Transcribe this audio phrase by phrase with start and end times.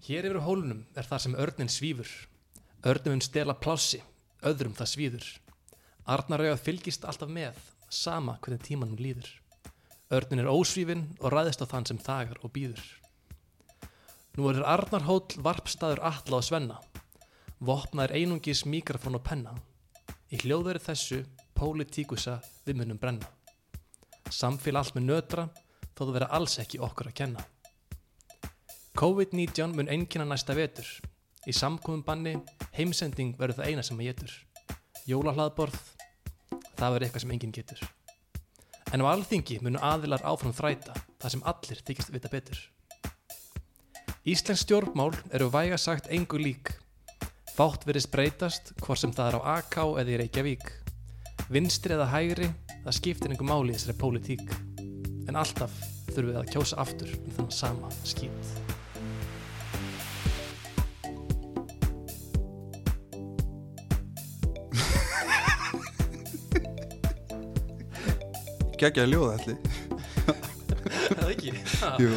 [0.00, 2.08] Hér yfir hólunum er það sem örnin svífur.
[2.88, 3.98] Örnum um stela plássi,
[4.40, 5.26] öðrum það svíður.
[6.08, 7.58] Arnarauðað fylgist alltaf með,
[7.92, 9.28] sama hvernig tímanum líður.
[10.10, 12.80] Örnin er ósvífin og ræðist á þann sem þagar og býður.
[14.38, 16.80] Nú er Arnarhóll varpstaður alla og svenna.
[17.60, 19.52] Vopnaður einungis mikrofón og penna.
[20.32, 23.28] Í hljóðveri þessu, pólitíkusa við munum brenna.
[24.32, 25.50] Samfél allt með nötra,
[25.92, 27.50] þó þú vera alls ekki okkur að kenna.
[28.98, 30.86] COVID-19 mun einkina næsta vetur.
[31.46, 32.34] Í samkomum banni,
[32.74, 34.32] heimsending verður það eina sem að getur.
[35.08, 35.78] Jólahlaðborð,
[36.76, 37.84] það verður eitthvað sem enginn getur.
[38.90, 42.60] En á alþingi munu aðilar áfram þræta, það sem allir þykist vita betur.
[44.26, 46.74] Íslensk stjórnmál eru væga sagt engu lík.
[47.54, 50.66] Fátt verðist breytast, hvort sem það er á AK eða í Reykjavík.
[51.50, 52.50] Vinstri eða hægri,
[52.82, 54.52] það skiptir einhver máli þessari pólitík.
[55.30, 55.72] En alltaf
[56.10, 58.69] þurfum við að kjósa aftur um þannig sama skýt.
[68.80, 69.56] Gekkjaði ljóða allir
[71.10, 71.50] Það er ekki.
[72.00, 72.10] Jú,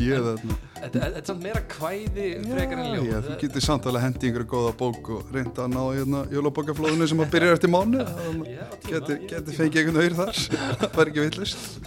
[0.00, 0.56] ég er þarna.
[0.80, 3.08] Þetta er samt meira kvæði frekar en ljóð.
[3.10, 7.08] Já, þú getur samt alveg hendi einhverju góða bók og reynda að ná hérna jólabókaflóðinu
[7.10, 8.04] sem að byrja eftir mánu
[8.90, 9.20] getur,
[9.58, 10.42] fengið einhvern auður þar.
[10.80, 11.80] Það var ekki villist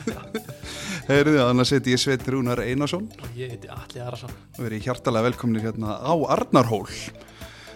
[1.09, 3.09] Heyrðu, annars heiti ég Sveit Rúnar Einarsson.
[3.35, 4.33] Ég heiti Alli Arason.
[4.55, 6.87] og verið hjartalega velkomnir hérna á Arnarhól.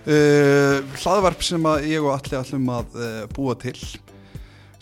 [0.08, 3.76] Uh, hlaðvarp sem að ég og allir allum að uh, búa til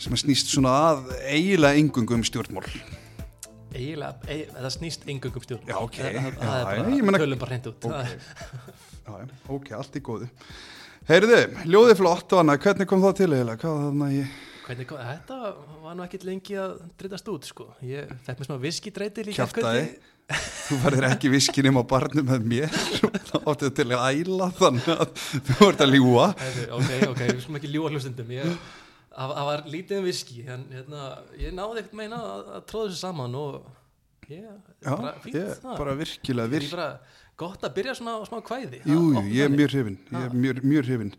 [0.02, 2.66] sem að snýst svona að eiginlega engungum stjórnmál
[3.76, 5.66] Eiginlega, eig, það snýst engungum stjórn.
[5.68, 5.96] Já, ok.
[6.00, 7.86] Það, það, Já, er bara, ég tölum bara hreint út.
[7.90, 8.06] Ok.
[9.06, 9.16] Já,
[9.52, 10.28] ok, allt í góðu
[11.06, 11.36] Heyrðu,
[11.70, 13.60] ljóðið flott og annað, hvernig kom það til eiginlega?
[13.62, 14.30] Hvað þannig að ég...
[14.66, 15.36] Hvernig, kom- þetta
[15.84, 17.66] var nú ekkit lengi að drittast út, sko.
[17.86, 19.44] Ég fekk mér smá viskidreiti líka.
[19.44, 19.84] Kjaftaði.
[20.66, 22.72] Þú verður ekki viskin um á barnum með mér
[23.28, 25.12] þá áttu til að æla þannig að
[25.52, 28.32] þú vart að ljúa Ok, ok, við skulum ekki ljúa hlustundum.
[28.34, 28.56] Ég,
[29.16, 31.04] það var lítið um viski, en hérna,
[31.40, 33.60] ég náði ekkert meina að, að tróða þessu saman og
[34.28, 34.42] ég,
[34.82, 35.38] Já, bara fínt.
[35.38, 35.78] ég, það.
[35.80, 36.88] bara virkilega virk bara
[37.36, 38.78] gott að byrja svona á smá kvæði.
[38.88, 41.10] Jú, jú, Það ég er mjög hrifin ég er mjög, mjög hrifin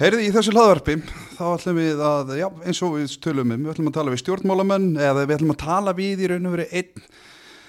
[0.00, 0.96] Heyrðu, í þessu hlaðvarpi
[1.36, 4.22] þá ætlum við að, já, eins og við tölum um við ætlum að tala við
[4.24, 7.06] stjórnmálamenn eða við ætlum að tala við í raun og verið einn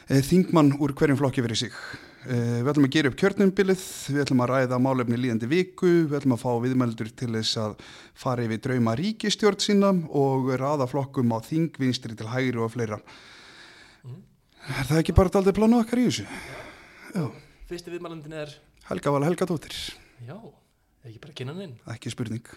[0.10, 1.78] e, þingmann úr hverjum flokki verið sig
[2.26, 3.82] Við ætlum að gera upp kjörnumbilið,
[4.16, 7.76] við ætlum að ræða málefni líðandi viku, við ætlum að fá viðmeldur til þess að
[8.18, 12.98] fara yfir drauma ríkistjórn sína og ráða flokkum á þingvinstri til hægri og fleira.
[14.66, 16.26] Er það ekki bara daldið planu okkar í þessu?
[17.70, 18.56] Fyrsti viðmælandin er,
[18.90, 19.78] Helga Vala Helgadóttir,
[20.26, 20.38] já,
[21.06, 21.78] ekki bara kynnan inn.
[21.94, 22.50] ekki spurning.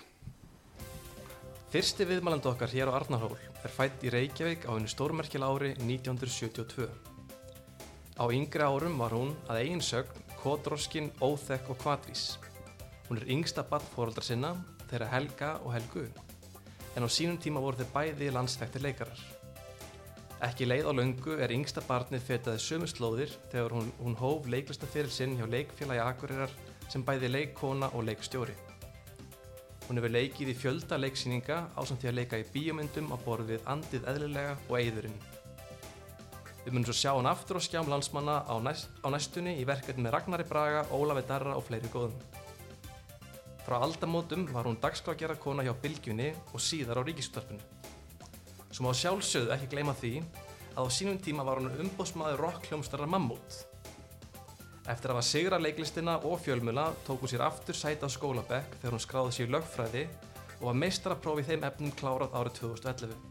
[1.69, 6.89] Fyrsti viðmælandi okkar hér á Arnarhól er fætt í Reykjavík á hennu stórmerkjala ári 1972.
[8.19, 12.25] Á yngri árum var hún að eigin sögn, kódroskin, óþekk og kvatvís.
[13.07, 14.57] Hún er yngsta barn fóröldra sinna,
[14.91, 16.03] þeirra Helga og Helgu.
[16.97, 19.23] En á sínum tíma voru þeir bæði landsþektir leikarar.
[20.43, 25.15] Ekki leið á löngu er yngsta barnið fetaði sömu slóðir þegar hún, hún hóf leiklistafyrir
[25.15, 26.59] sinn hjá leikfélagi Akureyrar
[26.91, 28.55] sem bæði leikkona og leikstjóri.
[29.87, 33.55] Hún hefur leikið í fjölda leiksýninga á samt því að leika í bíómyndum á borð
[33.55, 35.21] við Andið eðlilega og Eyðurinn.
[36.69, 40.03] Við munum svo sjá hann aftur á skjám landsmanna á, næst, á næstunni í verkefni
[40.05, 42.19] með Ragnari Braga, Ólafi Darra og fleiri góðum.
[43.65, 47.65] Frá aldamótum var hún dagskrákjara kona hjá Bylgjunni og síðar á Ríkisúttarpinu.
[48.69, 50.13] Svo má sjálfsögðu ekki gleyma því
[50.75, 53.63] að á sínum tíma var hún umbóðsmaður rockljómstarra Mammut.
[54.85, 58.99] Eftir að hafa sigra leiklistina og fjölmjöla tók hún sér aftur sæti á skólabekk þegar
[58.99, 60.05] hún skráði sér lögfræði
[60.59, 63.28] og var meistarapróf í þeim efnum klárað árið 2011.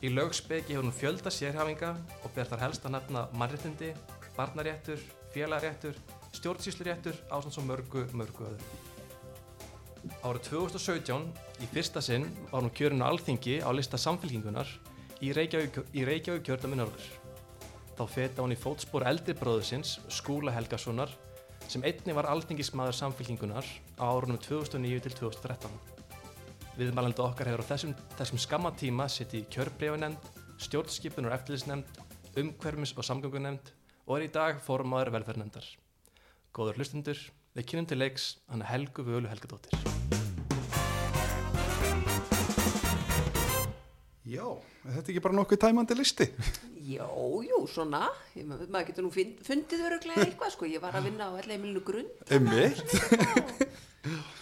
[0.00, 1.90] Í lögspeki hefur hún fjölda sérhafinga
[2.24, 3.90] og ber þar helst að nefna mannréttindi,
[4.32, 5.02] barnaréttur,
[5.34, 5.98] félagréttur,
[6.38, 8.70] stjórnsýsluréttur ásand svo mörgu, mörgu öðru.
[10.24, 11.28] Árið 2017,
[11.60, 14.72] í fyrsta sinn, var hún kjörinn á alþingi á lista samfélkingunar
[15.20, 17.12] í Reykjavík, í Reykjavík kjördami norður.
[18.00, 21.12] Þá feta hún í fótspor eldri bróðusins, Skúla Helgasonar,
[21.68, 23.68] sem einni var alþingismadur samfélkingunar
[24.00, 25.89] á árunum 2009 til 2013.
[26.80, 30.28] Viðmælandi okkar hefur á þessum, þessum skamma tíma sitt í kjörbreifunemnd,
[30.64, 31.98] stjórnskipun og eftirlitsnemnd,
[32.40, 33.72] umhverfis og samgöngunemnd
[34.06, 35.66] og er í dag formaður velferðnemndar.
[36.56, 37.20] Góður hlustundur,
[37.52, 39.76] við kynum til leiks hann Helgu Völu Helgadóttir.
[44.30, 44.46] Já,
[44.86, 46.30] er þetta ekki bara nokkuð tæmandi listi?
[46.94, 47.04] Já,
[47.44, 48.06] jú, svona,
[48.38, 51.84] Ég- maður getur nú fund, fundið öruglega eitthvað, sko, ég var að vinna á elleimilinu
[51.84, 52.96] grunn Emmitt.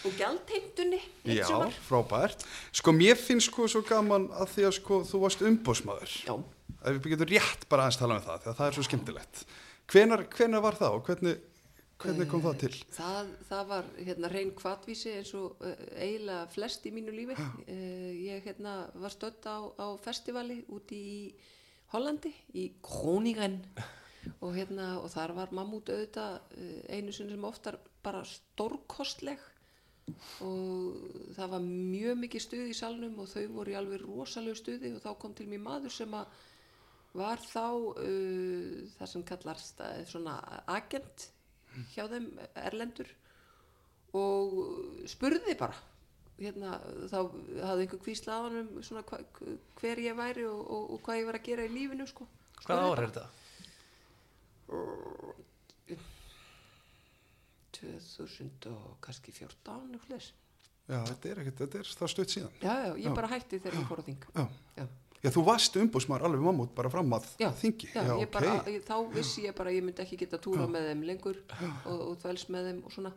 [0.07, 1.75] Og gjaldheimtunni, Já, sumar.
[1.89, 2.45] frábært.
[2.73, 6.15] Sko, mér finnst sko svo gaman að því að sko þú varst umbóðsmaður.
[6.29, 6.35] Já,
[6.79, 9.41] Ef við getum rétt bara aðeins tala um það, því að það er svo skemmtilegt.
[9.91, 11.41] Hvenar, hvenar var það og hvernig,
[11.99, 12.73] hvernig kom það til?
[12.95, 17.35] Það, það var hérna reyn kvatvísi eins og uh, eiginlega flest í mínu lífi.
[17.67, 21.21] Uh, ég hérna var stödd á, á festivali úti í
[21.91, 23.59] Hollandi, í Groningen
[24.45, 29.41] og hérna og þar var mammút auðvitað uh, einu sinni sem oftar bara stórkostleg
[30.45, 34.95] og það var mjög mikið stuð í salnum og þau voru í alveg rosalegu stuði
[34.97, 36.39] og þá kom til mér maður sem að
[37.19, 40.39] var þá uh, það sem kallast uh, svona
[40.71, 41.29] agent
[41.95, 43.11] hjá þeim erlendur
[44.17, 44.57] og
[45.09, 45.77] spurði bara
[46.39, 46.79] hérna,
[47.11, 47.19] þá
[47.67, 49.21] hafði einhver kvísla á hann um svona hva,
[49.81, 52.29] hver ég væri og, og, og hvað ég var að gera í lífinu sko.
[52.65, 53.27] Hvað ára er þetta?
[57.81, 60.33] 2000 og kannski 14 eitthvað þess.
[60.89, 62.53] Já, þetta er ekkert, þetta er það stutt síðan.
[62.63, 63.15] Já, já, ég Já.
[63.19, 64.27] bara hætti þegar ég fór á þing.
[64.35, 64.45] Já.
[64.79, 64.87] Já.
[65.19, 67.89] Já, þú varst umbúsmaður alveg mammút bara fram að Já, þingi.
[67.91, 68.33] Já, ég ok.
[68.37, 71.41] bara, ég, þá vissi ég bara að ég myndi ekki geta túra með þeim lengur
[71.59, 73.13] og, og þvæls með þeim og svona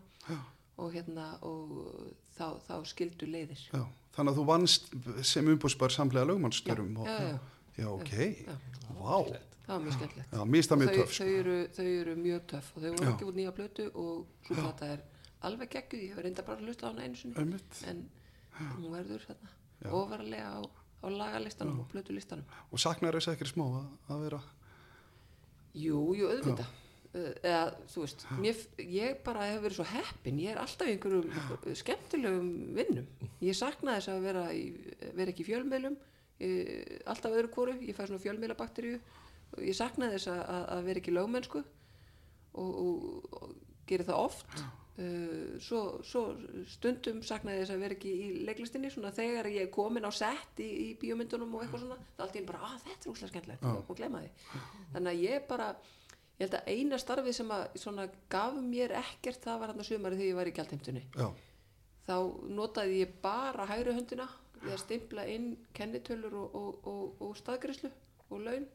[0.81, 1.75] og hérna og
[2.33, 3.61] þá, þá skildu leiðir.
[3.69, 3.83] Já,
[4.17, 4.89] þannig að þú vannst
[5.29, 6.91] sem umbúsmaður samlega lögmannstjörum.
[7.05, 7.39] Já, já, já.
[7.77, 8.13] Já, ok.
[8.97, 9.15] Vá.
[9.71, 10.31] Það var mjög skemmtilegt.
[10.35, 11.11] Já, mjög þau, töf.
[11.15, 11.23] sko.
[11.23, 14.57] þau, eru, þau eru mjög töff og þau voru ekki út nýja blötu og svo
[14.57, 15.03] plata er
[15.47, 17.79] alveg gegguð, ég hef reynda bara að hlusta á hana einu sinni Einmitt.
[17.87, 18.01] en
[18.59, 19.23] hún verður
[19.87, 22.51] ofarlega á, á lagalistanum og blötulistanum.
[22.67, 24.41] Og saknar þess ekkert smá að, að vera...
[25.71, 26.77] Jú, jú, auðvitað.
[27.11, 28.59] Uh, eða, þú veist, mér,
[28.91, 33.09] ég bara hef verið svo heppin, ég er alltaf í einhverjum skemmtilegum vinnum.
[33.43, 34.67] Ég sakna þess að vera, í,
[35.15, 35.97] vera ekki í fjölmiðlum,
[37.11, 39.01] alltaf öðru kóru, ég fæ svona fjölmiðlabakteríu,
[39.59, 41.63] ég sakna þess að, að- að vera ekki lögmennsku
[42.53, 43.55] og, og, og
[43.89, 44.61] geri það oft.
[45.01, 46.21] Uh, svo, svo
[46.69, 50.59] stundum saknaði þess að vera ekki í leiklistinni svona þegar ég er komin á sett
[50.61, 53.63] í, í bíómyndunum og eitthvað svona þá allt einu bara, að þetta er úslega skemmtilegt
[53.65, 54.31] ég að gleyma því.
[54.93, 55.69] Þannig að ég bara,
[56.35, 58.05] ég held að eina starfið sem að svona
[58.35, 61.03] gaf mér ekkert það var hann að sumari þegar ég var í gjaldheimtunni.
[61.15, 61.27] Já,
[62.11, 62.15] þá
[62.59, 64.27] notaði ég bara hægri höndina
[64.61, 67.89] við að stimpla inn kennitölur og, og, og, og staðgrislu
[68.29, 68.67] og laun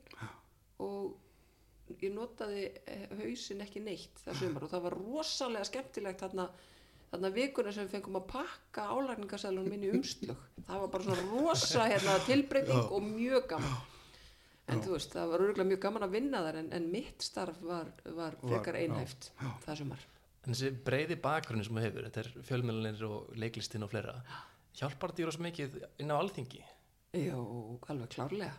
[0.84, 6.48] og ég notaði eh, hausinn ekki neitt það sumar og það var rosalega skemmtilegt þarna,
[7.12, 11.28] þarna vikuna sem við fengum að pakka álagningarsælunum inn í umslög það var bara svona
[11.30, 13.78] rosa hérna, tilbreyting og mjög gaman.
[14.66, 17.58] En þú veist, það var örgulega mjög gaman að vinna þar en, en mitt starf
[17.62, 19.30] var, var frekar einhæft
[19.62, 20.06] það sumar.
[20.42, 24.16] En þessi breyði bakgrunni sem þú hefur, þetta er fjölmjölanir og leiklistin og fleira,
[24.78, 26.62] hjálpar þetta rosa mikið inn á alþingi?
[27.16, 28.52] Já, alveg klárlega.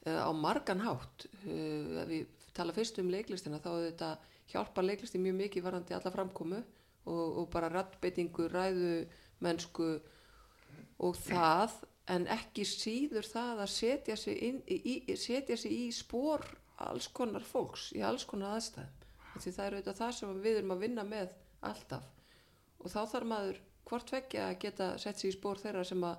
[0.00, 4.06] Uh, á margan hátt, uh, ef við tala fyrst um leiklistina þá þetta
[4.48, 6.60] hjálpa leiklisti mjög mikið varandi alla framkomu
[7.04, 8.94] og, og bara rattbeitingu, ræðu,
[9.44, 9.90] mennsku
[11.04, 11.76] og það
[12.10, 16.42] en ekki síður það að setja sig, inn, í, í- setja sig í spór
[16.80, 18.96] alls konar fólks í alls konar aðstæðum.
[19.36, 21.36] Því það er auðvitað það sem við erum að vinna með
[21.70, 22.08] alltaf
[22.80, 23.60] og þá þarf maður
[23.90, 26.16] hvort vekkja að geta sett sig í spór þeirra sem að,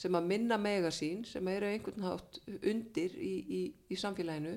[0.00, 3.60] sem að minna mega sín sem eru einhvern hátt undir í, í,
[3.92, 4.54] í samfélaginu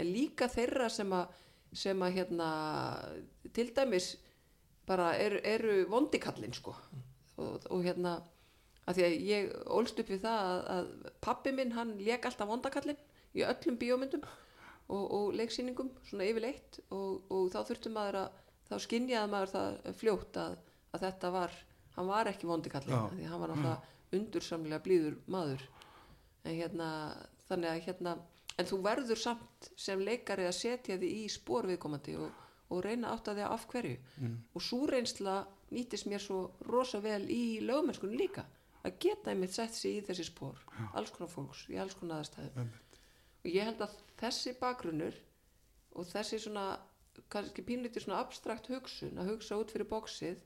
[0.00, 1.30] en líka þeirra sem að,
[1.76, 2.48] sem að hérna,
[3.54, 4.14] til dæmis
[4.88, 6.74] bara eru, eru vondikallin sko.
[7.40, 8.16] Og, og hérna
[8.88, 12.50] að því að ég ólst upp við það að, að pappi minn hann lék alltaf
[12.50, 12.98] vondakallin
[13.36, 14.24] í öllum bíómyndum
[14.90, 18.40] og, og leiksýningum svona yfirleitt og, og þá þurftum maður að
[18.70, 20.58] þá skinjaði maður það fljótt að,
[20.90, 21.56] að þetta var,
[21.96, 25.64] hann var ekki vondikallin því hann var náttúrulega undursamlega blíður maður.
[26.44, 26.90] En hérna
[27.48, 28.16] þannig að hérna
[28.60, 32.30] en þú verður samt sem leikari að setja þig í spór viðkomandi og,
[32.70, 33.96] og reyna átt að því af hverju.
[34.20, 34.36] Mm.
[34.54, 35.36] og svo reynsla
[35.70, 38.46] nýtist mér svo rosa vel í lögmennskunni líka
[38.84, 40.60] að geta einmitt sett sig í þessi spór
[40.96, 45.18] alls konar fólks, í alls konar aðstæðum og ég held að þessi bakgrunnur
[45.94, 46.64] og þessi svona
[47.32, 50.42] kannski pínlítið svona abstrakt hugsun að hugsa út fyrir bóksið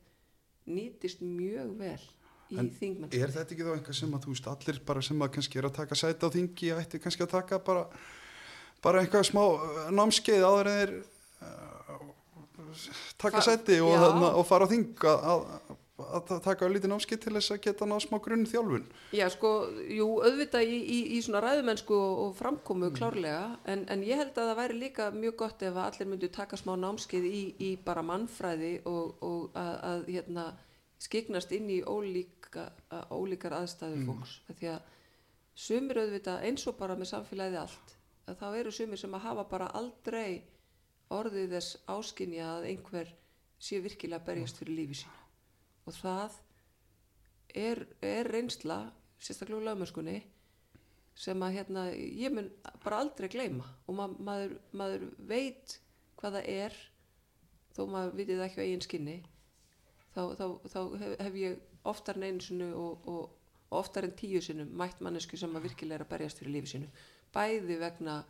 [0.66, 2.02] nýtist mjög vel
[2.50, 5.24] í En þingmennskunni er þetta ekki þá eitthvað sem að þú veist allir bara sem
[5.24, 7.86] að kannski er að taka sæti á þingi ætti kannski að taka bara
[8.84, 12.10] bara eitthvað smá uh, námskeið áður en þeir uh,
[13.20, 15.46] taka Fa- sæti og, þarna, og fara á þing að, að,
[16.04, 18.84] að, taka lítið námskeið til þess að geta náð smá grunn þjálfun
[19.14, 19.52] Já, sko,
[19.94, 24.50] jú, auðvitað í, í, í svona ræðumennsku og, framkomu klárlega, en, en ég held að
[24.50, 28.76] það væri líka mjög gott ef allir myndu taka smá námskeið í, í bara mannfræði
[28.90, 30.48] og, og að, að hérna,
[31.04, 32.68] skiknast inn í ólíka,
[33.12, 34.38] ólíkar aðstæður fólks.
[34.48, 34.58] Mm.
[34.60, 34.88] Því að
[35.66, 37.94] sumir auðvitað eins og bara með samfélagið allt,
[38.28, 40.42] að þá eru sumir sem að hafa bara aldrei
[41.14, 43.12] orðið þess áskinja að einhver
[43.60, 45.20] sé virkilega berjast fyrir lífi sínu.
[45.84, 46.38] Og það
[47.54, 48.78] er, er reynsla
[49.20, 50.16] sérstaklega úr lögmennskunni
[51.14, 52.48] sem að hérna, ég mun
[52.82, 55.76] bara aldrei gleyma og ma maður, maður veit
[56.18, 56.78] hvað það er
[57.76, 59.16] þó maður vitið ekki á eigin skinni
[60.14, 61.58] þá, þá, þá hef, ég
[61.90, 65.68] oftar en einu sinu og, og, og oftar en tíu sinum mætt mannesku sem að
[65.68, 66.90] virkilega er að berjast fyrir lífi sinu
[67.34, 68.22] bæði vegna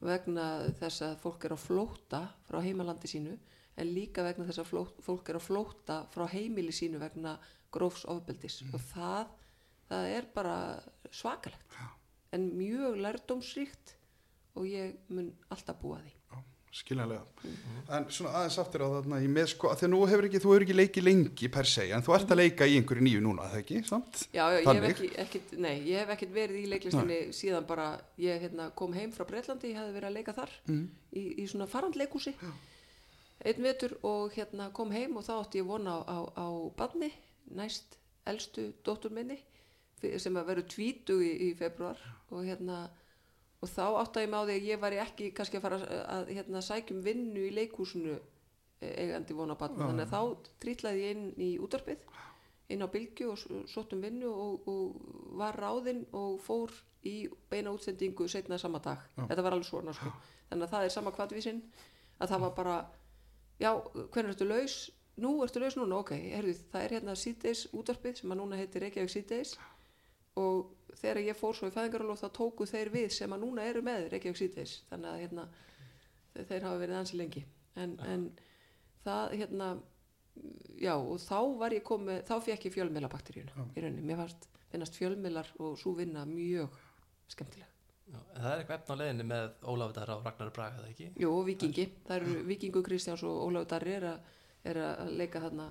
[0.00, 0.46] vegna
[0.80, 3.36] þess að fólk er á flóta frá heimalandi sínu
[3.76, 7.36] en líka vegna þess að fló, fólk er á flóta frá heimili sínu vegna
[7.72, 8.62] grófs ofbeldis.
[8.72, 9.32] Og það,
[9.90, 10.56] það er bara
[11.12, 11.76] svakalegt.
[11.76, 11.86] Já.
[12.34, 13.94] en mjög lærdómsríkt
[14.58, 16.10] og ég mun alltaf búa því
[16.76, 17.82] skiljanlega Mhm.
[17.96, 20.64] en svona aðeins aftur á þarna í með sko, þegar nú hefur ekki, þú hefur
[20.66, 23.58] ekki leikið lengi per se, en þú ert að leika í einhverju nýju núna, það
[23.62, 24.22] ekki, samt?
[24.34, 28.00] Já, já, ég hef ekki, ekkit, nei, ég hef ekkit verið í leiklistinni síðan bara,
[28.18, 30.88] ég hérna, kom heim frá Breitlandi, ég hefði verið að leika þar Mm.
[31.14, 32.34] í, í svona farandleikúsi
[33.44, 37.12] einn vetur og hérna kom heim og þá átti ég vona á, á, á badni,
[37.54, 39.38] næst elstu dóttur minni
[40.18, 41.96] sem að veru tvítu í, í februar
[42.30, 42.88] og hérna
[43.62, 45.78] og þá átti ég með á því að ég var ekki kannski að fara
[46.16, 50.50] að, hérna, sækjum vinnu í leikúsinu eh, eigandi vona á badni, Já, þannig að þá
[50.64, 52.04] trítlaði ég inn í útarpið
[52.74, 56.72] inn á bylgju og s- sóttum vinnu og, og var ráðinn og fór
[57.06, 58.98] í beina útsendingu setna sama dag.
[59.16, 59.26] Já.
[59.30, 60.10] Þetta var alveg svona sko.
[60.50, 61.60] Þannig að það er sama kvartvísinn
[62.18, 62.76] að það var bara,
[63.62, 63.70] já,
[64.10, 64.76] hvernig ertu laus?
[65.22, 68.82] Nú ertu laus núna, ok, herðu, það er hérna síðdeis útvarpið sem að núna heitir
[68.84, 69.54] Reykjavík síðdeis
[70.36, 73.82] og þegar ég fór svo í fæðingarálof þá tóku þeir við sem að núna eru
[73.86, 75.46] með Reykjavík síðdeis þannig að hérna,
[76.36, 77.44] þeir, hafa verið ansi lengi
[77.76, 78.26] en, en
[79.04, 79.70] það hérna
[80.80, 83.64] já og þá var ég komið þá fekk ég fjölmiðlabakteríuna Já.
[83.72, 86.74] í rauninni, mér fannst finnast fjölmiðlar og svo vinna mjög
[87.32, 87.72] skemmtileg.
[88.06, 90.90] Já, en það er eitthvað efn á leiðinni með Ólafur Darra og Ragnar Braga, það
[90.92, 91.06] ekki?
[91.22, 94.06] Jú, og Vikingi, það eru Vikingu Kristjáns og Ólafur Darri er,
[94.70, 95.66] er að leika þarna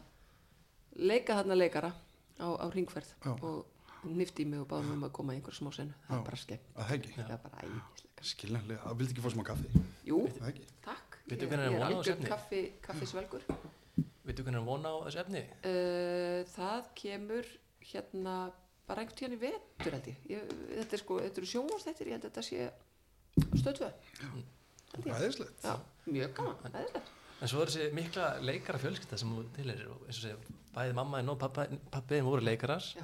[0.96, 1.94] leika þarna leikara
[2.40, 3.36] á, á ringferð Já.
[4.06, 5.96] Og nifti mig og báðum um að koma í einhver smá senu.
[6.08, 9.44] Það er bara skemmt, að það er bara æðislega skiljanlega, það vildi ekki fá smá
[9.46, 13.44] kaffi, Jú, það ekki takk, ég, er ég er von á þessu algjör kaffi, kaffisvelgur.
[14.26, 15.44] Veitu hvernig hann vona á þessu efni?
[15.70, 17.52] uh, það kemur
[17.86, 18.36] hérna
[18.86, 22.18] bara einhvern tíðan í vetur held ég, ég þetta er sko, þetta eru sjónvastættir ég
[22.18, 23.92] held að þetta sé stöðtvö.
[25.06, 25.68] Æðislegt,
[26.08, 27.14] mjög gaman, æðislegt.
[27.44, 30.96] En svo er þessi mikla leikara fjölskylda sem þú tilherir og eins og segja, bæði
[30.98, 32.86] mamma en og pappiðin voru leikarar.
[32.96, 33.04] Já.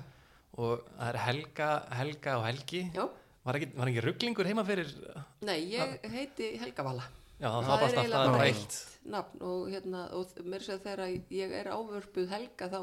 [0.59, 2.81] Og það er Helga, Helga og Helgi.
[2.95, 3.05] Já,
[3.45, 7.07] var ekki, var ekki rugglingur heima fyrir já, nei, ég heiti Helga Vala.
[7.41, 8.75] Það, það var er bara eiginlega eitt.
[9.09, 12.79] nafn og hérna og mér sér þegar ég er ávörpuð Helga þá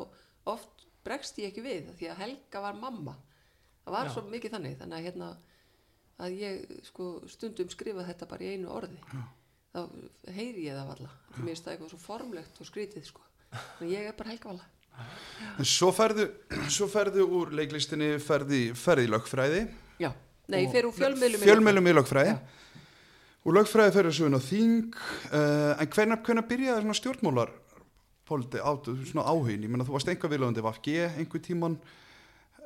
[0.51, 3.15] oft bregst ég ekki við því að Helga var mamma.
[3.85, 4.13] Það var Já.
[4.17, 5.29] svo mikið þannig þannig að hérna
[6.19, 8.99] að ég sko stundum skrifa þetta bara í einu orði.
[9.13, 9.23] Já.
[9.69, 9.81] þá
[10.35, 13.23] heyri ég það valla mér finnst það eitthvað svo formlegt og skrítið sko.
[13.81, 14.67] En ég er bara Helga Vala
[15.59, 16.29] en svo ferðu
[16.73, 19.63] svo ferðu úr leiklistinni ferði, ferði lögfræði.
[20.01, 20.13] Já,
[20.51, 22.35] nei, úr fjölmiðlum fjölmiðlum í lögfræði.
[22.35, 22.41] Já.
[23.45, 27.55] og lögfræði ferður svo inn á þing uh, en hvenær, hvenær byrjaði svona stjórnmálar
[28.29, 31.79] póliti, áttu, svona áhugin ég menna þú varst einhver viljandi VFG einhver tíman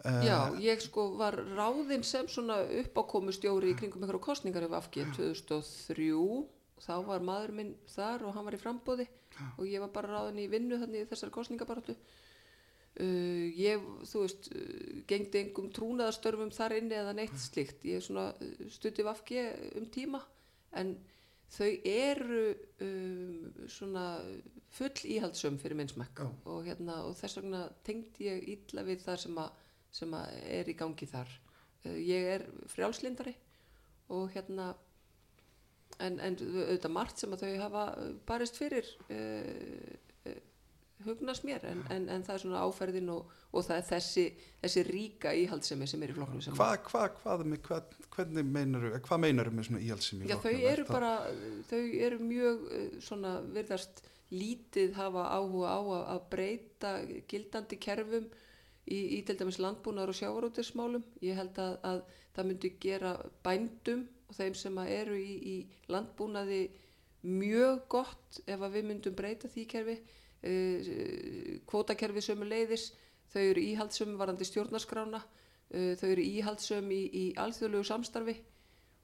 [0.02, 5.14] uh, Já, ég sko var ráðinn sem svona uppákomustjóri í kringum á kostningar ef afgið
[5.20, 6.10] 2003
[6.82, 9.06] þá var maður minn þar og hann var í frambóði
[9.58, 11.96] og ég var bara ráðinn í vinnu þannig í þessari kostningabaratu
[13.00, 17.86] uh, ég, þú veist uh, gengdi engum trúnaðastörfum þar inni eða neitt slíkt.
[17.88, 19.42] Ég svona uh, stutti vafki
[19.78, 20.22] um tíma
[20.78, 20.94] en
[21.52, 22.44] þau eru
[22.84, 24.06] um, svona
[24.72, 26.28] full íhaldsum fyrir minnsmekk Já.
[26.48, 30.72] og, hérna, og þess vegna tengdi ég illa við það sem, að, sem að er
[30.72, 31.34] í gangi þar.
[31.84, 33.36] Uh, ég er frjálslindari
[34.12, 34.72] og hérna
[36.00, 37.84] en, en auðvitað margt sem að þau hafa
[38.28, 40.32] barist fyrir uh,
[41.06, 41.64] hugnast mér.
[41.66, 44.26] En, en, en það er svona áferðin og, og það er þessi,
[44.62, 49.22] þessi ríka íhaldsemi sem er í flokknum sem hvað, hvað, hvað, hvað, hvernig meinaru hvað
[49.24, 51.12] meinaru með svona íhaldsemi Já, þau eru bara,
[51.70, 52.64] þau eru mjög
[53.02, 56.92] svona virðast lítið hafa áhuga á að, að breyta
[57.28, 58.30] gildandi kerfum
[58.86, 61.04] í, í til dæmis landbúnaður og sjávarútismálum.
[61.24, 62.02] Ég held að, að
[62.36, 63.12] það myndi gera
[63.44, 66.64] bændum og þeim sem eru í, í landbúnaði
[67.22, 69.98] mjög gott ef að við myndum breyta því kerfi.
[70.42, 72.88] Uh, kvótakerfi sömu leiðis,
[73.30, 78.40] þau eru íhaldsum varandi stjórnarskrána, uh, þau eru íhaldsum í, í alþjóðlegu samstarfi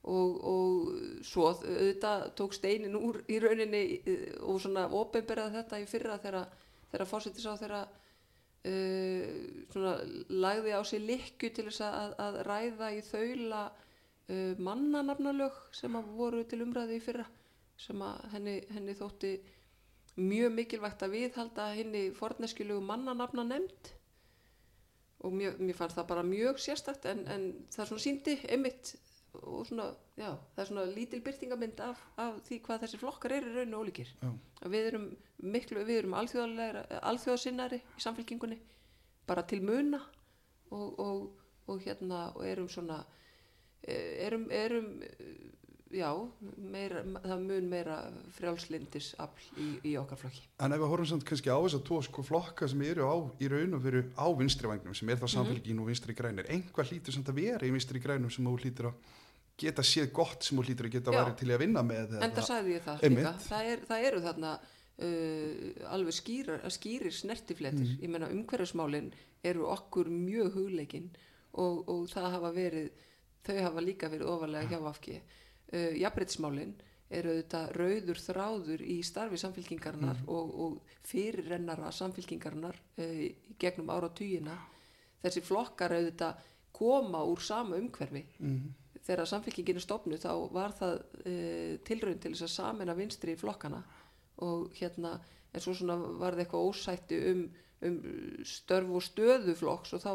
[0.09, 5.89] og, og svo auðvitað tók steinin úr í rauninni eh, og svona ofinberað þetta í
[5.91, 9.27] fyrra þegar, fórsetis á þeirra uh,
[9.73, 9.95] svona
[10.29, 13.63] lagði á sig likku til þess að, að ræða í þaula
[14.29, 17.27] uh, mannanafnalög sem að voru til umræði í fyrra
[17.79, 19.37] sem að henni, henni þótti
[20.19, 23.93] mjög mikilvægt að viðhalda henni forneskjulegu mannanafna nefnd
[25.27, 28.95] og mér, mér fannst það bara mjög sérstakt en, en það svona síndi einmitt
[29.39, 33.53] og svona, já, það er svona lítil byrtingamind af, af því hvað þessi flokkar eru
[33.55, 34.11] raun og ólíkir.
[34.73, 35.05] Við erum
[35.45, 38.59] miklu, við erum alþjóðasinnari í samfélkingunni
[39.29, 40.01] bara til muna
[40.73, 41.21] og, og,
[41.69, 43.03] og hérna og erum svona
[43.87, 45.37] erum, erum eh,
[45.99, 46.11] já,
[46.59, 47.99] meira, það mun meira
[48.37, 50.45] frjálslindis afl í, í okkar flokki.
[50.65, 53.17] En ef við horfum samt kannski á þess að tvo sko flokka sem eru á,
[53.41, 56.93] í raun og veru á vinstri vagnum sem er þá samfélgin og vinstri grænir einhvað
[56.93, 59.15] hlýtur samt að vera í vinstri grænum sem þú hlýtur að
[59.59, 62.51] geta séð gott sem þú hlýtur að geta værið til að vinna með en það
[62.53, 63.33] sagði ég það líka.
[63.49, 69.11] Það, er, það eru þarna uh, alveg skýrar, skýrir snertifletir ég meina umhverfismálin
[69.47, 71.11] eru okkur mjög hugleikin
[71.59, 73.07] og, og það hafa verið
[73.49, 76.75] þau hafa líka verið ofalega hjá afki uh, jafnbreytismálin
[77.09, 84.59] eru auðvitað rauður þráður í starfi samfélkingarnar og, og fyrirrennara samfélkingarnar uh, í gegnum áratugina.
[85.23, 86.45] Þessi flokkar auðvitað
[86.78, 88.23] koma úr sama umhverfi.
[89.09, 93.81] Þegar samfélkingin er stopnu þá var það uh, tilraun til þess að samena vinstri flokkana.
[94.45, 95.17] Og hérna
[95.52, 97.40] en svo svona var það eitthvað ósætti um,
[97.88, 97.97] um
[98.47, 100.12] störf og stöðu flokks og þá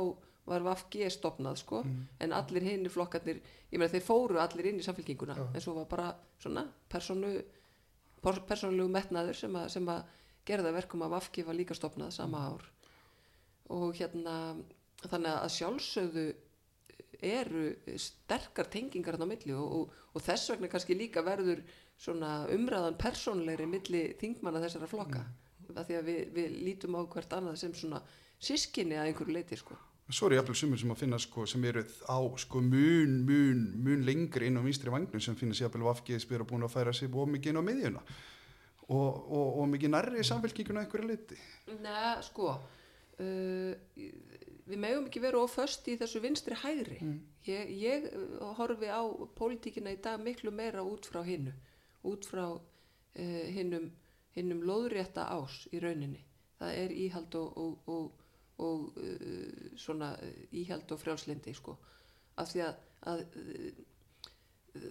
[0.50, 1.82] var VFG stopnað sko
[2.20, 3.40] en allir hinni flokkarnir
[3.72, 6.10] ég meina þeir fóru allir inn í samfélkinguna en svo var bara
[6.42, 7.36] svona personu
[8.24, 10.04] persónulegu metnaður sem að, sem að
[10.48, 12.66] gerða verkum að VFG var líka stopnað sama ár
[13.74, 14.36] og hérna
[15.04, 16.26] þannig að sjálfsögðu
[17.24, 17.70] eru
[18.00, 21.64] sterkar tengingar á milli og, og, og þess vegna kannski líka verður
[22.00, 25.80] svona umræðan persónleiri milli þingmanna þessara flokka mm.
[25.80, 28.02] því að við, við lítum á hvert annað sem svona
[28.44, 29.78] sískinni að einhverju leiti sko.
[30.12, 31.82] Svo eru jafnvel sumir sem að finna sko sem eru
[32.12, 36.48] á sko mun, mun, mun lengri inn á vinstri vagnum sem finna jafnvel vafkið spyrir
[36.50, 38.06] búin að færa sig búið mikið inn á miðjuna
[38.90, 41.40] og, og, og mikið nærri samfélkinguna einhverju liti.
[41.80, 43.72] Nei, sko uh,
[44.68, 47.00] við megum ekki vera oföst í þessu vinstri hægri.
[47.48, 49.02] Ég, ég uh, horfi á
[49.40, 51.56] pólitíkina í dag miklu meira út frá hinnu
[52.04, 53.90] út frá uh, hinnum,
[54.36, 56.24] hinnum lóðrétta ás í rauninni.
[56.60, 58.20] Það er íhald og, og,
[58.62, 61.78] og, uh, svona uh, íhald og frjálslindi sko.
[62.38, 63.82] Af því að, að uh,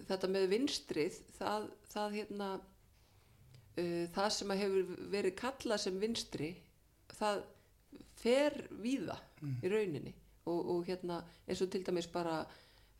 [0.09, 6.51] þetta með vinstrið það, það hérna uh, það sem að hefur verið kallað sem vinstri
[7.13, 7.45] það
[8.19, 9.17] fer víða
[9.63, 10.13] í rauninni.
[10.43, 12.41] Og, og hérna eins og til dæmis bara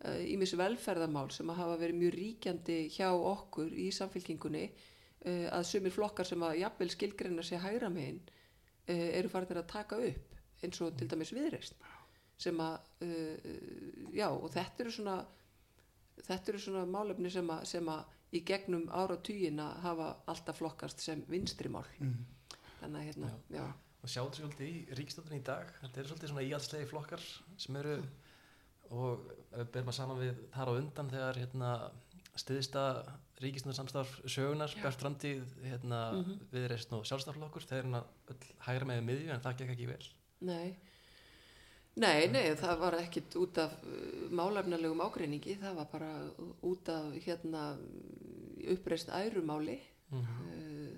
[0.04, 5.93] ímis velferðamál sem að hafa verið mjög ríkjandi hjá okkur í samfélkingunni uh, að sumir
[5.95, 10.82] flokkar sem að jafnvel skilgreina sér hægra megin uh, eru farin að taka upp eins
[10.84, 11.78] og til dæmis viðreist
[12.43, 13.54] sem að uh,
[14.15, 15.17] já og þetta eru svona
[16.23, 21.21] þetta eru svona málefni sem að, sem að í gegnum áratugina hafa alltaf flokkast sem
[21.30, 21.86] vinstrimál
[22.80, 23.65] þannig að hérna, já,
[24.04, 25.69] og sjá þetta svolítið í ríkistöndunni í dag.
[25.80, 27.28] Þetta eru svolítið svona íhaldslegi flokkar
[27.63, 27.93] sem eru
[28.93, 31.69] og ef við berum að saman við þar á undan þegar hérna,
[32.36, 32.84] stiðista
[33.43, 36.02] ríkistöndunarsamstarf sögunar bært framtíð hérna,
[36.52, 40.04] við reysn og sjálfstaflokkur þeir eru öll hægra með miðju en það gekk ekki vel
[40.48, 40.74] nei.
[41.94, 46.12] Nei, nei, það var ekkit út af uh, málefnalegum ágreiningi, það var bara
[46.66, 47.66] út af hérna
[48.74, 49.76] uppreist ærumáli
[50.16, 50.96] uh,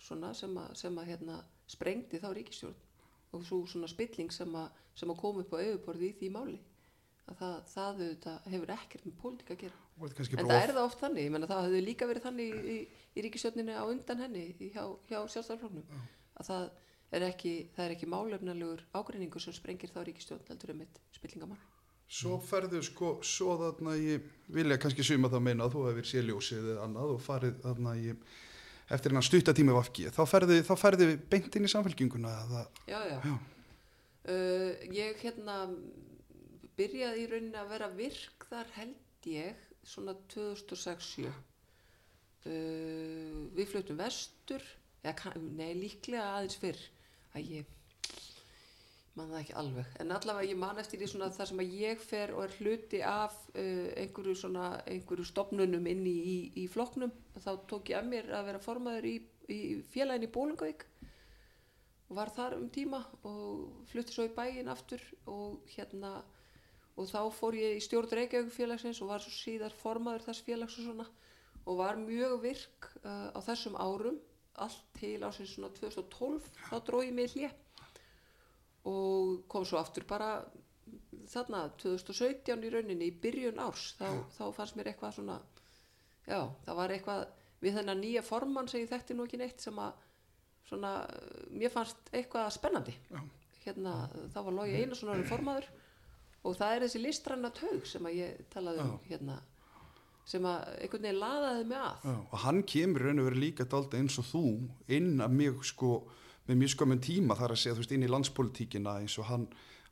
[0.00, 2.78] svona sem að, sem að hérna sprengdi þá ríkistjórn
[3.36, 6.58] og svo svona spilling sem að, sem að kom upp á auðuborði í því máli.
[7.30, 9.82] Að það, það auðvitað hefur ekkert með pólitík að gera.
[10.00, 12.74] Er en það er það oft þannig, ég menna það hefði líka verið þannig í,
[12.74, 12.78] í,
[13.12, 16.00] í ríkistjórninu á undan henni hjá, hjá sjálfstæðarflóknum
[16.40, 16.64] að það
[17.18, 21.60] er ekki, það er ekki málefnalegur ágreiningur sem sprengir þá ríkistjórn heldur um eitt spillingamál
[22.10, 26.24] Svo ferðu sko, svo þarna ég vilja kannski suma það meina að þú hefur séð
[26.32, 28.24] ljósið eða annað og farið þarna ég
[28.90, 33.18] eftir hennan stuttatími vafki, þá ferðu, þá ferðu beint inn í samfélkinguna eða, já, já.
[33.22, 33.36] Já.
[34.26, 35.60] Uh, ég hérna
[36.80, 41.34] byrjaði í rauninni að vera virk þar held ég svona 2006-7 uh,
[43.54, 44.66] við fluttum vestur
[45.06, 46.82] eða, nei líklega aðeins fyrr
[47.34, 47.76] að ég
[49.18, 52.02] man það ekki alveg, en allavega ég man eftir því svona það sem að ég
[52.04, 57.12] fer og er hluti af uh, einhverju svona einhverju stopnunum inn í, í, í flokknum
[57.36, 59.14] þá tók ég að mér að vera formaður í,
[59.50, 59.60] í
[59.92, 60.86] félagin í Bólingavík
[62.10, 66.20] og var þar um tíma og flutti svo í bæinn aftur og hérna
[66.98, 70.78] og þá fór ég í stjórn Reykjavík félagsins og var svo síðar formaður þess félags
[70.78, 71.06] og svona
[71.66, 74.18] og var mjög virk uh, á þessum árum
[74.66, 77.50] allt til ásins svona 2012 þá dróð ég mig hlje
[78.90, 80.30] og kom svo aftur bara
[81.30, 83.92] þarna 2017 í rauninni í byrjun árs.
[83.98, 85.36] Þá, þá fannst mér eitthvað svona
[86.26, 87.26] já, það var eitthvað
[87.60, 90.06] við þennan nýja formann sem ég þekkti nú ekki neitt sem að
[90.70, 90.94] svona,
[91.52, 92.96] mér fannst eitthvað spennandi.
[93.10, 93.20] Já.
[93.66, 93.94] hérna,
[94.32, 95.66] þá var Lógi Einarsson orðinn formaður
[96.48, 99.40] og það er þessi listræna taug sem að ég talaði um hérna
[100.30, 102.06] sem að einhvern veginn laðaði mig að.
[102.06, 104.44] Já, og hann kemur raun og verið líka daldi eins og þú
[104.98, 105.92] inn að mjög sko
[106.50, 109.46] með mjög skömmun tíma þar að segja þú veist inn í landspolitíkina eins og hann,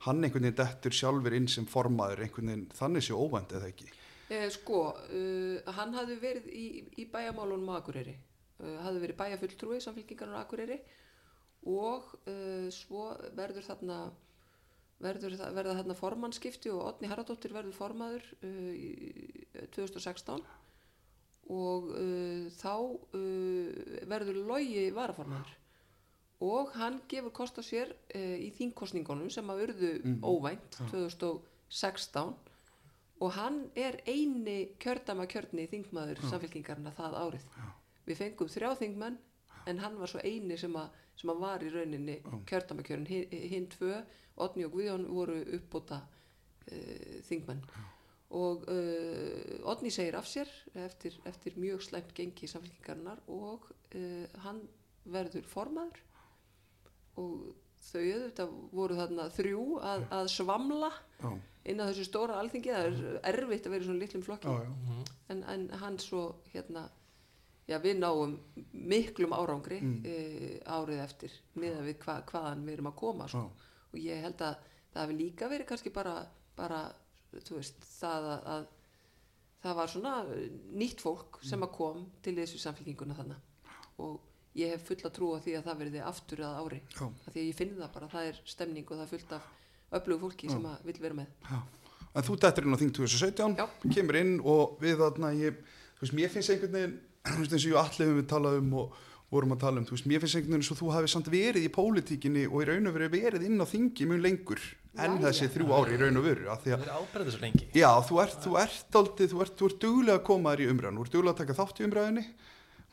[0.07, 3.91] hann einhvern veginn dettur sjálfur inn sem formaður einhvern veginn þannig sé óvænt eða ekki?
[4.29, 6.67] Eh, sko, uh, hann hafði verið í,
[7.01, 10.81] í bæjamálunum á Akureyri uh, hafði verið bæjafulltrúi samfélkingarnar á Akureyri
[11.69, 14.01] og uh, svo verður þarna
[15.03, 18.91] verður, verða þarna formannskipti og Otni Haraldóttir verður formaður uh, í
[19.77, 20.43] 2016
[21.49, 22.75] og uh, þá
[23.17, 25.55] uh, verður logi varaformaður.
[26.45, 32.37] Og hann gefur kost á sér uh, í þingkostningunum sem að urðu óvænt 2016
[33.19, 37.49] og hann er eini kjördama kjörni þingmaður samfélkingarna það árið.
[38.07, 39.19] Við fengum þrjá þingmenn
[39.69, 43.67] en hann var svo eini sem að, sem að var í rauninni kjördama kjörn hinn
[43.75, 43.99] tvö,
[44.45, 47.63] Otni og Guðjón voru uppbóta uh, þingmenn.
[48.39, 50.51] Og uh, Otni segir af sér
[50.85, 54.61] eftir, eftir mjög slæmt gengi samfélkingarnar og uh, hann
[55.09, 56.03] verður formaður.
[57.19, 57.55] Og
[57.89, 60.91] þau auðvitað voru þarna þrjú að, að svamla
[61.23, 61.31] Já,
[61.71, 62.75] inn á þessu stóra alþingi.
[62.75, 62.87] Það
[63.23, 64.55] er erfitt að vera í svona litlum flokki.
[64.55, 66.85] Já, já, en, en hann svo hérna
[67.69, 68.37] já við náum
[68.73, 69.99] miklum árangri Mm.
[70.09, 73.43] e, árið eftir miða við hva, hvaðan við erum að koma sko.
[73.93, 76.15] Og ég held að það hefði líka verið kannski bara,
[76.59, 76.81] bara
[77.33, 78.67] veist, það að, að
[79.65, 80.15] það var svona
[80.79, 84.19] nýtt fólk sem að kom til þessu samfélkinguna þannig og
[84.59, 87.07] ég hef fulla trú á því að það verði aftur að ári já.
[87.07, 89.51] af því að ég finn það bara, það er stemning og það er fullt af
[89.99, 91.59] öflugu fólki sem að vil vera með Já.
[92.17, 93.67] En þú dettur inn á þing 2017, Já.
[93.95, 95.59] kemur inn og við þarna, ég,
[96.01, 96.97] veist, mér finnst einhvern veginn,
[97.29, 98.97] eins og ég allir við talað um og
[99.33, 101.67] vorum að tala um, þú veist, mér finnst einhvern veginn og þú hafi samt verið
[101.67, 104.63] í pólitíkinni og í raun og veru verið inn á þingi mjög lengur
[104.99, 105.25] en Jæja.
[105.27, 106.87] þessi þrjú ári í raun og veru, af því að,
[107.29, 107.43] er svo
[107.77, 110.71] já, þú ert, þú ert aldrei, þú ert, þú ert duglega að koma þér í
[110.73, 112.25] umræðan, þú ert duglega að taka þátt í umræðinni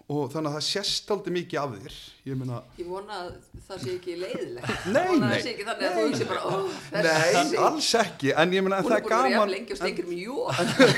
[0.06, 1.94] og þannig að það sést aldrei mikið af þér,
[2.30, 3.30] ég meina, Ég vona að
[3.66, 4.84] það sé ekki leiðilegt.
[4.94, 5.32] Nei, að nei.
[5.74, 6.04] að Nei.
[6.04, 6.58] hugsi bara, ó,
[6.94, 9.56] nei, alls ekki, en ég en Hún það er að gaman.
[10.06, 10.36] og jó.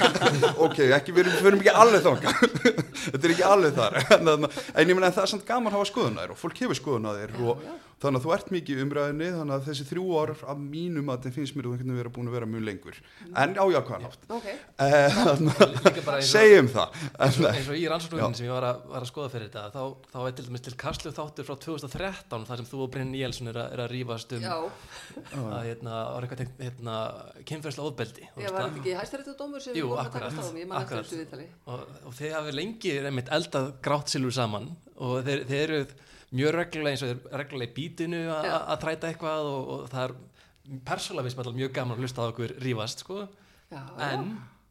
[0.67, 2.35] ok, ekki, við erum, ekki alveg þánga
[3.13, 5.79] þetta er ekki alveg þar en, en, en ég meina það er samt gaman að
[5.79, 7.63] hafa skoðun að þér og fólk hefur skoðun að þér og
[7.97, 11.37] þannig að þú ert mikið umræðinni þannig að þessi þrjú ár af mínum að það
[11.37, 12.99] finnst mér þú einhvern veginn vera búin að vera mjög lengur
[13.41, 14.47] en á jákvæðan hátt Ok,
[14.85, 18.37] eh, að segjum það en, eins og í rannsóknunum Já.
[18.37, 20.75] sem ég var að, var að skoða fyrir þetta, þá, þá er til dæmis til
[20.83, 24.35] Karslu þáttur frá 2013 þar sem þú og Brynn Níelsson er, að- er að rífast
[24.37, 24.55] um já,
[25.41, 26.97] að hérna, var eitthvað tengt hérna,
[27.49, 28.67] kynferðslega ofbeldi veist var það.
[28.67, 30.97] þetta ekki hæstaréttu dómur sem Jú, við vorum að akkurat, taka stáðum, ég man eftir
[30.97, 31.09] akkurat.
[31.09, 31.47] þessu viðtali.
[31.65, 35.81] og, og þeir hafi lengi einmitt eldað grátt silfur saman og þeir, þeir eru
[36.35, 40.15] mjög reglulega eins og reglulega í bítinu að træta eitthvað og, og það er
[40.87, 43.19] persónulega finnst mér alltaf mjög gaman að hlusta á okkur rífast sko.
[43.71, 44.25] Já, en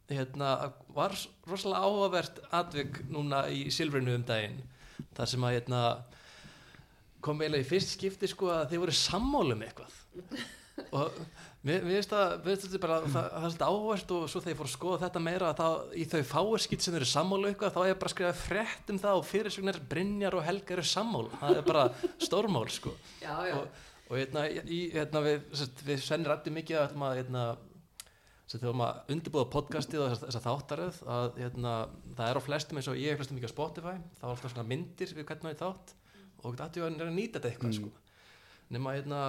[0.09, 0.51] hérna,
[0.95, 1.15] var
[1.49, 4.61] rosalega áhugavert atvik núna í silfrinu um daginn
[5.17, 5.81] þar sem að hérna,
[7.25, 9.99] kom eiginlega í fyrst skipti sko, að þeir voru sammálum eitthvað.
[10.97, 11.21] Og
[11.67, 14.73] mér finnst þetta bara það, það er svolítið áhugavert og svo þegar ég fór að
[14.73, 18.11] skoða þetta meira þá í þau fáerskitt sem eru sammálu eitthvað þá er ég bara
[18.11, 21.85] að skrifa frétt um það og fyrirsögnar Brynjar og Helga eru sammálu það er bara
[22.23, 22.93] stórmál sko.
[23.23, 27.11] Já, já, og, og hérna, í, hérna við, sest, við sennir rætti mikið að hérna,
[27.19, 27.45] hérna,
[28.47, 31.77] sem þegar maður undirbúða podcastið og þessa, þessa þáttaröð að hérna,
[32.15, 34.53] það er á flestum eins og ég er flestum mikið á Spotify þá er alltaf
[34.53, 35.95] svona myndir við hvernig það er þátt
[36.37, 37.91] og þetta er að nýta þetta eitthvað sko.
[38.73, 39.19] Nema hérna,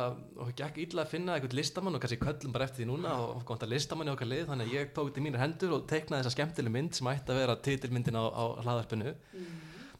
[0.42, 3.44] og gekk illa að finna eitthvað listamann og kannski köllum bara eftir því núna og
[3.46, 5.84] komst að listamann í okkar lið þannig að ég tók þetta í mínir hendur og
[5.90, 9.12] teiknaði þessa skemmtileg mynd sem ætti að vera titilmyndin á, á hlaðarpinu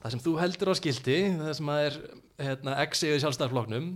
[0.02, 1.98] það sem þú heldur á skilti það sem að er
[2.48, 3.86] hérna, exi við sjálfstæðarfloknum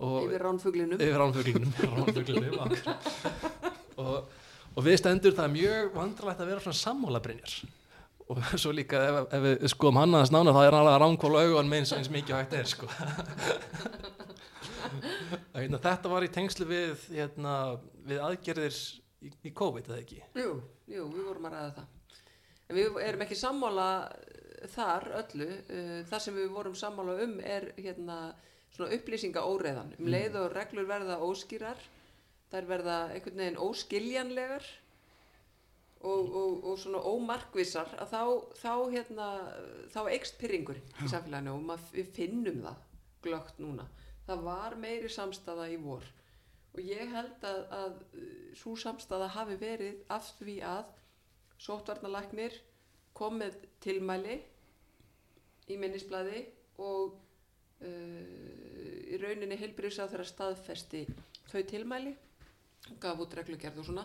[0.00, 0.96] yfir ránfuglinum.
[0.96, 2.56] yfir ránfuglinum, ránfuglinum
[4.00, 4.32] og,
[4.72, 7.58] og við stendur það er mjög vandralegt að vera svona sammála Brynjar
[8.30, 11.02] og svo líka ef, ef við skoðum hann aðeins nána þá er hann alveg að
[11.04, 12.88] ránkóla augun með eins, mikið hægt er sko.
[15.54, 17.54] hérna, þetta var í tengslu við, hérna,
[18.08, 18.76] við aðgerðir
[19.20, 20.52] í, í COVID eða ekki Jú,
[20.90, 21.96] jú, við vorum að ræða það.
[22.70, 23.88] En við erum ekki sammála
[24.70, 25.48] þar öllu.
[25.70, 28.20] Uh, það sem við vorum sammála um er hérna
[28.80, 29.90] upplýsinga óreðan.
[29.98, 31.80] Um leið og reglur verða óskýrar,
[32.52, 34.68] þær verða einhvern veginn óskiljanlegar
[36.00, 38.22] og, og, og svona ómarkvissar að þá,
[38.62, 39.28] þá, hérna,
[39.92, 42.86] þá eikst pyrringur í samfélaginu og við finnum það
[43.26, 43.84] glögt núna.
[44.30, 46.04] Það var meiri samstaða í vor.
[46.70, 47.94] Og ég held að, að
[48.54, 50.92] svo samstaða hafi verið af því að
[51.58, 52.54] sóttvarnalagnir
[53.18, 54.36] kom með tilmæli
[55.66, 56.44] í minnisblæði
[56.78, 57.16] og
[57.82, 61.00] uh, í rauninni heilbriðsá þeirra staðfesti
[61.50, 62.12] þau tilmæli
[63.02, 64.04] gaf út reglugerð og svona.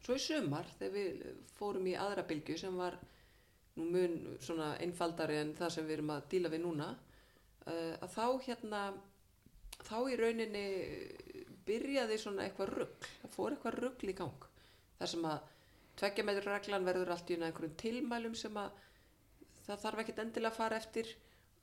[0.00, 1.26] Svo í sumar þegar við
[1.58, 2.96] fórum í aðra bylgu sem var
[3.76, 8.08] nú mun svona einfaldari en það sem við erum að díla við núna uh, að
[8.16, 8.82] þá hérna
[9.86, 10.66] þá í rauninni
[11.66, 14.48] byrjaði svona eitthvað rugg það fór eitthvað ruggl í gang
[14.98, 15.52] þar sem að
[15.96, 18.76] tveggja meður reglan verður allt í einhverjum tilmælum sem að
[19.66, 21.10] það þarf ekkert endilega að fara eftir.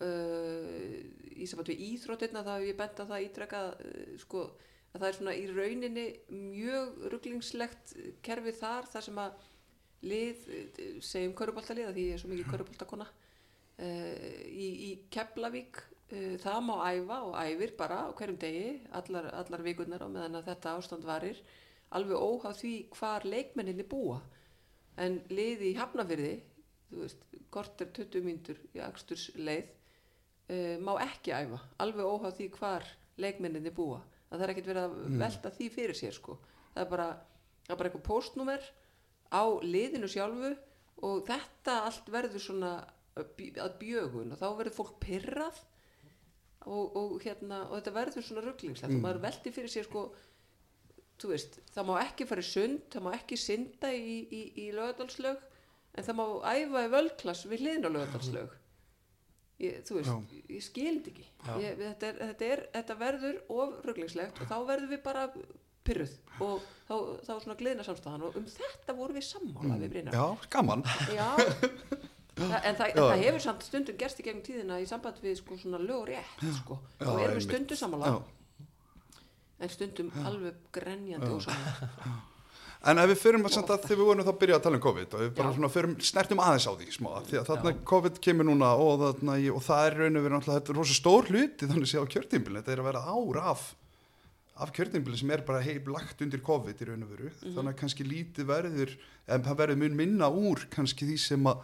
[0.03, 0.99] Uh,
[1.37, 4.41] í samband við íþróttirna þá hef ég bent að það ítrekka uh, sko,
[4.91, 7.93] að það er svona í rauninni mjög rugglingslegt
[8.25, 9.45] kerfi þar þar sem að
[10.03, 10.41] lið,
[11.05, 15.79] segjum köruboltalið því ég er svo mikið köruboltakona uh, í, í Keflavík
[16.43, 20.77] það má æfa og æfir bara á hverjum degi, allar, allar vikurnar og meðan þetta
[20.77, 21.39] ástand varir.
[21.93, 24.19] Alveg óháð því hvar leikmenninni búa.
[24.97, 26.33] En liði í Hafnafyrði
[26.93, 29.69] þú veist, kort er 20 mínútur í aksturs leið
[30.53, 32.87] uh, má ekki æfa, alveg óháð því hvar
[33.21, 34.01] leikmenninni búa.
[34.29, 36.37] Að það er ekkert verið að velta því fyrir sér sko.
[36.73, 37.09] það er bara,
[37.65, 38.69] það er bara eitthvað postnúmer
[39.29, 40.55] á liðinu sjálfu
[41.05, 42.73] og þetta allt verður svona
[43.17, 44.33] að bjögun.
[44.33, 45.61] Og þá verður fólk pyrrað
[46.65, 50.07] og, og, hérna, og þetta verður svona rugglingslegt og maður velti fyrir sér sko
[51.23, 55.39] veist, það má ekki fara í sund það má ekki synda í, í, í lögadalslög
[55.93, 58.57] en það má æfa í völklass við hliðin á lögadalslög
[59.63, 61.25] ég, þú veist, ég skildi ekki.
[61.43, 61.53] Já.
[61.61, 65.27] ég, þetta, er, þetta, er, þetta verður of rugglingslegt og þá verður við bara
[65.83, 66.95] pyrruð og þá,
[67.27, 70.15] þá svona gliðna samstæðan og um þetta vorum við sammála við Brynjar.
[70.15, 70.85] Já, gaman.
[71.11, 71.29] Já,
[72.33, 75.57] Þa, en það, það hefur samt stundum gerst í gegnum tíðina í samband við sko
[75.61, 76.79] svona lög og rétt sko.
[76.97, 78.13] Já, og erum við sammála.
[78.13, 78.69] Já.
[79.63, 81.91] en stundum alveg grenjandi ósammála
[82.83, 84.75] En ef við förum að samt að þegar við vorum þá að byrja að tala
[84.75, 85.55] um COVID og við bara Já.
[85.55, 89.37] svona förum, snertum aðeins á því smá því að þarna COVID kemur núna og, þarna,
[89.53, 92.11] og það er raun og verið náttúrulega þetta er rosa stór hluti þannig að á
[92.17, 93.63] kjörtímbilin þetta er að vera ár af
[94.53, 97.31] af kjörtímbilin sem er bara heim lagt undir COVID í raun og veru.
[97.41, 98.93] Þannig að kannski lítið verður
[99.33, 101.63] en það verður mun minna úr kannski því sem að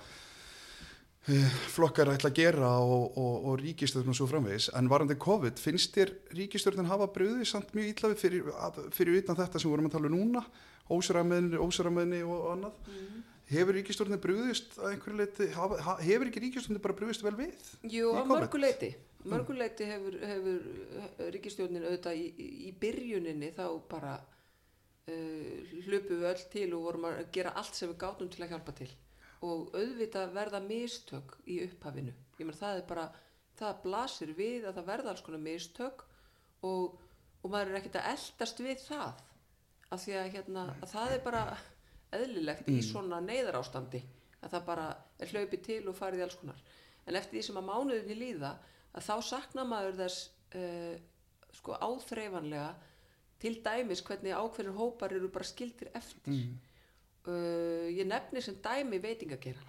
[1.74, 4.70] flokkar ætla að gera og, og, og ríkistjórn og svo framvegis.
[4.78, 8.54] En varandi COVID, finnst þér ríkistjórnin hafa bröðið samt mjög illa við fyrir,
[8.96, 10.46] fyrir utan þetta sem við vorum að tala um núna?
[10.89, 12.96] Ósarameðni, ósarameðni og annað?
[13.50, 15.52] Hefur ríkistjórnin bröðist að einhverju leiti,
[16.06, 17.70] hefur ekki ríkistjórnin bara bröðist vel við?
[17.89, 18.94] Jú, á mörguleiti
[19.28, 26.68] mörguleiti hefur, hefur ríkistjórnin auðvitað í, í byrjuninni þá bara uh, hlupum við öll til
[26.78, 28.89] og vorum að gera allt sem við gátum til að hjálpa til
[29.45, 32.13] og auðvitað verða mistök í upphafinu.
[32.39, 33.06] Ég menn það er bara,
[33.60, 36.06] það blasir við að það verða alls konar mistök
[36.67, 36.99] og,
[37.41, 39.25] og maður er ekkert að eldast við það.
[39.89, 41.43] Af því að, hérna, að það er bara
[42.19, 44.02] eðlilegt í svona neyðarástandi
[44.39, 46.60] að það bara er hlaupið til og farið alls konar.
[47.08, 48.54] En eftir því sem að mánuðinni líða
[48.93, 50.95] að þá sakna maður þess uh,
[51.60, 52.69] sko áþreifanlega
[53.39, 56.34] til dæmis hvernig ákveðnir hópar eru bara skildir eftir
[57.30, 59.63] uh, ég nefni sem dæmi veitingagera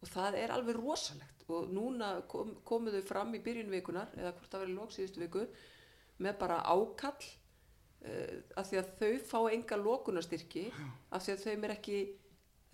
[0.00, 1.44] og það er alveg rosalegt.
[1.50, 5.20] Og núna kom, komu þau fram í byrjun vikunar eða hvort það verið lók síðustu
[5.24, 5.42] viku
[6.22, 10.68] með bara ákall uh, af því að þau fá enga lókunastyrki
[11.10, 11.98] af því að þeim er ekki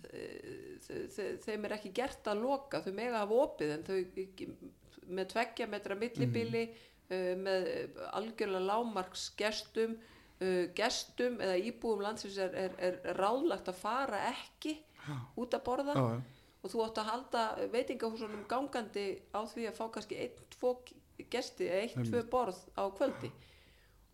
[0.07, 2.81] þe- þeim er ekki gert að loka.
[2.85, 3.97] Þau mega hafa opið en þau
[5.17, 9.97] með tveggja metra millibili uh, með algjörlega lámarks gestum
[10.41, 14.77] uh, gestum eða íbúum landsins er, er, er ráðlagt að fara ekki
[15.39, 15.93] út að borða.
[15.95, 16.21] Já, já.
[16.63, 20.73] og þú átt að halda veitingahúsunum gangandi á því að fá kannski einn, tvo
[21.31, 23.29] gesti eða eitt, tvö borð á kvöldi.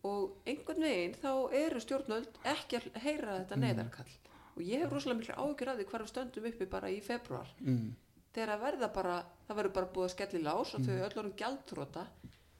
[0.04, 4.12] Og einhvern veginn þá eru stjórnöld ekki að heyra þetta neyðarkall.
[4.54, 7.48] Og ég hef rosalega miklu áhyggjur af því hvar við stöndum uppi bara í februar
[7.64, 7.94] Mm.
[8.34, 9.16] þegar að verða bara,
[9.48, 12.04] það verður bara búið að skelli lás og þau öll orðin gjaldþróta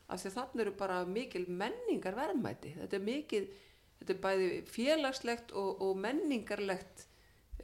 [0.08, 3.44] af því að þannig eru bara mikil menningar verðmæti þetta er mikil,
[4.00, 7.06] þetta er bæði félagslegt og, og menningarlegt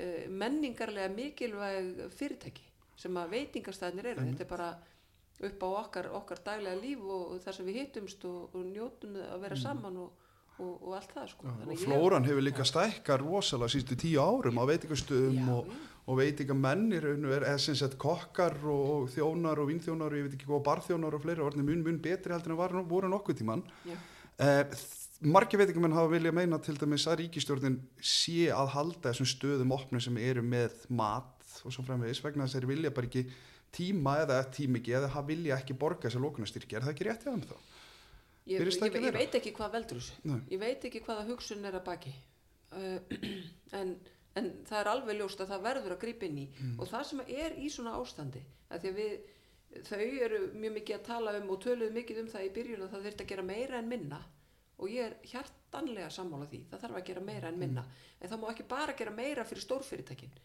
[0.00, 2.66] uh, menningarlega mikilvæg fyrirtæki
[3.00, 4.70] sem að veitingastæðnir eru, þetta er bara
[5.40, 9.16] upp á okkar, okkar daglega líf og, og þar sem við hittumst og, og njótum
[9.24, 10.26] að vera saman og,
[10.60, 11.46] og, og allt það sko.
[11.48, 15.72] Og að ég- flóran hefur líka stækkar rosalega sístu tíu árum á veitingastöðum Já, og,
[16.10, 20.38] og veitingamennir er eða sem sett kokkar og, og þjónar og vínþjónar og ég veit
[20.38, 23.62] ekki hvað barþjónar og fleiri orðin mun mun betri heldur en var, voru nokkuð tíman
[23.88, 23.94] Já.
[24.38, 24.64] eh,
[25.20, 30.00] margir veitingamenn hafa vilja meina til dæmis að ríkistjórnin sé að halda þessum stöðum opnum
[30.00, 33.24] sem eru með mat og svo framvegis vegna þess að þeir vilja bara ekki
[33.76, 37.26] tíma eða tíma ekki eða hafa vilja ekki borga þessar lókunastyrki er það ekki rétt
[37.26, 37.54] hjá þeim þá?
[38.48, 40.38] Ég, ég, ég, veit ekki hvað veldur þessu.
[40.50, 42.12] Ég veit ekki hvaða hugsun er að baki.
[42.70, 42.96] Uh,
[43.78, 43.92] en,
[44.38, 46.46] en það er alveg ljóst að það verður að grípa inn í.
[46.56, 46.74] Mm.
[46.78, 49.16] og það sem er í svona ástandi að því að við,
[49.90, 52.94] þau eru mjög mikið að tala um og töluðu mikið um það í byrjun að
[52.94, 54.20] það þurft að gera meira en minna.
[54.80, 56.62] Og ég er hjartanlega sammála því.
[56.70, 57.84] Það þarf að gera meira en minna.
[57.84, 58.06] Mm.
[58.20, 60.38] en það má ekki bara gera meira fyrir stórfyrirtækin.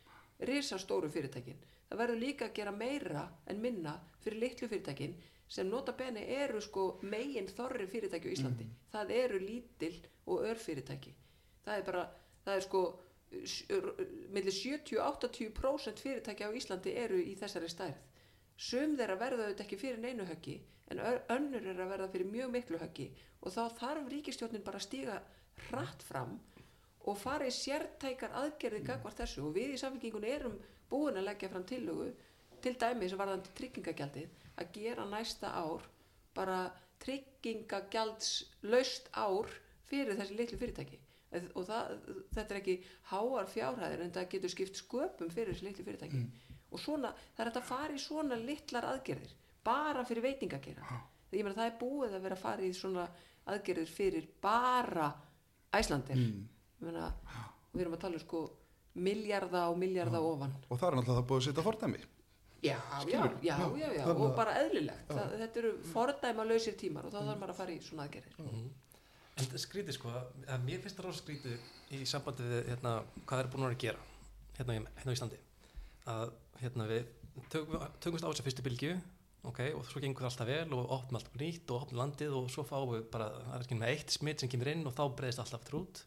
[0.49, 1.62] Risastóru fyrirtækin.
[1.88, 3.93] Það verður líka að gera meira en minna
[4.25, 5.15] fyrir litlu fyrirtækin
[5.47, 8.67] sem nota bene eru sko megin þorri fyrirtæki á Íslandi.
[8.91, 11.13] Það eru lítil og ör fyrirtæki.
[11.65, 12.05] Það er bara,
[12.45, 12.84] það er sko
[14.34, 18.01] millir 70-80% fyrirtæki á Íslandi eru í þessari stærð.
[18.58, 20.60] Sum þeirra verða auðvitað ekki fyrir neinu höggi
[20.93, 21.01] en
[21.34, 23.10] önnur er að verða fyrir mjög miklu höggi.
[23.41, 25.17] Og þá þarf ríkistjórnin bara að stíga
[25.69, 26.38] hratt fram
[27.05, 29.43] og fara í sértækar aðgerði gagvart þessu.
[29.45, 30.58] Og við í samfélkingunni erum
[30.89, 32.10] búin að leggja fram tillögu
[32.63, 35.87] til dæmis varðandi tryggingagjaldið að gera næsta ár
[36.35, 36.59] bara
[37.03, 38.29] tryggingagjalds
[39.13, 39.51] ár
[39.85, 40.99] fyrir þessi litlu fyrirtæki.
[41.55, 41.95] Og það,
[42.31, 42.75] þetta er ekki
[43.11, 46.21] háar fjárhæðir en það getur skipt sköpum fyrir þessi litlu fyrirtæki.
[46.71, 51.57] Og svona, það er að fara í svona litlar aðgerðir bara fyrir veitingagera ég meina
[51.57, 53.05] það er búið að vera að fara í svona
[53.51, 55.09] aðgerðir fyrir bara
[55.75, 56.43] Æslandir mm.
[56.85, 57.09] meina,
[57.73, 58.43] við erum að tala um sko
[59.05, 60.53] miljarda og miljarda ofan.
[60.69, 62.03] Og það er náttúrulega það búið að setja fordæmi
[62.65, 62.78] já,
[63.12, 65.08] já, já, Já, já, og bara eðlilegt.
[65.12, 68.38] Það, þetta eru fordæma lausir tímar og þá þarf maður að fara í svona aðgerðir.
[69.36, 70.13] En þetta er skrítið sko,
[70.47, 72.93] að mér finnst það rosa skrítið í sambandi við hérna,
[73.28, 74.06] hvað er búin að gera
[74.60, 75.39] hérna, í- hérna á Íslandi.
[76.15, 77.04] Að hérna við
[77.51, 78.93] tökum, tökumst á þessa fyrstu bylgju
[79.45, 82.47] ok, og svo gengur það alltaf vel og opnum alltaf nýtt og opnum landið og
[82.49, 85.04] svo fáum við bara, það er ekki með eitt smitt sem kemur inn og þá
[85.19, 85.99] breyðist alltaf trút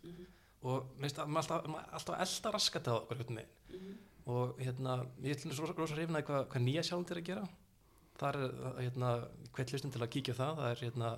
[0.67, 4.93] og minnst að maður alltaf, alltaf elda raskat á okkur hérna megin og hérna,
[5.25, 7.45] ég ætlum svo rosa hrifnaði hvað, hvað nýja sjálf er að gera.
[8.19, 8.51] Þar er
[8.83, 9.09] hérna,
[9.55, 11.11] hvert hlustum til að kíkja á það, það er hérna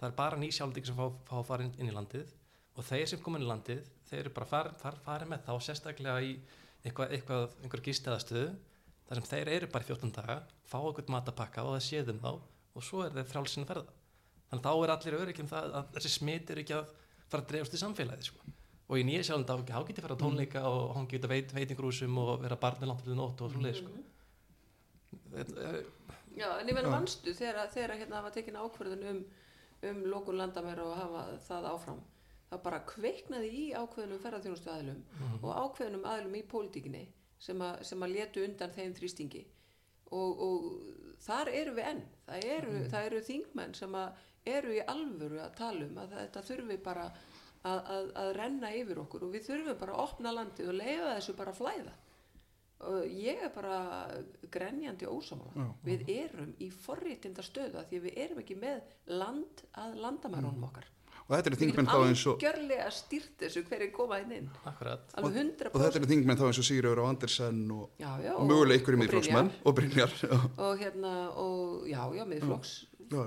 [0.00, 2.28] Það er bara nýsjálfdík sem fá, fá að fara inn, inn í landið.
[2.74, 5.52] Og þeir sem koma inn í landið þeir eru bara farið far, fari með þá
[5.66, 6.34] sérstaklega í
[6.84, 8.48] eitthvað, eitthvað einhver gistiðastöðu
[9.08, 10.36] þar sem þeir eru bara í 14 daga
[10.68, 12.30] fá eitthvað matapakka og það séðum þá
[12.74, 13.94] og svo er þeir frálsinn að ferða
[14.50, 16.92] þannig að þá er allir öryggjum það að þessi smit er ekki að
[17.30, 18.54] fara að dreifast í samfélagið sko.
[18.88, 22.18] og í nýja sjálfum þá þá geti fara á tónleika og hann geta veit, veitingrúsum
[22.20, 23.94] og vera barnið langt til nótt og svoleið sko.
[25.34, 25.86] Er-
[26.34, 26.94] Já, en ég meina Já.
[26.98, 29.20] manstu þegar, þegar hérna hafa tekin ákvörðun um,
[29.86, 32.00] um lókun landamæra og hafa það áfram
[32.50, 34.98] það bara kveiknaði í ákveðnum ferðarþjónustu aðilum
[35.42, 37.04] og ákveðnum aðilum í pólitíkinni
[37.38, 39.44] sem, a, sem að letu undan þeim þrýstingi
[40.10, 40.66] og, og
[41.24, 42.04] þar eru við enn.
[42.26, 43.98] Það eru, það eru þingmenn sem
[44.54, 47.04] eru í alvöru að tala um að þetta þurfi bara
[47.64, 51.12] að, að, að renna yfir okkur og við þurfum bara að opna landið og leifa
[51.14, 51.94] þessu bara að flæða.
[52.84, 53.76] Og ég er bara
[54.52, 58.82] grenjandi ósamála Já, við erum í forréttinda stöðu að því við erum ekki með
[59.14, 60.90] land að landamærunum okkar
[61.24, 65.14] og þetta eru þingmenn þá eins og algjörlega stýrt þessu hverju koma inn inn akkurat
[65.16, 68.32] alveg og þetta 100% eru þingmenn þá eins og Sigurður og Andersen og, já, já,
[68.34, 69.64] og mögulega ykkur í og miðflokksmenn Brynjar.
[69.64, 70.34] og Brynjar já,
[70.66, 73.24] og hérna og já, já, já.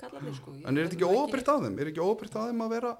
[0.00, 2.74] kallarnir sko en er þetta ekki óbyrgt af þeim er ekki óbyrgt af þeim að
[2.78, 2.96] vera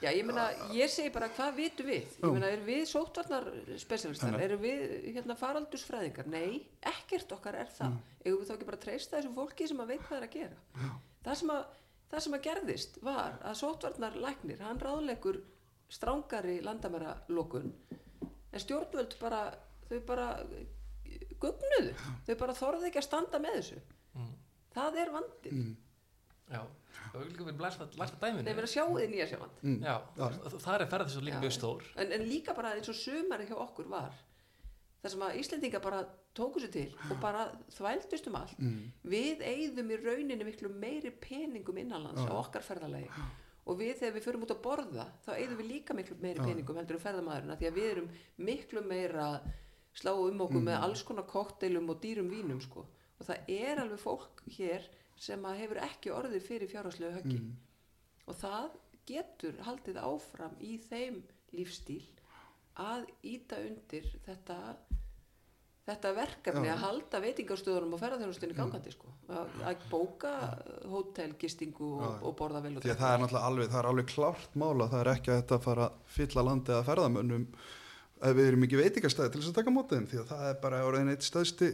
[0.00, 2.06] Já, ég meina, ég segi bara hvað vitum við?
[2.22, 3.50] Ég meina, erum við sóttvarnar
[3.82, 4.32] spesialistar?
[4.32, 4.44] Nei.
[4.46, 6.30] Erum við hérna faraldusfræðingar?
[6.32, 7.98] Nei, ekkert okkar er það.
[8.24, 10.38] Eigum við þá ekki bara að treysta þessum fólki sem að veit hvað er að
[10.38, 10.88] gera?
[11.26, 11.76] Það sem að,
[12.10, 15.40] það sem að gerðist var að sóttvarnar læknir, hann ráðleikur
[15.90, 17.72] strángari landamæralokun
[18.50, 19.44] en stjórnvöld bara,
[19.88, 20.26] þau bara
[21.40, 21.94] gugnuðu.
[22.26, 23.78] Þau bara þorðu ekki að standa með þessu.
[24.18, 24.34] Mm.
[24.74, 25.70] Það er vandinn.
[26.50, 26.60] já,
[27.12, 29.60] og við líka verið lært að, dæminu Þeir verða að sjá þið nýja sjáand.
[29.62, 29.94] mm, já,
[30.26, 33.46] og það er ferð þessu líka mjög stór en, en líka bara eins og sumari
[33.46, 34.16] hjá okkur var
[35.00, 36.00] þar sem að Íslendinga bara
[36.36, 38.58] tóku sér til og bara þvældust um allt.
[38.60, 38.82] Mm,
[39.14, 43.08] við eigðum í rauninni miklu meiri peningum innanlands á okkar ferðalagi.
[43.70, 46.78] Og við þegar við förum út að borða þá eigðum við líka miklu meiri peningum
[46.80, 48.08] heldur en ferðamaðurinn af því að við erum
[48.50, 49.26] miklu meira
[49.96, 52.86] slá um okkur með alls konar kokteilum og dýrum vínum sko.
[53.20, 54.86] Og það er alveg fólk hér
[55.20, 57.40] sem hefur ekki orðið fyrir fjárhagslegu höggi.
[58.30, 58.78] Og það
[59.10, 61.20] getur haldið áfram í þeim
[61.56, 62.04] lífstíl
[62.78, 64.58] að íta undir þetta
[65.90, 66.74] þetta verkefni Já.
[66.74, 69.10] að halda veitingarstöðunum og ferðarþjónustinni gangandi sko.
[69.30, 70.32] að, bóka
[70.90, 74.88] hótelgistingu og, og borða vel og það er náttúrulega alveg, það er alveg klárt mála
[74.92, 77.46] það er ekki að þetta fara að fylla landið að ferðamönnum
[78.20, 80.60] ef við erum ekki veitingastæði til þess að taka mótið þeim því að það er
[80.66, 81.70] bara orðin eitt stöðsti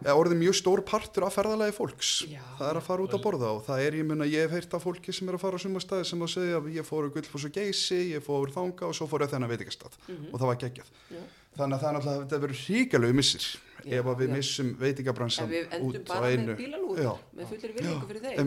[0.00, 2.10] eða orðin mjög stór partur af ferðalagi fólks.
[2.30, 2.42] Já.
[2.58, 4.56] það er að fara út að borða og það er, ég mun að ég hef
[4.56, 7.02] heyrt af fólki sem er að fara á sumastæði sem að segja að ég fór
[7.08, 9.92] úr Gullfoss og Geysi, ég fór úr Þanga og svo fór ég þennan veitingastað.
[10.32, 10.88] Og það var geggjað.
[11.14, 11.22] Já.
[11.54, 13.44] þannig að það er náttúrulega, þetta verður hríkalegu missir
[13.84, 15.48] Já, ef að við missum veitingabransan
[15.84, 16.52] út á einu.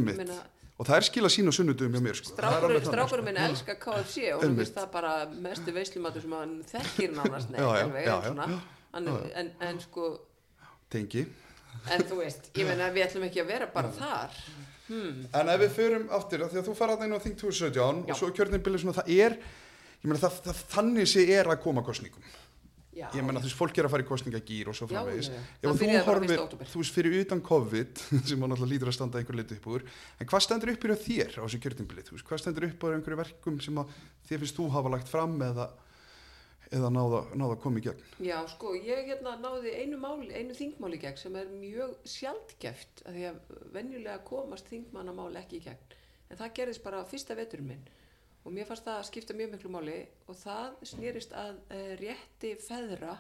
[0.03, 0.37] með með
[0.77, 2.33] og það er skila sín og sunnudum hjá mér sko.
[2.35, 3.21] Strákurinn sko.
[3.25, 4.67] minn elskar KFC og Einmitt.
[4.67, 5.13] finnst það bara
[5.45, 7.49] mestu veislumatur sem hann þekkir nánast.
[8.97, 10.11] En, en sko
[10.93, 11.27] tengi
[11.93, 14.41] en þú veist, ég meina við ætlum ekki að vera bara þar
[14.89, 15.27] hmm.
[15.35, 18.03] En ef við förum aftur, af því að þú fara að inn á Þing 2017
[18.07, 18.11] Já.
[18.11, 19.37] og svo kjörninbilið svona, það er,
[20.01, 22.35] ég meina það, það þannig sé er að koma kostningum.
[22.97, 23.05] Já.
[23.13, 25.27] Ég meina þú veist, fólk er að fara í kostningagýr og svo framvegis.
[25.29, 26.39] Ef Það þú horfir, 1.
[26.47, 26.69] október.
[26.71, 29.85] þú veist, fyrir utan COVID, sem maður náttúrulega lítur að standa einhver liti upp úr,
[30.17, 32.09] en hvað stendur upp hjá þér á þessu kjörninbilið?
[32.25, 33.77] Hvað stendur upp á einhverju verkum sem
[34.31, 35.67] þér finnst þú hafa lagt fram eða,
[36.73, 38.01] eða náða, náða að koma í gegn?
[38.23, 43.03] Já, sko, ég hérna náði einu máli, einu þingmáli í gegn sem er mjög sjaldgæft
[43.07, 45.95] að því að venjulega komast þingmannamáli ekki í gegn.
[46.27, 47.87] En það gerðist bara fyrsta veturinn minn
[48.47, 49.97] og mér fannst það að skipta mjög miklu máli
[50.27, 53.17] og það snýrist að uh, rétti feðra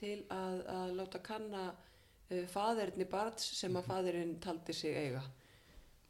[0.00, 5.24] til að, að láta kanna uh, faðerni barns sem að faðurinn taldi sig eiga.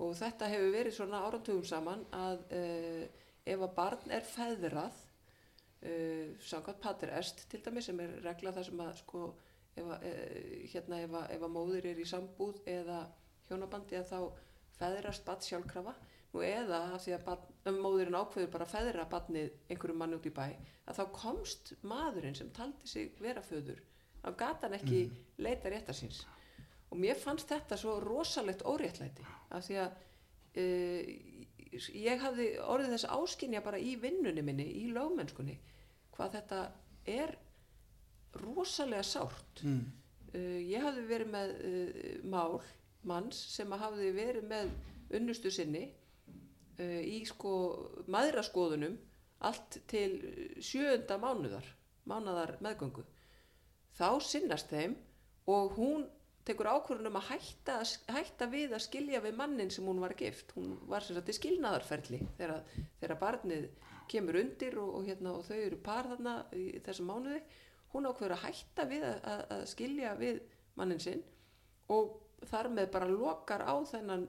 [0.03, 3.03] Og þetta hefur verið svona árantugum saman að uh,
[3.47, 5.03] ef að barn er feðrað
[5.83, 9.23] uh, samkvæmt pater est til dæmis sem er regla það sem að sko
[9.77, 13.01] ef að, uh, hérna ef að, ef að móðir er í sambúð eða
[13.49, 14.21] hjónabandi að þá
[14.77, 15.97] feðrast barn sjálfkrafa.
[16.35, 20.27] Nú eða af því að barn, um móðurinn ákveður bara feðra barnið einhverjum manni út
[20.29, 20.49] í bæ
[20.87, 23.79] að þá komst maðurinn sem taldi sig vera föður
[24.23, 25.01] þá gata hann ekki
[25.43, 26.25] leita réttar síns.
[26.91, 29.25] Og mér fannst þetta svo rosalegt óréttlæti
[29.55, 29.97] af því að
[30.61, 31.11] uh,
[31.73, 35.59] ég hafði orðið þess áskynja bara í vinnunni minni, í lögmennskunni
[36.17, 36.61] hvað þetta
[37.07, 37.37] er
[38.43, 39.93] rosalega sárt Mm.
[40.35, 42.61] uh, ég hafði verið með uh, mál
[43.07, 44.71] manns sem hafði verið með
[45.17, 45.87] unnustu sinni
[46.79, 47.53] uh, í sko
[48.13, 48.99] maðraskoðunum
[49.47, 50.11] allt til
[50.65, 51.67] sjöunda mánuðar
[52.09, 53.05] mánuðar meðgöngu
[53.97, 54.97] þá sinnast þeim
[55.47, 56.07] og hún
[56.47, 57.77] tekur ákvörðunum að hætta,
[58.15, 60.53] hætta við að skilja við mannin sem hún var gift.
[60.57, 62.61] Hún var sem sagt í skilnaðarferli þegar,
[63.01, 63.69] þegar barnið
[64.11, 67.41] kemur undir og, og, hérna, og þau eru par þarna í þessum mánuði.
[67.95, 70.43] Hún ákveður að hætta við að, að, að skilja við
[70.79, 71.25] mannin sinn
[71.93, 74.29] og þar með bara lokar á þennan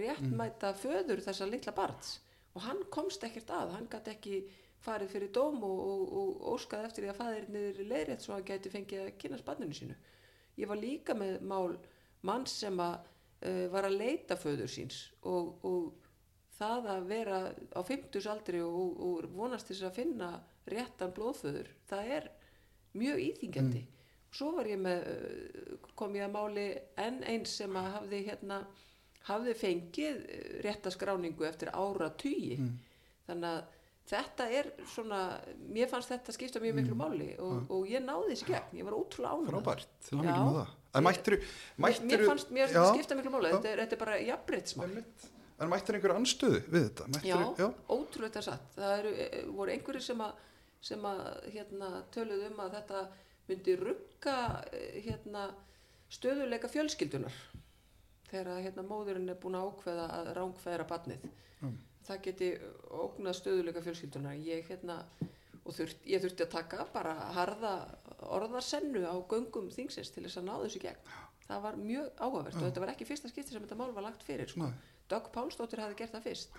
[0.00, 2.18] réttmæta föður þessa litla barns.
[2.56, 4.38] Og hann komst ekkert að, hann gæti ekki
[4.82, 8.46] farið fyrir dóm og, og, og óskaði eftir því að faðir niður leiðrétt svo hann
[8.48, 9.98] gæti fengið að kynast barninu sínu
[10.60, 11.78] ég var líka með mál
[12.26, 12.98] manns sem að
[13.46, 15.92] uh, var að leita föður síns og, og
[16.60, 17.38] það að vera
[17.72, 20.34] á 50 aldri og, og vonast þess að finna
[20.70, 22.28] réttan blóðföður það er
[23.00, 23.82] mjög íþingjandi
[24.34, 26.68] svo var ég með uh, kom ég að máli
[27.00, 28.62] enn eins sem að hafði hérna
[29.30, 32.58] hafði fengið uh, rétta skráningu eftir ára tugi
[33.26, 33.76] þannig að
[34.10, 35.20] þetta er svona
[35.70, 38.96] mér fannst þetta skipta mjög miklu máli og, og ég náði þessi gegn, ég var
[38.98, 40.30] ótrúlega ánægð Frábært, hann Já.
[40.32, 40.76] ekki með það.
[40.90, 41.36] En mættiru,
[41.84, 43.56] mér, fannst mér já, skipta miklu máli já.
[43.56, 44.94] þetta er, þetta er bara jafnbreytsmál.
[45.60, 47.08] En mættiru einhverju anstöðu við þetta?
[47.22, 47.68] já, Mættiru, já.
[47.94, 50.46] ótrúlega satt það eru, e, voru einhverjir sem að,
[50.90, 51.20] sem að
[51.54, 53.02] hérna, töluðu um að þetta
[53.50, 54.38] myndi rugga
[54.72, 55.44] e, hérna,
[56.10, 57.36] stöðuleika fjölskyldunar
[58.30, 61.28] þegar að, hérna, móðurinn er búin að ákveða að rángfæðra barnið
[62.06, 62.50] það geti
[62.90, 65.00] ógnað stöðuleika fjölskyldunar ég, hérna,
[65.64, 67.74] og þurft, ég þurfti að taka bara harða
[68.36, 71.10] orðarsennu á göngum þingsins til þess að ná þessu gegn.
[71.46, 74.22] Það var mjög áhugavert og þetta var ekki fyrsta skipti sem þetta mál var lagt
[74.26, 74.70] fyrir sko.
[75.10, 76.58] Dögg Pálsdóttir hafði gert það fyrst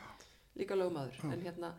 [0.59, 1.71] líka lögmaður en hérna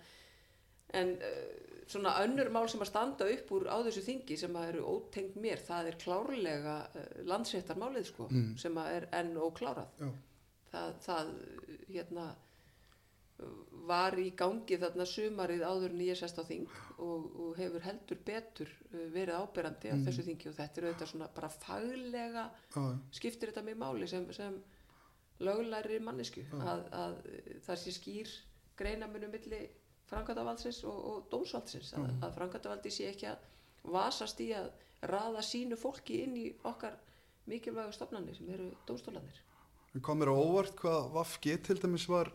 [0.97, 1.43] en uh,
[1.89, 5.37] svona önnur mál sem að standa upp úr á þessu þingi sem að eru ótengt
[5.41, 8.29] mér það er klárlega uh, landsréttarmálið sko
[8.61, 9.93] sem að er enn óklárað.
[10.01, 10.11] Já.
[10.73, 11.33] það, það
[11.89, 12.27] hérna
[13.89, 16.69] var í gangi þarna sumarið áður en ég sest á þing
[17.03, 21.13] og, og hefur heldur betur uh, verið áberandi á þessu þingi og þetta er auðvitað
[21.13, 22.83] svona bara faglega Já,
[23.19, 24.59] skiptir þetta mig máli sem, sem
[25.43, 27.17] löglæri mannesku að, að
[27.67, 28.35] það sé skýr
[28.79, 29.65] greinamunum milli
[30.11, 33.49] frangatavaldisins og, og dómsvaldsins að, að frangatavaldið sé ekki að
[33.93, 34.71] vasast í að
[35.11, 36.95] raða sínu fólki inn í okkar
[37.51, 39.41] mikilvægu stofnanir sem eru dómstólanir
[39.93, 42.31] En kom mér á óvart hvað Vafge til dæmis var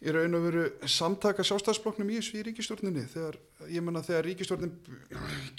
[0.00, 3.36] í raun og veru samtaka sjálfstæðsbloknum í þessu í ríkistjórninni þegar,
[3.68, 4.70] ég menna þegar ríkistjórnin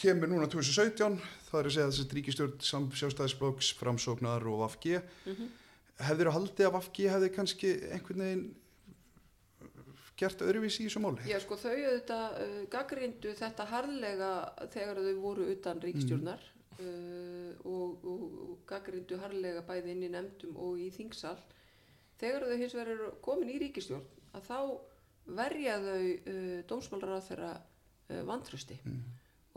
[0.02, 1.18] kemur núna 2017
[1.50, 2.56] það er að segja þess að ríkistjórn
[2.98, 5.52] sjálfstæðsblokks framsóknar og Vafge mm -hmm.
[6.08, 8.48] hefðir að haldi að Vafge hefði kannski einhvern veginn
[10.18, 11.28] gert öðruvísi í þessu máli?
[11.30, 14.32] Já sko þau auðvitað uh, gaggrindu þetta harðlega
[14.74, 16.42] þegar þau voru utan ríkstjórnar
[16.80, 21.38] uh, og, og, og gaggrindu harðlega bæði inn í nefndum og í þingsal.
[22.18, 24.60] Þegar þau hins vegar eru komin í ríkistjórn að þá
[25.42, 28.78] verja þau uh, dómsmálar á þeirra uh, vantrösti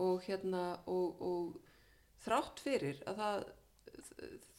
[0.03, 3.45] og hérna og, og þrátt fyrir að það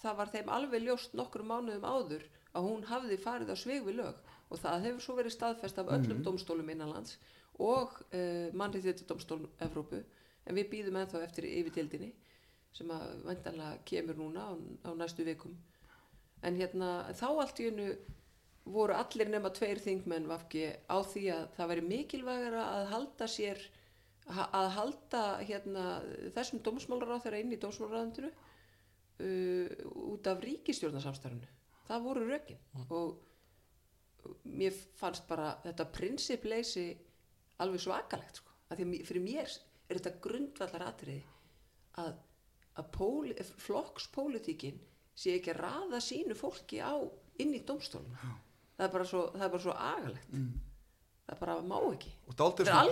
[0.05, 3.99] það var þeim alveg ljóst nokkur mánuðum áður að hún hafði farið á svig við
[4.01, 4.19] lög.
[4.53, 7.17] Og það hefur svo verið staðfest af öllum dómstólum innanlands
[7.61, 10.03] og uh, mannriðið dómstólum Evrópu.
[10.45, 12.11] En við býðum ennþá eftir yfirtildinni
[12.75, 14.53] sem að vendanlega kemur núna á,
[14.85, 15.55] á næstu vikum.
[16.45, 17.89] En hérna þá allt í hennu
[18.65, 23.61] voru allir nema tveir þingmenn vafki á því að það væri mikilvægara að halda sér
[24.25, 25.83] að halda hérna
[26.33, 29.67] þessum dómsmálaráð inn í dómsmálaráðundinu uh,
[30.15, 31.51] út af ríkistjórnarsamstarfinu
[31.85, 32.61] það voru rökin.
[32.89, 36.87] Og mér fannst bara þetta prinsippleysi
[37.61, 38.51] alveg svakalegt sko.
[38.75, 39.51] fyrir mér
[39.89, 41.21] er þetta grundvallar atriði
[42.01, 42.15] að,
[42.81, 43.35] að póli,
[43.67, 44.81] flokkspólitíkin
[45.15, 46.97] sé ekki að raða sínu fólki á
[47.39, 48.33] inn í dómstóluna
[48.77, 50.31] það er bara svo, það er bara svo agalegt.
[51.25, 52.09] Það bara má ekki.
[52.29, 52.83] Og er svona-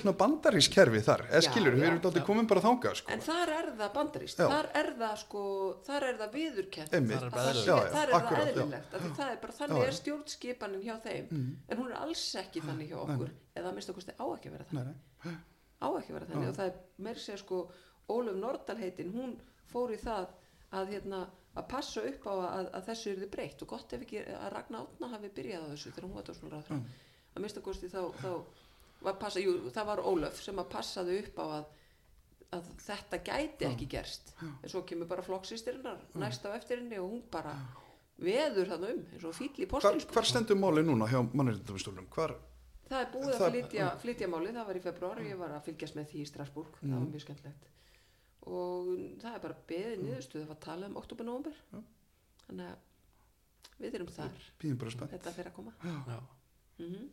[0.00, 1.22] svona bandarískerfi þar.
[1.28, 2.24] Eða skilur, við erum já.
[2.24, 3.12] komin bara þangað sko.
[3.12, 4.46] en þar er það bandarist Já.
[4.48, 5.42] þar er það sko,
[5.84, 6.88] þar er það viðurkent.
[6.88, 8.54] Þar er það Já, já, þar er það akkurat, já.
[8.54, 8.90] eðlilegt.
[9.20, 11.28] Það er bara þannig Já, er stjórnskipanin hjá þeim.
[11.68, 13.30] En hún er alls ekki þannig hjá okkur.
[13.56, 14.94] eða að minnst okkur á ekki að vera þannig.
[15.24, 15.36] nei.
[15.80, 16.48] á ekki að vera þannig.
[16.48, 17.70] Og það er meiri segja sko
[18.08, 19.36] Ólöf Nordal heitin, hún
[19.70, 20.26] fór í það
[20.72, 21.28] að hérna
[21.60, 23.64] að passa upp á að, að þessu er þið breytt.
[23.64, 26.72] Og gott ef ekki að Ragnar Átna hafi byrjað á þessu þegar hún var dósmálaráð
[26.76, 26.86] mm.
[27.34, 28.32] að minnst okkur þá, þá
[29.00, 31.68] var passa, jú, það var Ólöf sem að passaði upp á að
[32.50, 34.32] að þetta gæti ekki gerst.
[34.42, 37.54] En svo kemur bara flokksýstirinnar næst á eftir henni og hún bara
[38.20, 42.08] veður þannig um eins og fýll í postinspor hvar stendur máli núna hjá mannréttindumstólum?
[42.12, 42.34] Hvar,
[42.90, 45.54] það er búið Það- að flytja, flytja máli það var í februar og ég var
[45.56, 46.80] að fylgjast með því í Strasbourg.
[46.82, 47.70] Það var mjög skemmtilegt
[48.46, 51.58] og það er bara beðið niðurstuð að tala um oktober-nóvember
[52.46, 54.46] þannig að við erum þar.
[54.60, 55.72] Býðum bara spennt, þetta fyrir að koma.
[55.84, 56.20] Já,
[56.80, 57.08] mm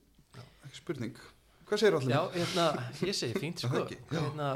[0.67, 1.19] ekki spurning.
[1.67, 2.11] Hvað segir allir?
[2.13, 2.65] Já hérna,
[3.07, 4.19] ég segi fínt sko, Það já.
[4.21, 4.49] hérna,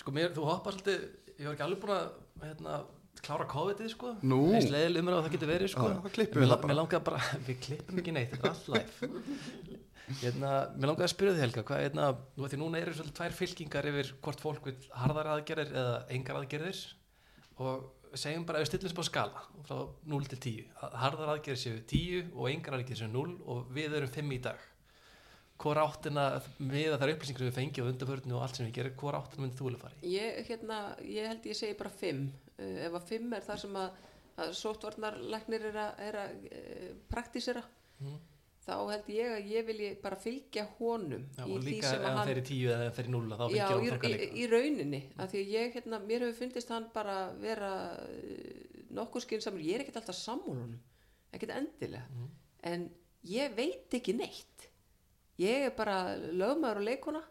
[0.00, 1.04] sko mér, þú hoppar svolítið,
[1.38, 2.74] ég var ekki alveg búin að hérna,
[3.20, 4.14] klára COVID-ið sko.
[4.24, 4.40] Nú.
[4.56, 5.86] eins leiðileg umræð og það getur verið sko.
[5.88, 7.20] Já, það við la- það bara.
[7.46, 9.12] Við klippum ekki neitt, þetta er allt live
[10.20, 13.16] hérna, Mér langaði að spyrja því Helga hvað, hérna, nú að því núna eru svolítið
[13.20, 16.80] tvær fylkingar yfir hvort fólk vil harðar aðgerðir eða engar aðgerðir
[17.60, 19.76] og segjum bara að við stillum sem á skala frá
[20.14, 23.96] 0 til 10 að harðar aðgerðir séu 10 og engar aðgerðir séu 0 og við
[24.00, 24.66] erum 5 í dag
[25.60, 26.24] hvor áttina
[26.58, 29.44] með þær upplýsingar sem við fengjum á undarförnu og allt sem við gerum, hvor áttina
[29.44, 30.12] myndið þú vilja fara í?
[30.14, 32.22] ég, hérna, ég held ég segi bara fimm
[32.56, 33.98] uh, ef að fimm er það sem að,
[34.40, 37.66] að sóttvarnarlæknir er að, að uh, praktísera
[38.00, 38.16] Mhm.
[38.60, 42.40] Þá held ég að ég vilji bara fylgja honum Já, og líka ef hann fer
[42.40, 44.48] í 10 eða ef hann fer í 0 þá Já, fylgir hann í, líka í
[44.52, 47.72] rauninni af því að ég, hérna, mér hefur fundist hann bara vera
[48.04, 50.78] uh, nokkuð skynsamur, ég er ekkert alltaf sammúlunum
[51.30, 52.04] ekkert endilega.
[52.10, 52.28] Mhm.
[52.62, 52.90] en
[53.24, 54.68] ég veit ekki neitt.
[55.38, 57.22] Ég er bara lögmaður og leikona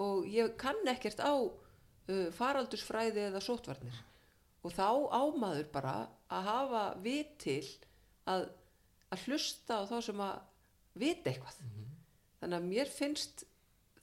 [0.00, 4.00] og ég kann ekkert á uh, faraldursfræði eða sótvarnir
[4.64, 5.94] og þá ámaður bara
[6.32, 7.66] að hafa vit til
[8.30, 8.48] að,
[9.12, 10.38] að hlusta á þá sem að
[10.98, 11.58] vita eitthvað.
[12.40, 13.44] Þannig að mér finnst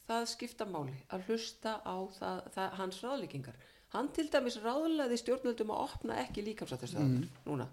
[0.07, 3.59] það skipta máli að hlusta á það, það, hans ráðleikingar
[3.91, 7.67] hann til dæmis ráðlaði stjórnvöldum að opna ekki líkamsættastöðar núna.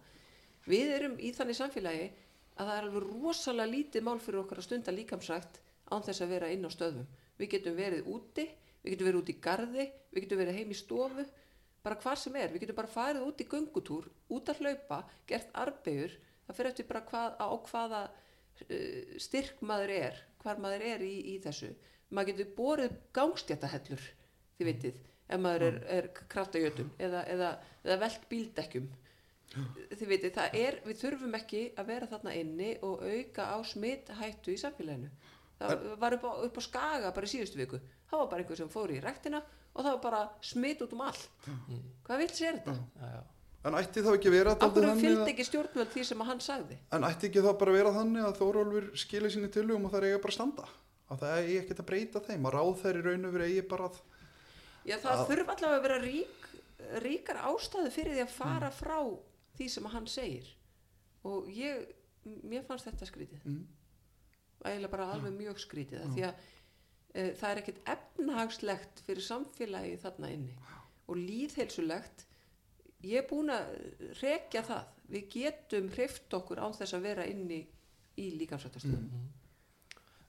[0.69, 2.09] Við erum í þannig samfélagi
[2.59, 6.33] að það er alveg rosalega lítið mál fyrir okkur að stunda líkamsrækt án þess að
[6.35, 7.07] vera inn á stöðum.
[7.39, 8.49] Við getum verið úti,
[8.83, 11.25] við getum verið út í garði við getum verið heim í stofu
[11.85, 15.53] bara hvar sem er, við getum bara farið út í göngutúr út að hlaupa, gert
[15.57, 16.17] arbegur
[16.47, 18.01] það fyrir eftir bara hvað, á hvaða
[19.23, 21.73] styrk maður er hvar maður er í, í þessu.
[22.15, 24.05] Maður getur borið gangstjættahellur
[24.59, 27.51] þið vitið, ef maður er, er kraftajötum eða, eða,
[27.85, 28.89] eða velt bíldekkjum.
[29.49, 34.53] Þið vitið, það er, við þurfum ekki að vera þarna inni og auka á smithættu
[34.53, 35.09] í samfélaginu.
[35.59, 37.81] Það var upp á, upp á skaga bara í síðustu viku.
[38.09, 39.41] Það var bara einhver sem fór í rektina
[39.73, 41.27] og það var bara smitt út um allt.
[42.07, 42.77] Hvað vil sér þetta?
[42.77, 43.38] Já, já.
[43.69, 46.23] En ætti þá ekki vera af dálítið hverju þannig fylgdi að- ekki stjórnvöld því sem
[46.25, 46.77] að hann sagði?
[46.97, 50.07] En ætti ekki þá bara vera þannig að Þórólfur skilir sinni tilugum og það er
[50.09, 50.69] eiga bara að standa?
[51.09, 53.65] Að það eigi ekkert að breyta þeim að ráð þeir í raun og verið eigi
[53.69, 54.01] bara að
[54.89, 56.47] Já, það þurfa allavega að vera rík,
[57.05, 58.99] ríkar ástæðu fyrir því að fara frá
[59.59, 60.47] því sem að hann segir.
[61.29, 61.91] Og ég,
[62.25, 63.43] mér fannst þetta skrítið.
[63.45, 63.67] Mm.
[64.59, 66.15] eiginlega bara alveg mjög skrítið mm.
[66.17, 66.47] því að
[67.15, 70.57] e, það er ekkert efnahagslegt fyrir samfélagi þarna inni.
[71.09, 72.25] Og líðheilsulegt
[73.07, 73.75] ég er búin að
[74.23, 74.95] rekja það.
[75.09, 77.63] Við getum hreift okkur án þess að vera inni
[78.19, 79.27] í líkansrættastöðum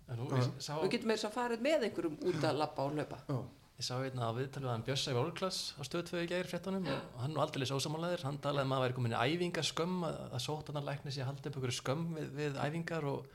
[0.09, 2.95] En nú, ég sá, við getum meira að fara með einhverjum út að labba og
[2.97, 3.37] löpa Já,
[3.77, 7.37] ég sá einna að hann Bjössa í Volklass á stöðtöðu í gæri fréttunum og hann
[7.37, 11.13] var aldrei ósamálaðir, hann talaði um að það væri komin í æfingaskömm, að, að sóttanarlækni
[11.13, 13.29] sé að halda upp ykkur skömm við, við æfingar og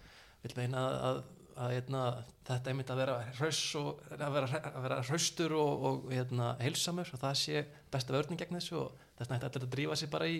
[0.45, 1.23] vil meina að,
[1.57, 2.03] að, hérna,
[2.49, 7.11] þetta einmitt að vera hraus og að vera, að vera hraustur og, og hérna, heilsamur
[7.15, 10.29] og það sé besta vörning gegn þessu og þess nætti allir að drífa sig bara
[10.31, 10.39] í,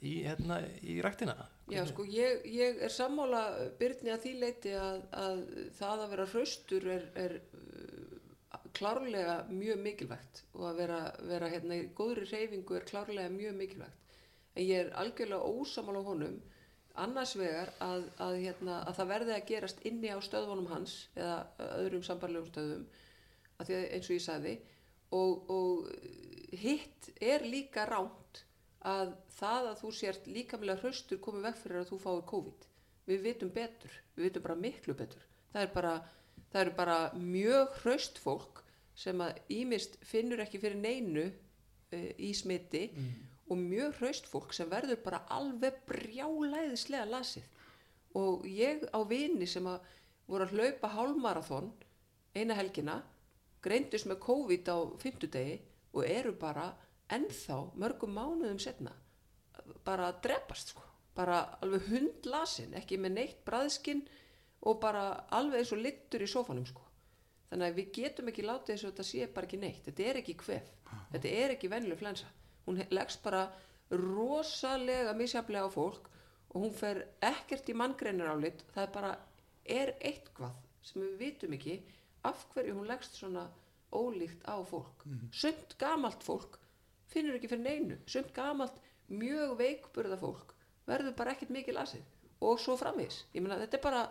[0.00, 1.36] í, hérna, í ræktina.
[1.68, 3.42] Já, sko, ég, ég er sammála
[3.80, 5.42] Byrni að því leiti að, að
[5.78, 11.80] það að vera hraustur er, er uh, klárlega mjög mikilvægt og að vera, vera hérna
[11.98, 14.14] góðri reyfingu er klárlega mjög mikilvægt
[14.58, 16.38] en ég er algjörlega ósamála honum
[17.04, 21.38] annars vegar að, að, hérna, að það verði að gerast inni á stöðvunum hans eða
[21.78, 22.84] öðrum sambarlegum stöðum
[23.58, 24.54] að því að eins og ég sagði
[25.18, 28.44] og, og hitt er líka ránt
[28.86, 32.68] að það að þú sért líkamlega hraustur komið veg fyrir að þú fáir COVID.
[33.08, 35.24] Við vitum betur, við vitum bara miklu betur.
[35.52, 35.92] Það er bara,
[36.52, 38.62] það eru bara mjög hraust fólk
[38.98, 42.88] sem að ímist finnur ekki fyrir neinu uh, í smiti
[43.48, 47.46] og mjög hraust fólk sem verður bara alveg brjálæðislega lasið.
[48.18, 49.84] Og ég á vini sem að
[50.28, 51.70] voru að hlaupa hálmarathon
[52.36, 53.00] eina helgina
[53.64, 55.58] greindust með COVID á fimmtudegi
[55.96, 56.70] og eru bara
[57.12, 58.92] ennþá mörgum mánuðum setna
[59.84, 60.84] bara að drepast sko.
[61.18, 64.04] Bara alveg hundlasin, ekki með neitt bræðskinn
[64.68, 66.84] og bara alveg eins og littur í sofanum sko.
[67.48, 69.82] Þannig að við getum ekki látið þess að þetta sé bara ekki neitt.
[69.88, 70.68] Þetta er ekki kvef,
[71.14, 72.30] þetta er ekki vennileg flensa
[72.68, 73.46] hún leggst bara
[73.90, 76.10] rosalega misjaflega á fólk
[76.52, 79.12] og hún fer ekkert í manngreinir álit það er bara,
[79.64, 81.78] er eitthvað sem við vitum ekki
[82.28, 83.48] af hverju hún leggst svona
[83.92, 85.04] ólíkt á fólk.
[85.32, 86.58] Sumt gamalt fólk
[87.08, 88.76] finnur ekki fyrir neinu, sumt gamalt
[89.08, 90.52] mjög veikburða fólk
[90.88, 94.02] verður bara ekkert mikið lasið og svo framvís, ég meina þetta er bara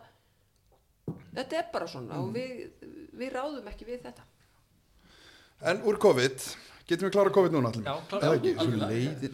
[1.38, 2.66] þetta er bara svona og við,
[3.18, 4.26] við ráðum ekki við þetta.
[5.70, 6.43] En úr COVID,
[6.88, 7.84] getum við klára COVID núna allir?
[7.88, 8.90] Já, klár- Eða ekki, já, svo algjörlega.
[8.92, 9.32] leiðir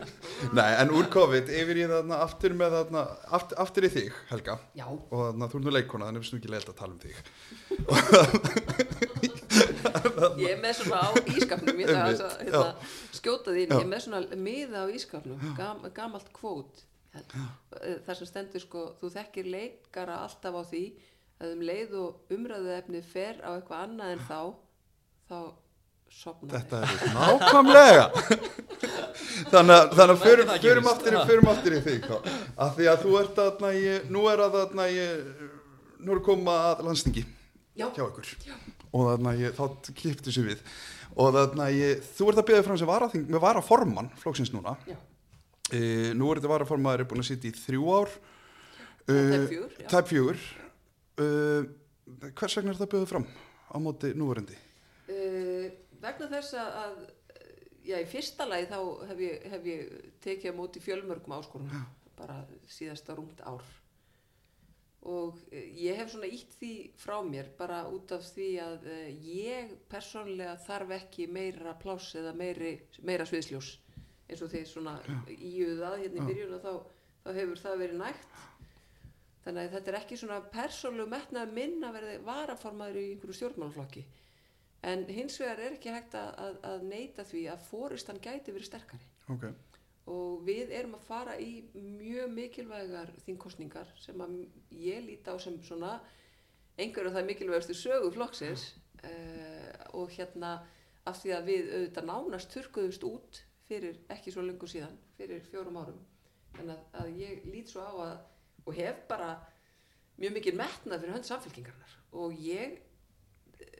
[0.58, 0.70] Nei.
[0.82, 3.02] En úr COVID, yfir í þarna aftur með þarna,
[3.38, 6.40] aftur, aftur í þig, Helga já, og þarna, þú ert nú leikona, þannig finnst nú
[6.40, 7.16] ekki leiðilegt að tala um þig
[10.40, 12.70] ég er með svona á ískapnum ég ætla að hérna,
[13.14, 13.60] skjóta Já.
[13.60, 16.82] ég er með svona miða á ískapnum gam, gamalt kvót
[17.14, 20.82] þar sem stendur sko þú þekkir leikara alltaf á því
[21.44, 24.40] að um leið og umræðu efnið fer á eitthvað annað en þá
[25.30, 25.38] þá
[26.12, 28.04] sopna Þetta er nákvæmlega.
[29.52, 33.04] Þannig að, þannig að förum, förum, aftur, í- förum aftur í þig að því að
[33.04, 33.84] þú ert þarna í,
[34.14, 35.06] nú er að þarna í,
[36.00, 38.34] nú er að koma að landsningi já, hjá ykkur.
[38.94, 40.68] Og þarna ég, þá kiptu sér við.
[41.14, 41.40] Og
[41.74, 44.76] ég, þú ert að byrja fram sem varaþing með varaformann flóksins núna.
[44.90, 44.96] Já,
[45.70, 48.14] e, nú er þetta varaformaður er búin að sitja í þrjú ár.
[49.04, 49.88] Já.
[49.92, 50.38] tæp fjögur
[51.20, 51.64] uh,
[52.32, 53.26] hvers vegna er þetta byrjuð fram
[53.68, 54.56] á móti núverandi?
[55.04, 55.53] Uh,
[56.04, 56.98] vegna þess að,
[57.84, 58.78] já, í fyrsta lagi þá
[59.10, 61.86] hef ég, hef ég tekið á móti fjölmörgum áskorunum
[62.18, 63.64] bara síðasta rúmt ár.
[65.04, 69.08] Og uh, ég hef svona ítt því frá mér bara út af því að uh,
[69.28, 73.74] ég persónlega þarf ekki meira pláss eða meiri, meira sviðsljós.
[74.24, 74.96] Eins og þið svona
[75.28, 76.28] íuðu að hérna í Já.
[76.30, 78.38] byrjun og þá, þá hefur það verið nægt.
[79.44, 84.04] Þannig að þetta er ekki svona persónlegu metnaði minn að verði varaformaður í einhverju stjórnmálaflokki
[84.84, 88.68] en hins vegar er ekki hægt að, að, að neyta því að fóristan gæti verið
[88.68, 89.08] sterkari.
[89.32, 89.46] Ok,
[90.12, 94.36] og við erum að fara í mjög mikilvægar þingkostningar sem að
[94.76, 95.96] ég líti á sem svona
[96.76, 98.66] einhverju af það mikilvægastu sögu flokksins
[99.06, 100.58] uh, og hérna
[101.08, 105.80] af því að við auðvitað nánast turkuðumst út fyrir ekki svo lengur síðan, fyrir fjórum
[105.80, 106.00] árum.
[106.54, 108.14] Þannig að, að ég lít svo á að
[108.64, 109.34] og hef bara
[110.20, 112.78] mjög mikið metnað fyrir hönd samfélkingarnar og ég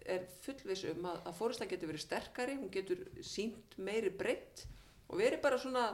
[0.04, 4.66] er fullviss um að, að fóristan getur verið sterkari, hún getur sínt meiri breytt
[5.08, 5.86] og verið bara svona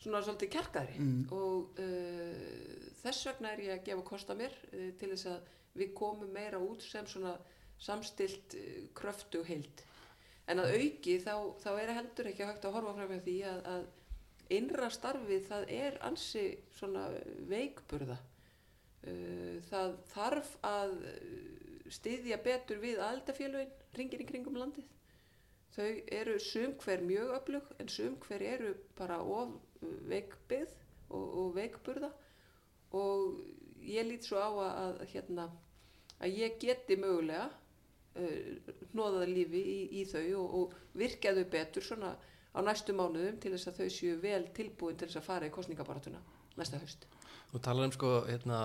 [0.00, 0.98] svona svolítið kjarkari.
[0.98, 1.22] Mm.
[1.36, 5.54] og uh, þess vegna er ég að gefa kost að mér uh, til þess að
[5.80, 7.36] við komum meira út sem svona
[7.80, 9.84] samstilt uh, kröftu heild.
[10.50, 13.60] En að auki þá, þá er heldur ekki hægt að horfa fram með því að,
[13.74, 17.04] að innra starfið það er ansi svona
[17.46, 18.16] veikburða.
[19.70, 20.96] Það þarf að
[21.92, 24.86] styðja betur við aðeldafélögin ringir í kringum landið.
[25.74, 29.54] Þau eru sum hver mjög öflug en sum hver eru bara of
[30.10, 30.72] veikbyggð
[31.10, 32.10] og, og veikburða
[32.98, 33.40] og
[33.86, 35.46] ég lít svo á að, að hérna
[36.20, 41.86] að ég geti mögulega uh, hnoðaða lífi í, í þau og, og virkja þau betur
[41.86, 42.16] svona
[42.50, 45.54] á næstu mánuðum til þess að þau séu vel tilbúin til þess að fara í
[45.54, 46.22] kostningabaratuna
[46.58, 47.06] næsta haust.
[47.50, 48.58] Þú talar um sko hérna,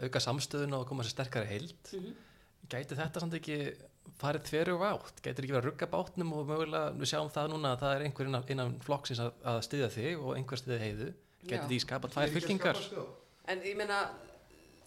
[0.00, 1.92] auka samstöðuna og koma sér sterkari heild
[2.70, 3.56] gæti þetta samt ekki
[4.20, 7.50] farið þveru og átt, gæti ekki verið að rugga bátnum og mögulega, við sjáum það
[7.54, 10.78] núna að það er einhver innan, innan flokksins að, að styðja þig og einhver styðja
[10.82, 11.08] heiðu,
[11.48, 12.80] gæti því skapað tvær fylkingar?
[13.50, 13.98] En ég meina,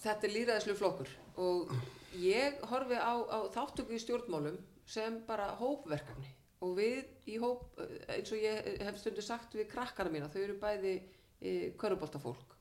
[0.03, 1.11] þetta er líraðislu flokkur
[1.43, 1.75] og
[2.21, 4.57] ég horfi á, á þáttöku í stjórnmálum
[4.87, 6.31] sem bara hópverkefni.
[6.63, 7.65] Og við í hóp,
[8.07, 10.93] eins og ég hef stundu sagt við krakkana mína, þau eru bæði
[11.41, 11.51] e,
[11.81, 12.55] köruboltafólk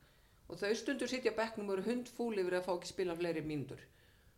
[0.50, 3.44] og þau stundur sitja á bekknum og eru hundfúli yfir að fá ekki spila fleiri
[3.46, 3.80] mínútur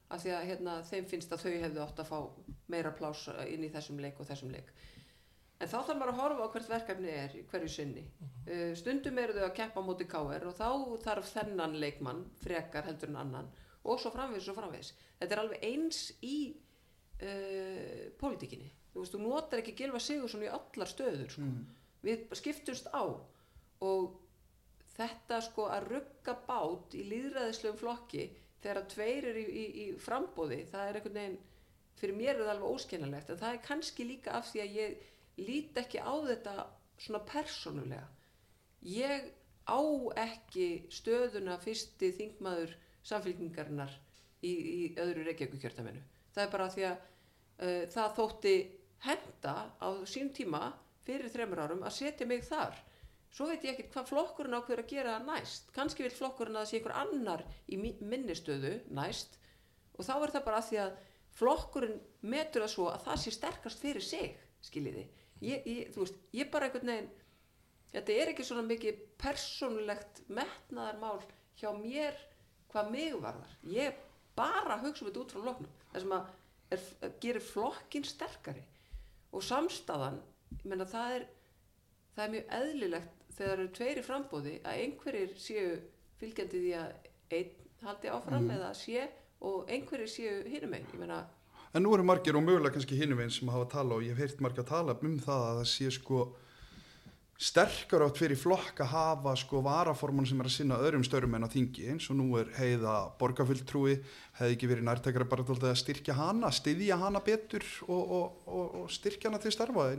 [0.09, 2.19] af því að hérna, þeim finnst að þau hefðu átt að fá
[2.71, 4.71] meira plás inn í þessum leik og þessum leik.
[5.57, 8.05] En þá þarf maður að horfa á hvert verkefni er hverju sinni.
[8.45, 10.69] Uh, stundum eru þau að keppa á móti KR og þá
[11.07, 13.49] þarf þennan leikmann frekar heldur en annan
[13.87, 14.93] og svo framvegis og framvegis.
[15.21, 18.69] Þetta er alveg eins í uh, pólitíkinni.
[18.93, 21.49] Þú veist, þú notar ekki Gilva Sigursson í allar stöður sko.
[22.05, 23.05] við skiptumst á
[23.85, 24.21] og
[24.97, 28.29] þetta sko að rugga bát í líðræðislegum flokki
[28.63, 31.39] þegar tveir eru í, í, í frambóði það er einhvern veginn
[31.97, 35.07] fyrir mér er það alveg óskennalegt en það er kannski líka af því að ég
[35.47, 36.55] lít ekki á þetta
[36.97, 38.07] svona persónulega.
[38.87, 39.31] Ég
[39.69, 39.81] á
[40.23, 42.77] ekki stöðuna fyrsti þingmaður
[43.07, 43.93] samfélkingarinnar
[44.43, 46.05] í, í öðru reykjavíkukjörtaminu
[46.37, 48.57] það er bara því að uh, það þótti
[49.07, 50.69] henda á sín tíma
[51.07, 52.77] fyrir þremur árum að setja mig þar
[53.37, 55.69] svo veit ég ekkert hvað flokkurinn ákveður að gera næst.
[55.77, 59.37] Kannski vil flokkurinn að það sé einhver annar í minnistöðu næst.
[59.97, 60.97] Og þá er það bara að því að
[61.37, 61.99] flokkurinn
[62.33, 65.05] metur það svo að það sé sterkast fyrir sig skiljiði.
[65.45, 67.11] Ég, ég, þú veist, ég bara einhvern veginn
[67.93, 71.21] þetta er ekki svona mikið persónulegt metnaðarmál
[71.61, 72.17] hjá mér
[72.73, 73.53] hvað mig varðar.
[73.69, 74.01] Ég
[74.37, 76.33] bara hugsa um þetta út frá floknum það sem að
[76.73, 76.89] er,
[77.21, 78.65] gerir flokkin sterkari.
[79.37, 80.23] Og samstæðan
[80.57, 81.29] ég menna það er
[82.17, 85.77] það er mjög eðlilegt þegar eru tveiri frambóði að einhverjir séu
[86.21, 88.55] fylgjandi því að einn haldi áfram mm.
[88.57, 89.09] eða sé
[89.47, 91.25] og einhverjir séu hinum einn, ég meina
[91.77, 94.23] En nú eru margir og mögulega kannski hinum einn sem hafa tala og ég hef
[94.23, 96.21] heyrt margir að tala um það að það sé sko
[97.37, 101.45] sterkar átt fyrir flokk að hafa sko varaforman sem er að sinna öðrum störum en
[101.45, 103.99] á þingi eins og nú er heiða borgarfulltrúi
[104.39, 108.89] hefði ekki verið nærtækara bara að styrkja hana, styðja hana betur og, og, og, og
[108.95, 109.91] styrkja hana til starfa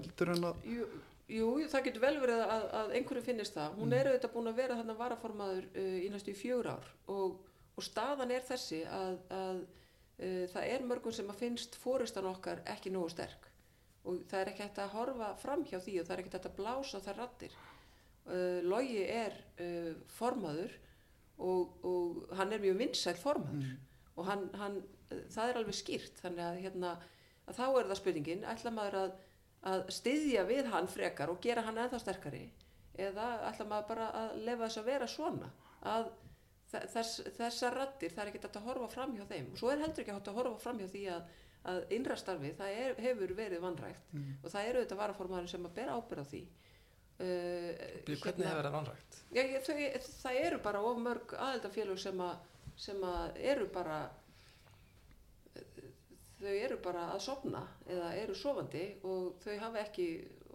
[0.65, 0.89] Jú,
[1.31, 3.75] jú, það getur vel verið að, að einhverju finnist það.
[3.79, 3.97] Hún mm.
[3.99, 8.45] er auðvitað búin að vera þarna varaformaður uh, í næstu fjögur ár og staðan er
[8.47, 13.49] þessi að, að uh, það er mörgum sem að finnst fóristan okkar ekki nógu sterk.
[14.07, 16.49] Og það er ekki hægt að horfa fram hjá því og það er ekki hægt
[16.49, 17.57] að blása þar rattir
[18.27, 20.73] uh, Logi er uh, formaður
[21.37, 23.67] og, og hann er mjög vinsæl formaður.
[23.67, 23.85] Mm.
[24.17, 24.77] og hann, hann,
[25.29, 26.21] það er alveg skýrt.
[26.23, 26.93] Þannig að, hérna,
[27.45, 29.11] að þá er það spurningin ætla maður að,
[29.67, 32.45] að styðja við hann frekar og gera hann ennþá sterkari
[32.97, 35.49] eða ætla maður bara að lefa þess að vera svona
[35.87, 36.07] að
[36.71, 39.83] þess, þessar rattir það er ekki hægt að horfa fram hjá þeim og svo er
[39.83, 41.35] heldur ekki hægt að horfa fram hjá því að
[41.67, 44.27] að innrastarfi það er, hefur verið vanrægt mm.
[44.41, 48.67] og það eru þetta varaformaður sem að bera ábyrð á því uh, Hvernig hérna, hefur
[48.67, 49.17] það vanrægt?
[49.33, 52.23] Já, ég, þau, það eru bara of mörg aðeldafélug sem,
[52.87, 53.99] sem að eru bara
[56.41, 60.07] þau eru bara að sopna eða eru sofandi og þau hafa ekki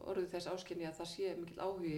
[0.03, 1.97] orðið þess áskenni að það sé mikil áhugi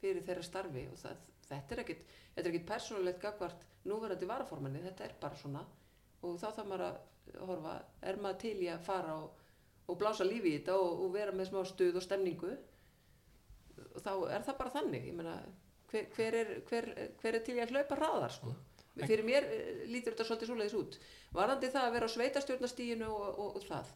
[0.00, 2.04] fyrir þeirra starfi og það, þetta er ekkit,
[2.42, 5.64] ekkit persónulegt gagvart núverandi varaformanni, þetta er bara svona
[6.24, 9.42] og þá þarf maður að horfa, er maður til í að fara og,
[9.88, 12.52] og blása lífi í þetta og, og vera með smá stuð og stemningu
[13.84, 15.34] og þá er það bara þannig ég meina,
[15.90, 18.62] hver, hver, er, hver, hver er til í að hlaupa hraðar sko mm.
[19.02, 20.98] Fyrir mér eh, lítur þetta svolítið svoleiðis út
[21.34, 23.94] varandi það að vera á sveitastjórnastíginu og, og það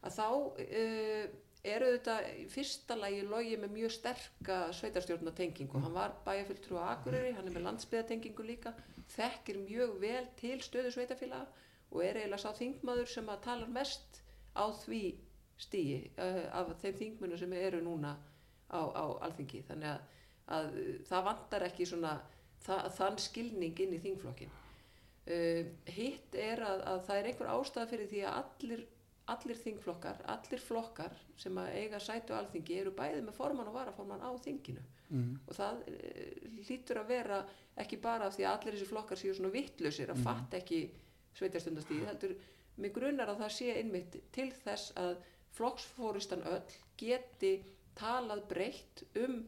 [0.00, 1.24] að þá uh,
[1.70, 2.14] eru þetta
[2.48, 5.82] fyrsta lagi logi með mjög sterka sveitarstjórnatengingu mm.
[5.84, 8.72] hann var bæjarfylgtrú á Akureyri hann er með landsbyðatengingu líka
[9.12, 11.50] þekkir mjög vel til stöðu sveitafélaga
[11.90, 14.22] og er eiginlega sá þingmaður sem að tala mest
[14.56, 15.04] á því
[15.60, 18.14] stíi uh, af þeim þingmunu sem eru núna
[18.72, 20.20] á, á alþingi þannig að,
[20.56, 20.70] að
[21.10, 22.14] það vantar ekki svona
[22.64, 27.92] það, þann skilning inn í þingflokkin uh, hitt er að, að það er einhver ástæð
[27.94, 28.86] fyrir því að allir,
[29.34, 34.30] allir þingflokkar, allir flokkar sem eiga sætu alþingi eru bæðið með forman og varaforman á
[34.44, 35.34] þinginu mm.
[35.46, 37.42] og það uh, lítur að vera
[37.80, 40.26] ekki bara af því að allir þessi flokkar séu svona vittlausir að mm.
[40.28, 40.80] fatta ekki
[41.38, 42.34] sveitarstundastíð heldur
[42.80, 45.18] mig grunnar að það sé einmitt til þess að
[45.56, 47.58] flokksfóristan öll geti
[47.98, 49.40] talað breytt um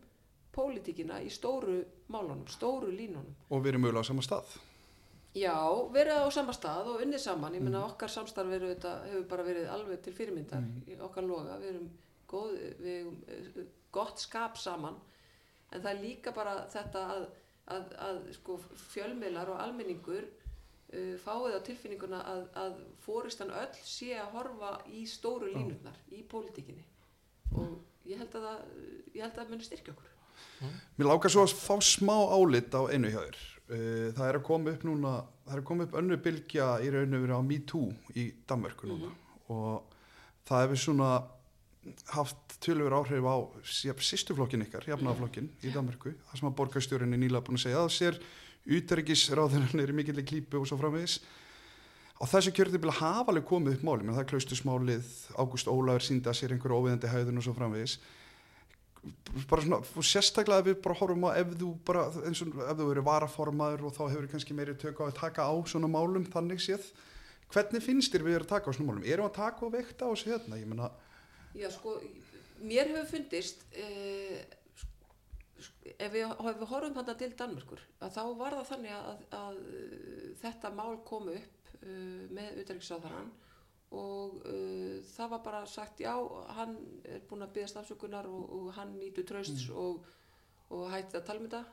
[0.53, 1.80] pólitíkina í stóru
[2.12, 3.34] málunum, stóru línunum.
[3.50, 4.57] Og verið mögulega á sama stað?
[5.32, 5.57] Já,
[5.94, 7.55] verið á sama stað og unnið saman.
[7.57, 7.94] Ég menna mm.
[7.94, 10.82] okkar samstarf hefur bara verið alveg til fyrirmyndar mm.
[10.92, 11.57] í okkar loga.
[11.62, 11.88] Við erum
[12.28, 14.98] góð, við erum eh, gott skap saman
[15.72, 17.26] en það er líka bara þetta að,
[17.74, 18.59] að, að sko,
[18.92, 25.05] fjölmiðlar og almenningur uh, fáið á tilfinninguna að, að fóristan öll sé að horfa í
[25.09, 26.84] stóru línutnar í pólitíkinni
[27.53, 28.66] og ég held að það,
[29.12, 30.11] ég held að það muni styrkja okkur
[30.61, 30.76] mm.
[30.99, 33.40] Mér lákar svo að fá smá álit á einu hjá þér.
[33.72, 35.16] Uh, það er að koma upp núna
[35.47, 37.88] það er að koma upp önnu bylgja í raun og verið á MeToo
[38.18, 39.11] í Danmörku núna.
[39.11, 39.18] Mm
[39.53, 39.82] og
[40.49, 41.11] það hefur svona
[42.14, 43.36] haft tölur áhrif á
[43.66, 48.20] sýstuflokkin ykkar, jafnaflokkin í Danmörku, það sem að borgarstjórinni nýla búin að segja að sér
[48.62, 51.18] útærigisráðurinn er í mikilvæg klípu og svo framvegis.
[52.22, 56.30] Á þessu kjörðubili hafa alveg komið upp máli, menn það er klaustusmálið, Ágúst Ólaður síndi
[56.30, 57.97] að sér einhverju óviðandi hæðun og svo framvegis
[59.50, 63.09] bara svona, sérstaklega við bara horfum á ef þú bara, eins og ef þú verið
[63.09, 66.90] varaformaður og þá hefur kannski meiri tök á að taka á svona málum þannig séð.
[67.53, 69.05] Hvernig finnst þér við að taka á svona málum?
[69.05, 70.61] Erum við að taka og veikta á þessu hérna?
[70.61, 70.92] Ég menna
[71.53, 71.98] Já sko,
[72.64, 74.40] mér hefur fundist eh,
[75.98, 79.59] ef við, við horfum þetta til Danmörkur að þá var það þannig að, að, að
[80.42, 83.30] þetta mál kom upp uh, með utryggisáðarann
[83.93, 86.14] og uh, það var bara sagt já,
[86.57, 89.78] hann er búin að byggja stafsökunar og, og hann nýtu trösts mm.
[89.78, 90.07] og,
[90.72, 91.64] og hætti að tala um þetta.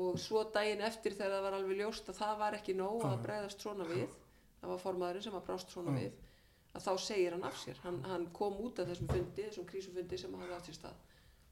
[0.00, 3.22] Og svo daginn eftir þegar það var alveg ljóst að það var ekki nóg að
[3.24, 4.08] bregðast svona við
[4.60, 6.18] það var formaðurinn sem að brást svona við
[6.70, 7.80] að þá segir hann af sér.
[7.84, 11.00] Hann, hann kom út af þessum fundi, þessum krísufundi sem hafði átt sér stað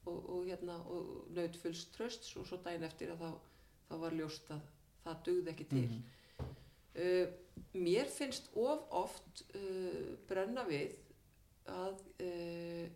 [0.07, 3.31] og, og hérna, og naut fullst trösts og svo daginn eftir að þá,
[3.89, 4.63] þá var ljóst að
[5.03, 5.85] það dugði ekki til.
[5.89, 6.18] Mm.
[6.95, 7.27] Uh,
[7.75, 10.97] mér finnst of oft uh, brenna við
[11.69, 12.87] að uh,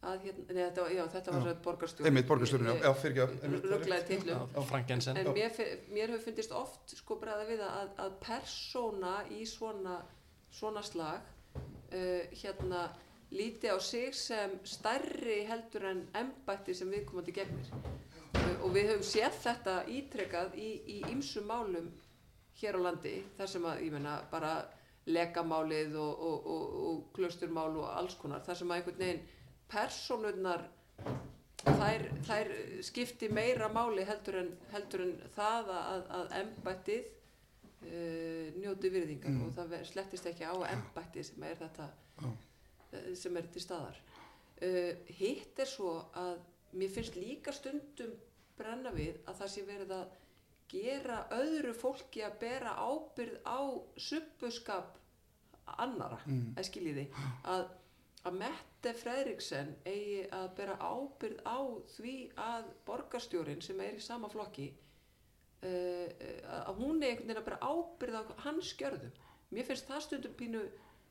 [0.00, 4.06] að hérna, neða þetta, já, þetta var borgarstjórn einmitt borgarstjórn, já, já, fyrir ekki rugglaði
[4.08, 5.58] tillum á Frank Jensen en mér,
[5.92, 9.98] mér hefur fundist oft sko bregða við að, að persóna í svona
[10.50, 11.20] svona slag
[11.92, 12.88] uh, hérna
[13.30, 17.70] líti á sig sem stærri heldur en embætti sem viðkomandi gegnir.
[18.34, 21.90] Uh, og við höfum séð þetta ítrekað í ymsum málum
[22.60, 24.54] hér á landi þar sem að, ég menna, bara
[25.10, 29.22] legamálið og, og, og, og klausturmál og alls konar, þar sem að einhvern veginn
[29.70, 30.66] personurnar
[31.64, 32.52] þær, þær
[32.86, 39.42] skipti meira máli heldur en, heldur en það að, að embættið uh, njóti virðingar mm.
[39.46, 41.90] og það slettist ekki á embættið sem er þetta
[42.24, 42.38] oh.
[43.18, 46.40] sem er til staðar uh, hitt er svo að
[46.76, 48.14] mér finnst líka stundum
[48.58, 50.18] brenna við að það sé verið að
[50.70, 53.60] gera öðru fólki að bera ábyrð á
[53.98, 54.96] suppuskap
[55.78, 56.54] annara, mm.
[56.58, 57.06] að skiljiði
[57.50, 57.64] að,
[58.26, 61.58] að Mette Fredriksen eigi að bera ábyrð á
[61.96, 66.06] því að borgarstjórin sem er í sama flokki uh,
[66.66, 69.18] að hún er einhvern veginn að bera ábyrð á hans skjörðum
[69.50, 70.62] mér finnst það stundum pínu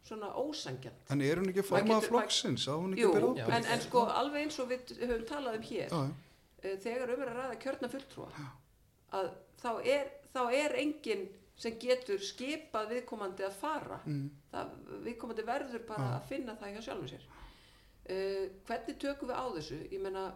[0.06, 4.72] svona ósangjant en er hún ekki formað flokksins jú, en, en sko alveg eins og
[4.72, 6.02] við höfum talað um hér já.
[6.60, 8.50] Uh, þegar um er að ræða kjörna fulltrúa já.
[9.20, 9.30] að
[9.60, 11.28] þá er, þá er enginn
[11.60, 14.28] sem getur skipað viðkomandi að fara mm.
[14.52, 14.76] það,
[15.08, 16.20] viðkomandi verður bara ah.
[16.20, 20.28] að finna það hjá sjálfum sér uh, hvernig tökum við á þessu ég menna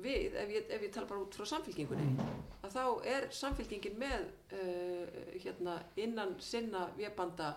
[0.00, 2.44] við, ef ég, ef ég tala bara út frá samfélkingunni mm.
[2.66, 4.28] að þá er samfélkingin með
[4.60, 7.56] uh, hérna, innan sinna viðbanda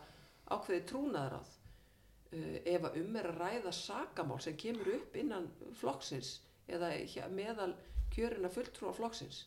[0.50, 6.40] ákveði trúnaðaráð uh, ef að um er að ræða sakamál sem kemur upp innan flokksins
[6.66, 6.96] eða
[7.30, 7.74] meðal
[8.14, 9.46] kjörina fulltrúa flokksins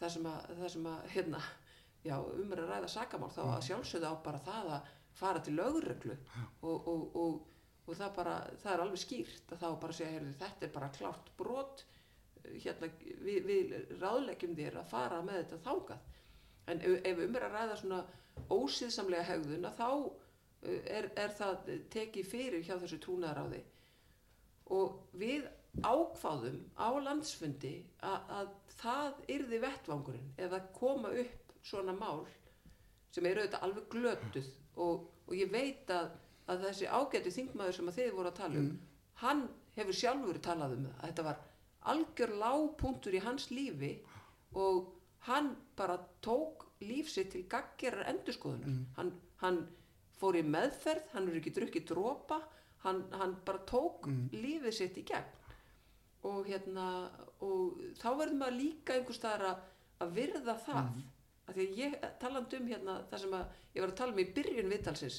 [0.00, 1.42] það sem að, það sem að hérna,
[2.06, 5.56] já, um er að ræða sakamál þá að sjálfsögða á bara það að fara til
[5.56, 6.16] lögreglu
[6.60, 7.38] og, og, og,
[7.86, 10.92] og það, bara, það er alveg skýrt að þá bara segja heyrðu, þetta er bara
[10.98, 11.86] klárt brot
[12.44, 12.90] hérna,
[13.24, 16.12] við, við ráðlegjum þér að fara með þetta þákað
[16.66, 18.02] en ef, ef um er að ræða svona
[18.52, 19.90] ósýðsamlega hegðun að þá
[20.98, 23.62] er, er það tekið fyrir hjá þessu trúnaðaráði
[24.76, 25.46] og við
[25.84, 27.74] ákváðum á landsfundi
[28.04, 32.24] að, að það yrði vettvangurinn eða koma upp svona mál
[33.14, 34.50] sem eru auðvitað alveg glötuð
[34.82, 36.10] og, og ég veit að,
[36.52, 38.82] að þessi ágæti þingmaður sem að þið voru að tala um mm.
[39.22, 39.46] hann
[39.76, 41.42] hefur sjálfur talað um það að þetta var
[41.92, 43.92] algjör lágpunktur í hans lífi
[44.56, 44.92] og
[45.28, 48.84] hann bara tók lífsitt til gaggerar endurskoðunar mm.
[48.98, 49.12] hann,
[49.42, 49.64] hann
[50.16, 52.40] fór í meðferð, hann verður ekki drukkið drópa
[52.84, 54.28] hann, hann bara tók mm.
[54.36, 55.32] lífið sitt í gegn
[56.26, 56.86] og hérna
[57.44, 59.62] og þá verður maður líka einhver staðar að,
[60.04, 61.08] að virða það mm -hmm.
[61.46, 64.22] af því að ég taland um hérna það sem að ég var að tala um
[64.24, 65.18] í byrjun viðtalsins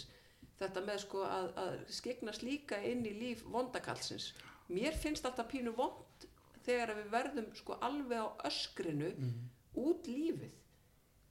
[0.58, 4.34] þetta með sko að, að skegnast líka inn í líf vondakallsins
[4.68, 6.28] mér finnst alltaf pínu vond
[6.66, 9.46] þegar við verðum sko alveg á öskrinu mm -hmm.
[9.74, 10.54] út lífið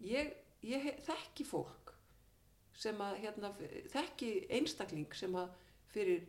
[0.00, 1.92] ég, ég þekki fólk
[2.76, 3.52] sem að hérna,
[3.92, 5.48] þekki einstakling sem að
[5.92, 6.26] fyrir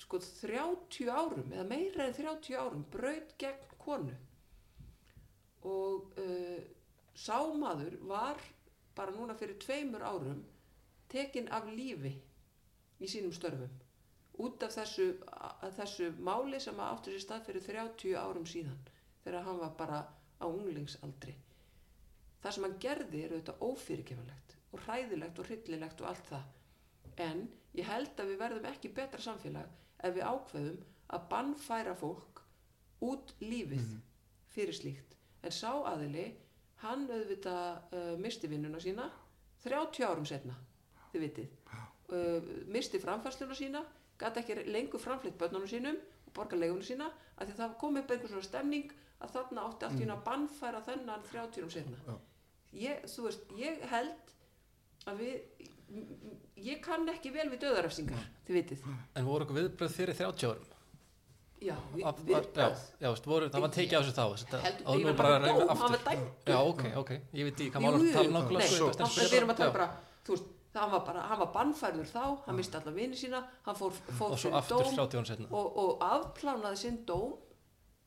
[0.00, 4.16] sko 30 árum eða meira en 30 árum braut gegn konu.
[5.68, 6.62] Og uh,
[7.14, 8.40] sámaður var
[8.96, 10.40] bara núna fyrir tveimur árum
[11.10, 12.14] tekinn af lífi
[13.00, 13.72] í sínum störfum
[14.40, 15.10] út af þessu,
[15.76, 18.78] þessu máli sem áttur sér stað fyrir 30 árum síðan
[19.24, 20.00] þegar hann var bara
[20.40, 21.34] á unglingsaldri.
[22.40, 26.46] Það sem hann gerði er auðvitað ófyrirgefanlegt og hræðilegt og hryllilegt og allt það.
[27.20, 27.42] En
[27.76, 30.80] ég held að við verðum ekki betra samfélag ef við ákveðum
[31.16, 32.42] að bannfæra fólk
[33.04, 34.00] út lífið mm.
[34.52, 35.16] fyrir slíkt.
[35.42, 36.26] En sá aðili
[36.84, 39.08] hann auðvitað uh, misti vinnuna sína
[39.64, 40.56] 30 árum setna
[41.12, 41.56] þið vitið.
[42.10, 43.84] Uh, misti framfærsluna sína
[44.20, 48.00] gæti ekki lengur framflytt börnunum sínum og borga leigunum sína af því að það kom
[48.00, 51.72] upp einhver svona stemning að þarna átti allt í hún að bannfæra þennan 30 um
[51.72, 52.18] setna
[52.76, 54.34] ég, veist, ég held
[55.10, 55.68] að við
[56.60, 58.84] ég kann ekki vel við döðarefsingar þið vitið,
[59.16, 60.68] En voru okkur viðbröð fyrir 30 árum?
[61.60, 62.68] já, við, Af- við, Já,
[63.00, 64.24] já, voru, það var tekið á sig þá
[64.96, 66.22] ég nú bara reyna aftur.
[66.46, 69.88] Já, ok, ok, ég veit ekki hvað jú, tala nákvæmlega við erum að tala bara,
[70.24, 73.42] þú veist, það hann var bara, hann var bannfærður þá, hann misti alla vini sína,
[73.66, 77.34] hann fór, fór Og svo aftur dóm 30 árum setna og, og afplánaði sinn dóm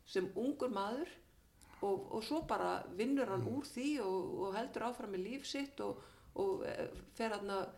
[0.10, 1.12] sem ungur maður
[1.84, 5.84] og, og svo bara vinnur hann úr því og, og heldur áfram með líf sitt
[5.84, 6.02] og,
[6.42, 7.72] og eh, fer hann að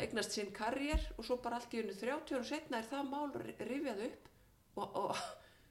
[0.00, 3.32] eignast sinn karriér og svo bara allt í unni 30 árum setna er það mál
[3.42, 4.28] ri- rifjað upp
[4.76, 5.16] og, og,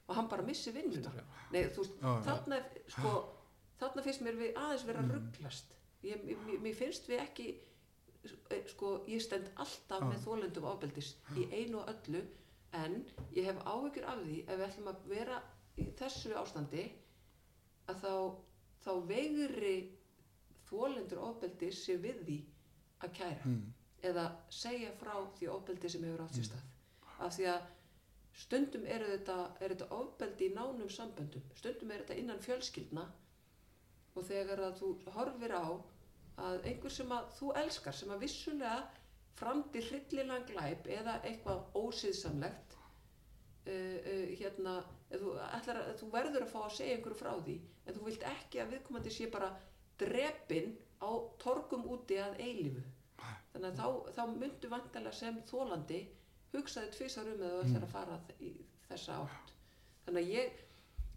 [0.06, 1.10] og hann bara missi vinnuna
[1.52, 2.12] Nei, þú veist, já.
[2.28, 3.14] þarna, er, sko,
[3.80, 5.10] þarna finnst mér við aðeins vera Mm.
[5.16, 5.74] rugglast
[6.06, 7.48] ég, mér, mér finnst við ekki
[8.50, 10.06] eh, sko, ég stend alltaf Já.
[10.12, 12.22] með þólendum ábeldis í einu og öllu
[12.76, 13.00] en
[13.34, 15.42] ég hef áhyggjur af því ef við ætlum að vera
[15.82, 16.86] í þessu ástandi
[17.90, 18.14] að þá,
[18.84, 19.76] þá veigri
[20.70, 22.38] þólendur ábeldis sér við því
[23.06, 23.72] að kæra Mm.
[24.02, 26.64] eða segja frá því ofbeldi sem hefur átt sér stað.
[27.18, 27.66] Af því að
[28.36, 31.42] stundum er þetta, er þetta ofbeldi í nánum samböndum.
[31.56, 33.06] Stundum er þetta innan fjölskyldna
[34.16, 35.66] og þegar að þú horfir á
[36.36, 38.90] að einhver sem að þú elskar sem að vissulega
[39.36, 44.76] framdi hryllilegan glæp eða eitthvað ósiðsamlegt uh, uh, hérna
[45.10, 47.56] eða þú, ætlar, þú verður að fá að segja einhverju frá því
[47.86, 49.50] en þú vilt ekki að viðkomandi sé bara
[50.00, 51.10] drepin á
[51.42, 52.84] torgum úti að eilífu.
[53.52, 56.00] Þannig að þá, þá myndu vantilega sem þólandi
[56.52, 58.52] hugsaði tvisar um eða ætlar að fara í
[58.88, 59.54] þessa átt.
[60.06, 60.60] Þannig að ég,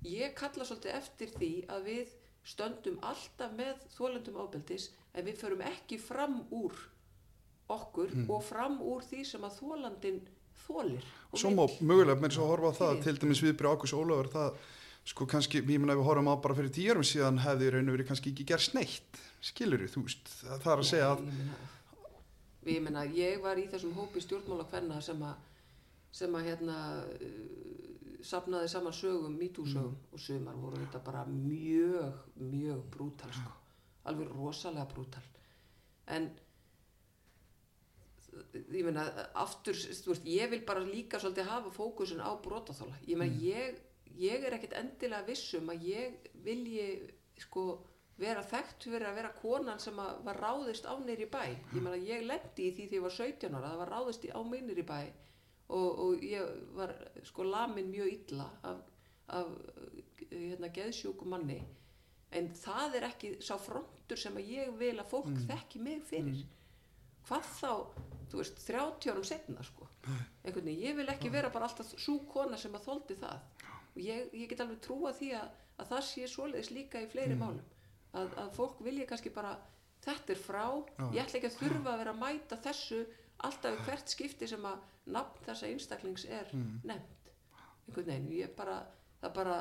[0.09, 2.15] ég kalla svolítið eftir því að við
[2.47, 6.75] stöndum alltaf með þólendum ábeldis en við förum ekki fram úr
[7.69, 10.19] okkur og fram úr því sem að þólandin
[10.65, 13.95] þólir og Svo má mögulega með þess að horfa á það til dæmis viðbrið Ákus
[13.97, 14.63] Ólafur það
[15.10, 17.89] sko kannski, ég menna ef við horfum á bara fyrir tíu árum síðan hefði raun
[17.89, 21.24] og verið kannski ekki gerst neitt skilur þú veist, það er að segja að
[22.70, 25.47] ég meina, ég meina, var í þessum hópi stjórnmála kvenna sem að
[26.20, 27.70] sem að hérna uh,
[28.26, 33.55] sapnaði saman sögum, mítúsögum og sumar voru þetta bara mjög mjög brútal sko.
[34.10, 35.24] alveg rosalega brútal.
[36.07, 36.30] En
[38.74, 39.05] ég meina
[39.38, 43.80] aftur, þú veist, ég vil bara líka svolítið hafa fókusin á brotaþóla ég meina, ég,
[44.20, 46.89] ég er ekkit endilega vissum að ég vilji
[47.39, 47.65] sko
[48.20, 51.55] vera þekkt fyrir að vera konan sem var ráðist á nýri bæ.
[51.76, 54.63] Ég ég lendi í því því ég var 17 ára það var ráðist á mig
[54.67, 54.99] nýri bæ.
[55.70, 58.80] Og, og ég var sko lamin mjög illa af,
[59.38, 59.51] af
[60.32, 61.59] hérna, geðsjúkum manni.
[62.36, 66.41] En það er ekki sá frontur sem að ég vil að fólk þekki mig fyrir.
[67.30, 67.72] Hvað þá,
[68.32, 69.86] þú veist, 30 árum setna sko,
[70.43, 73.59] einhvern veginn ég vil ekki vera bara alltaf svo kona sem að þóldi það
[73.96, 77.38] og ég, ég get alveg trúa því að, að það sé svoleiðis líka í fleiri
[77.40, 77.66] málum.
[78.18, 79.56] Að, að fólk vilja kannski bara
[80.06, 80.64] þetta er frá,
[81.14, 83.02] ég ætla ekki að þurfa að vera að mæta þessu
[83.46, 86.50] alltaf hvert skipti sem að nafn þessa einstaklings er
[86.88, 87.34] nefnt.
[87.88, 88.80] Einhvern veginn, ég bara
[89.20, 89.58] það bara,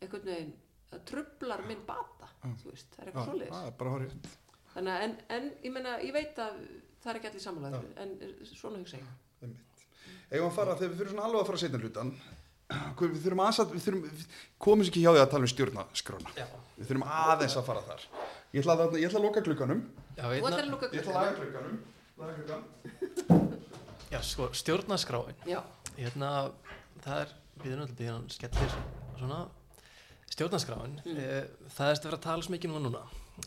[0.00, 0.54] einhvern veginn
[0.90, 3.54] það trublar minn bata þú veist, það er eitthvað svoleiðis.
[3.54, 4.32] það er bara horrið
[4.74, 6.56] Þannig að, en, en ég meina, ég veit að
[7.02, 8.14] það er ekki allir samanlega, en
[8.48, 9.52] svona hugsa ég.
[10.32, 12.10] Eigum að fara, þegar við fyrir svona alveg að fara að setja hlutan
[13.00, 14.26] við þurfum aðsatt við þurfum, við
[14.64, 16.46] komum sér ekki hjá því að tala um stjórnaskrána Já,
[16.78, 18.06] við þurfum aðeins að fara þar.
[18.54, 19.82] Ég ætla að, ég ætla að loka klukkanum
[20.16, 21.76] já, Þú ætlar að veitna, lúka ég ætla að laga klukkanum
[22.22, 23.44] laga klukkan
[24.14, 25.38] já sko, stjórnarskráin.
[25.50, 25.60] Já,
[25.98, 26.30] hérna,
[27.02, 27.32] það er
[27.64, 28.76] býðun öll býðun skellir
[29.18, 29.40] svona
[30.34, 31.18] stjórnarskráin Mm.
[31.18, 31.44] eh,
[31.76, 33.02] það er eftir að vera að tala svo mikið núna núna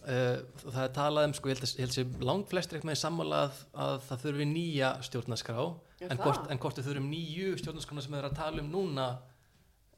[0.08, 2.92] eh, og það er talað um sko, ég held að, held að langt flestir eitthvað
[2.92, 5.58] með sammála að, að það þurfi nýja stjórnarskrá
[6.00, 8.68] Er en hvort, en hvort við þurfum nýju stjórnarskrána sem við erum að tala um
[8.72, 9.06] núna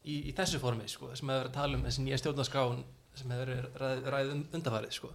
[0.05, 2.83] í, í þessu formi sko, sem við erum að tala um þessi nýja stjórnarskrán
[3.19, 3.49] sem hefur
[3.81, 5.09] ræð, ræðið um undarfarið sko.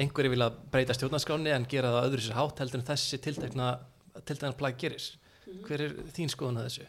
[0.00, 3.66] einhverju vilja breyta stjórnarskráni en gera það öðru sér hátt heldur en þessi tiltekna
[4.24, 5.10] tiltekna plagg gerir
[5.44, 5.64] Mhm.
[5.66, 6.86] hver er þín skoðun að þessu?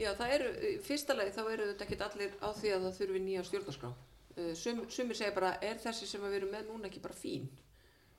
[0.00, 0.50] Já, það eru,
[0.86, 3.92] fyrsta leið þá eru þetta ekki allir á því að það þurfi nýja stjórnarskrá.
[4.34, 7.46] Uh, Sum, sumir segja bara, er þessi sem við erum með núna ekki bara fín?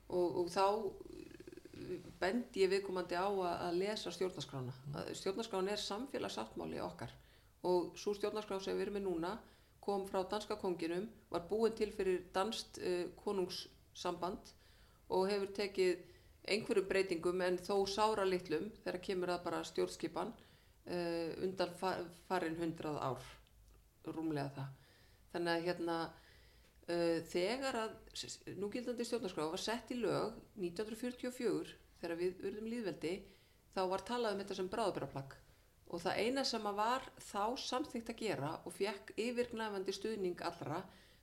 [0.08, 4.74] Og, og þá uh, bendi ég viðkomandi á að, að lesa stjórnarskrána.
[4.96, 7.12] Að Stjórnarskrána er samfélagsáttmáli okkar
[7.66, 9.30] og svo stjórnarskrá sem við erum með núna
[9.82, 14.54] kom frá danska konginum, var búin til fyrir danst uh, konungssamband
[15.08, 16.04] og hefur tekið
[16.46, 20.32] einhverjum breytingum en þó sára litlum þegar kemur það bara stjórnskipan
[20.86, 21.96] uh, undan fa
[22.28, 23.32] farin hundrað ár
[24.06, 24.74] rúmlega það.
[25.32, 27.96] Þannig að hérna uh, þegar að
[28.60, 33.16] núgildandi stjórnarskrá var sett í lög 1944 þegar við urðum líðveldi
[33.74, 35.36] þá var talað um þetta sem bráðbæraplagg
[35.86, 40.80] og það eina sem að var þá samþyngt að gera og fekk yfirgnæfandi stuðning allra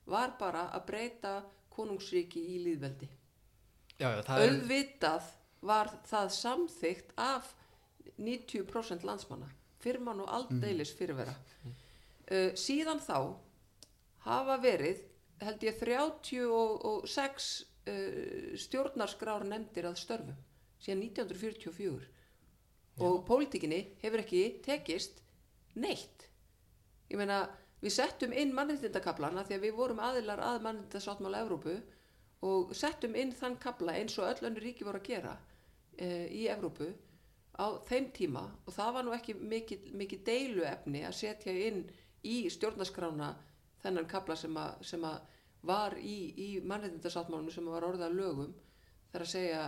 [0.10, 1.34] var bara að breyta
[1.74, 3.10] konungsríki í líðveldi
[4.00, 5.28] Já, já, það er,
[5.64, 7.52] var það samþygt af
[8.20, 9.50] 90% landsmanna.
[9.84, 11.34] Firman og aldeilis fyrirvera.
[12.30, 13.36] Uh, síðan þá
[14.28, 15.04] hafa verið
[15.44, 17.52] held ég 36
[17.92, 20.40] uh, stjórnarskrár nefndir að störfum
[20.84, 22.12] síðan 1944
[23.04, 25.22] og pólitíkinni hefur ekki tekist
[25.80, 26.28] neitt.
[27.10, 27.46] Ég meina
[27.82, 31.78] við settum inn mannreitindakablana því að við vorum aðilar að mannreitindasátmála Evrópu
[32.46, 35.34] og settum inn þann kabla eins og öll önnur ríki voru að gera
[35.98, 36.92] e, í Evrópu
[37.54, 41.84] á þeim tíma og það var nú ekki mikið, mikið deilu efni að setja inn
[42.26, 43.34] í stjórnaskrána
[43.84, 45.20] þennan kabla sem að, sem að
[45.68, 48.52] var í, í mannreitindasátmálunum sem var orðað lögum.
[49.14, 49.62] Þar að segja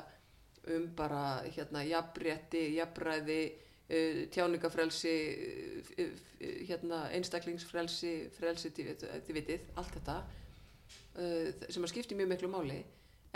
[0.75, 6.25] um bara hérna jafnrétti, jafnræði uh, tjáningafrelsi uh, uh,
[6.67, 12.81] hérna einstaklingsfrelsi frelsi, þið vitið, allt þetta uh, sem að skipti mjög miklu máli.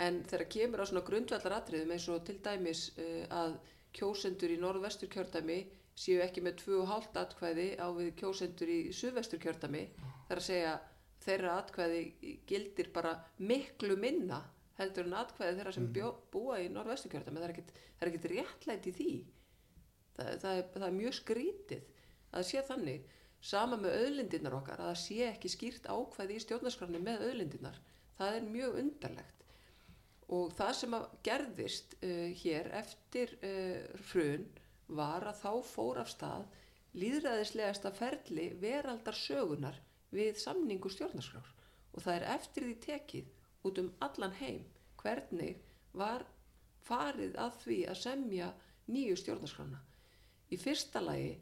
[0.00, 3.56] En þegar kemur á svona grundvallar atriðum eins og til dæmis uh, að
[3.96, 5.58] kjósendur í norðvestur kjördæmi
[6.00, 9.82] séu ekki með 2,5 atkvæði á við kjósendur í suðvestur kjördæmi
[10.28, 10.78] þar að segja
[11.24, 12.00] þeirra atkvæði
[12.48, 14.40] gildir bara miklu minna
[14.80, 17.60] heldur en atkvæði þeirra sem bjó, búa í norðvestu kjördæmi það er
[18.00, 19.10] er réttlætt í því.
[20.16, 23.10] Það, það, er, það er mjög skrítið að sé þannig.
[23.40, 27.78] Sama með auðlindirnar okkar að það sé ekki skýrt ákvæði í stjórnarskrafni með auðlindirnar.
[28.18, 29.39] Það er mjög undarlegt
[30.30, 34.46] og það sem gerðist uh, hér eftir uh, hrun
[34.90, 36.46] var að þá fór af stað
[36.98, 39.78] líðræðislegasta ferli veraldar sögunar
[40.10, 41.50] við samningu stjórnarskrár
[41.94, 43.30] og það er eftir því tekið
[43.66, 44.64] út um allan heim
[45.02, 45.60] hvernig
[45.96, 46.24] var
[46.86, 48.48] farið að því að semja
[48.90, 49.78] nýju stjórnarskrána.
[50.50, 51.36] Í fyrsta lagi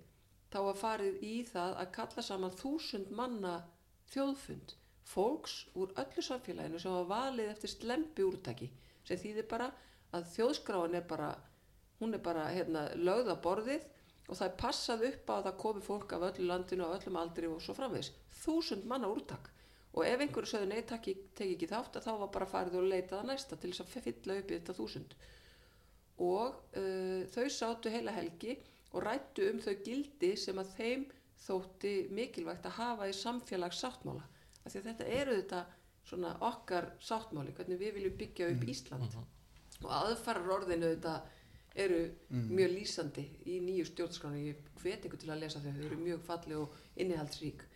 [0.53, 3.55] þá var farið í það að kalla saman þúsund manna
[4.13, 4.75] þjóðfund,
[5.09, 8.69] fólks úr öllu samfélaginu sem var valið eftir slempi úrtaki
[9.09, 9.69] sem þýðir bara
[10.17, 11.31] að þjóðskráin er bara,
[12.01, 13.87] hún er bara hérna, lögð á borðið
[14.29, 17.21] og það er passað upp á að það komi fólk af öllu landinu og öllum
[17.21, 18.11] aldri og svo framvegs.
[18.43, 19.49] Þúsund manna úrtak.
[19.97, 21.15] Og ef einhverju sögðu nei, teki
[21.47, 24.51] ekki þátt að þá var bara farið og leitaða næsta til þess að fylla upp
[24.51, 25.15] í þetta þúsund.
[26.29, 28.59] Og uh, þau sátu heila helgi
[28.93, 31.07] og rættu um þau gildi sem að þeim
[31.47, 34.27] þótti mikilvægt að hafa í samfélags sáttmála
[34.73, 35.65] því að þetta eru þetta
[36.09, 39.85] svona okkar sáttmáli, hvernig við viljum byggja upp Ísland mm -hmm.
[39.85, 41.21] og aðfarar orðinu þetta
[41.75, 41.99] eru
[42.31, 42.47] mm.
[42.59, 46.23] mjög lýsandi í nýju stjórnskránu ég hvet ykkur til að lesa þau, þau eru mjög
[46.27, 47.67] falli og innihaldsrík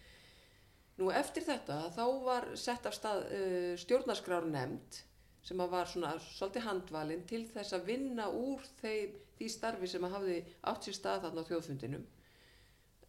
[1.00, 5.00] Nú eftir þetta þá var sett af stað uh, stjórnarskrár nefnd
[5.42, 10.04] sem að var svona svolítið handvalinn til þess að vinna úr þeir, því starfi sem
[10.06, 10.36] að hafði
[10.70, 12.04] átt sér stað þarna á þjóðfundinum.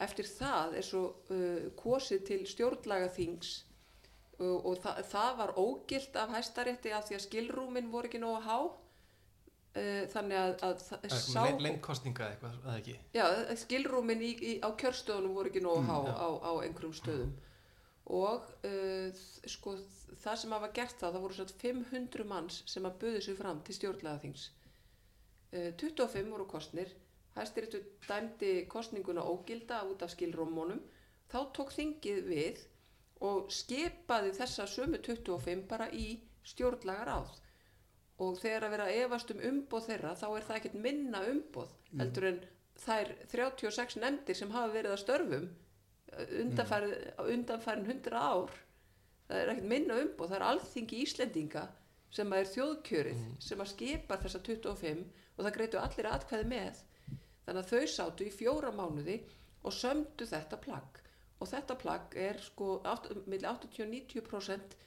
[0.01, 1.03] Eftir það er svo
[1.35, 3.53] uh, kosið til stjórnlaga þings
[4.43, 8.41] uh, og þa það var ógilt af hæstarétti af því að skilrúmin voru ekki nógu
[8.47, 8.57] há.
[9.73, 11.47] Uh, þannig að, að sá...
[11.57, 12.97] Lengkostninga eitthvað, eða ekki?
[13.15, 13.25] Já,
[13.63, 17.31] skilrúmin í, í, á kjörstöðunum voru ekki nógu há mm, á, á einhverjum stöðum.
[18.13, 19.77] Og uh, sko
[20.23, 23.63] það sem hafa gert það, það voru svona 500 manns sem að buði sig fram
[23.65, 24.49] til stjórnlegaþings
[25.53, 26.91] uh, 25 voru kostnir
[27.35, 30.81] hæstirittu dæmdi kostninguna ógilda út af skilrómónum
[31.31, 32.61] þá tók þingið við
[33.23, 36.07] og skipaði þessa sömu 25 bara í
[36.47, 37.37] stjórnlagar áð
[38.23, 42.01] og þegar að vera efast um umboð þeirra þá er það ekkert minna umboð mm.
[42.01, 42.41] heldur en
[42.83, 45.47] þær 36 nefndir sem hafa verið að störfum
[47.33, 48.51] undanfærin hundra ár.
[49.27, 50.29] Það er ekkert minna umboð.
[50.29, 51.63] Það er alþingi Íslendinga
[52.13, 53.37] sem er þjóðkjörið mm.
[53.41, 56.83] sem að skipa þessa 25 og það greitu allir atkvæði með.
[57.45, 59.17] Þannig að þau sátu í fjóra mánuði
[59.63, 61.02] og sömdu þetta plagg
[61.43, 62.77] og þetta plagg er sko
[63.27, 64.77] millir 80-90%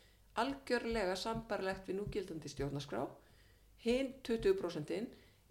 [0.40, 3.04] algjörlega sambarlegt við núgildandi stjórnarskrá.
[3.84, 4.96] Hinn 20%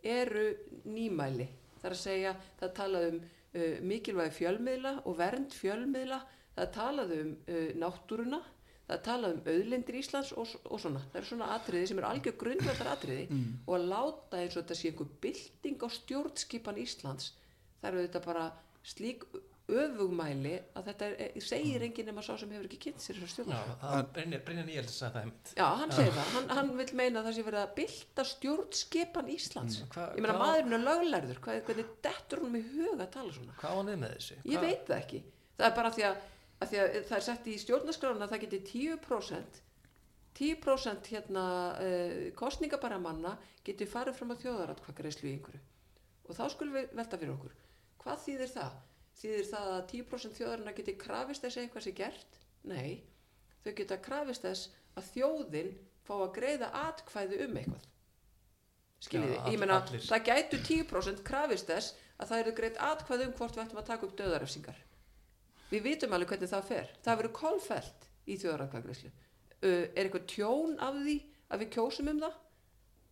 [0.05, 0.47] eru
[0.89, 1.47] nýmæli.
[1.81, 6.19] Þar að segja það talað um uh, mikilvægi fjölmiðla og vernd fjölmiðla.
[6.57, 8.41] Það talaði um uh, náttúruna.
[8.85, 12.35] Það talaði um auðlindir Íslands og, og svona, það eru svona atriði sem eru algjör
[12.43, 13.47] grundvöldar atriði mm.
[13.65, 17.31] og að láta eins og þetta sé einhver bilding á stjórnskipan Íslands
[17.79, 18.43] það eru þetta bara
[18.85, 19.25] slík
[19.65, 21.85] öfugmæli að þetta er, segir mm.
[21.87, 23.17] enginn nema sá sem hefur ekki kynnt sér
[24.45, 27.37] Brynjar Níels sagði það heimt Já, hann segir það, hann, hann vil meina að það
[27.37, 29.79] sé verið að bylta stjórnskipan Íslands.
[29.81, 31.41] Mm, hva, ég meina maðurinn er löglærður.
[31.47, 33.57] Hvað, hvernig dettur hún með huga að tala svona?
[33.63, 34.39] Hvað hann með þessu?
[34.45, 34.69] Ég hva?
[34.69, 35.21] veit það ekki,
[35.57, 36.23] það er bara því að,
[36.59, 39.61] að, því að það er sett í stjórnarskrána að það geti 10%
[40.35, 41.45] 10% hérna
[41.79, 45.61] uh, kostningabara manna getur farið fram á þjóðaratkvækreislu í einhverju.
[46.27, 47.53] Og þá skulum við velta fyrir okkur.
[48.03, 48.75] Hvað þýðir það?
[49.21, 52.39] Þýðir það að 10% þjóðarina getur krafist þess að eitthvað sé gert?
[52.63, 53.03] Nei,
[53.63, 54.69] þau geta krafist þess
[54.99, 55.69] að þjóðin
[56.05, 57.85] fá að greiða atkvæði um eitthvað
[59.05, 60.01] skiljiði, all- ég allir.
[60.09, 63.89] það gætu 10% krafist þess að það eru greitt atkvæði um hvort við ættum að
[63.91, 64.79] taka upp döðarefsingar
[65.71, 70.77] við vitum alveg hvernig það fer það verður kolfelt í þjóðaratkvæðgreislu uh, er eitthvað tjón
[70.79, 71.15] af því
[71.51, 72.41] að við kjósum um það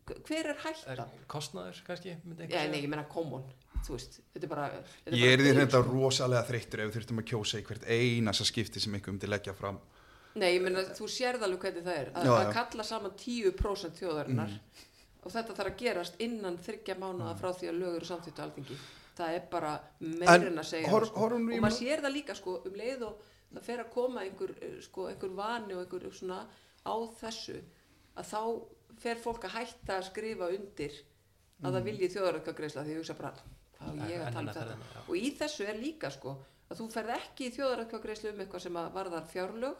[0.03, 1.11] Hver- er Er hættan?
[1.31, 2.15] kostnaður kannski?
[2.49, 3.45] Já, nei, ég meina common
[3.83, 4.67] þú veist, þetta er bara
[5.05, 5.91] þetta Ég er því til, reynda sko.
[5.93, 9.53] rosalega þreyttur ef við þurftum að kjósa í hvert einasta skipti sem einhver myndi leggja
[9.53, 9.79] fram.
[10.35, 12.47] Nei, ég meina, þú sérð alveg hvernig það er að, Já, að já.
[12.47, 12.53] Mm.
[12.57, 14.55] kalla saman 10% þjóðarinnar
[15.23, 18.77] og þetta þarf að gerast innan þryggja mánuða frá því að lög eru samþýttu alþingi
[19.13, 21.21] það er bara meirinn að segja hor- sko.
[21.27, 23.21] og maður ma- sér það líka sko, um leið og
[23.53, 26.39] það fer að koma einhver, eh, sko, einhver vani og einhver svona
[26.83, 27.59] á þessu
[28.17, 28.41] að þá
[29.05, 30.91] fer fólk að hætta að skrifa undir
[31.61, 31.75] að Mm.
[31.77, 33.33] það vilji þjóðarætkagreisla því ég hugsa bara
[33.91, 34.01] um
[35.07, 36.35] og í þessu er líka sko
[36.69, 39.75] að þú ferð ekki í þjóðarætkagreislu um eitthvað sem varðar fjárlög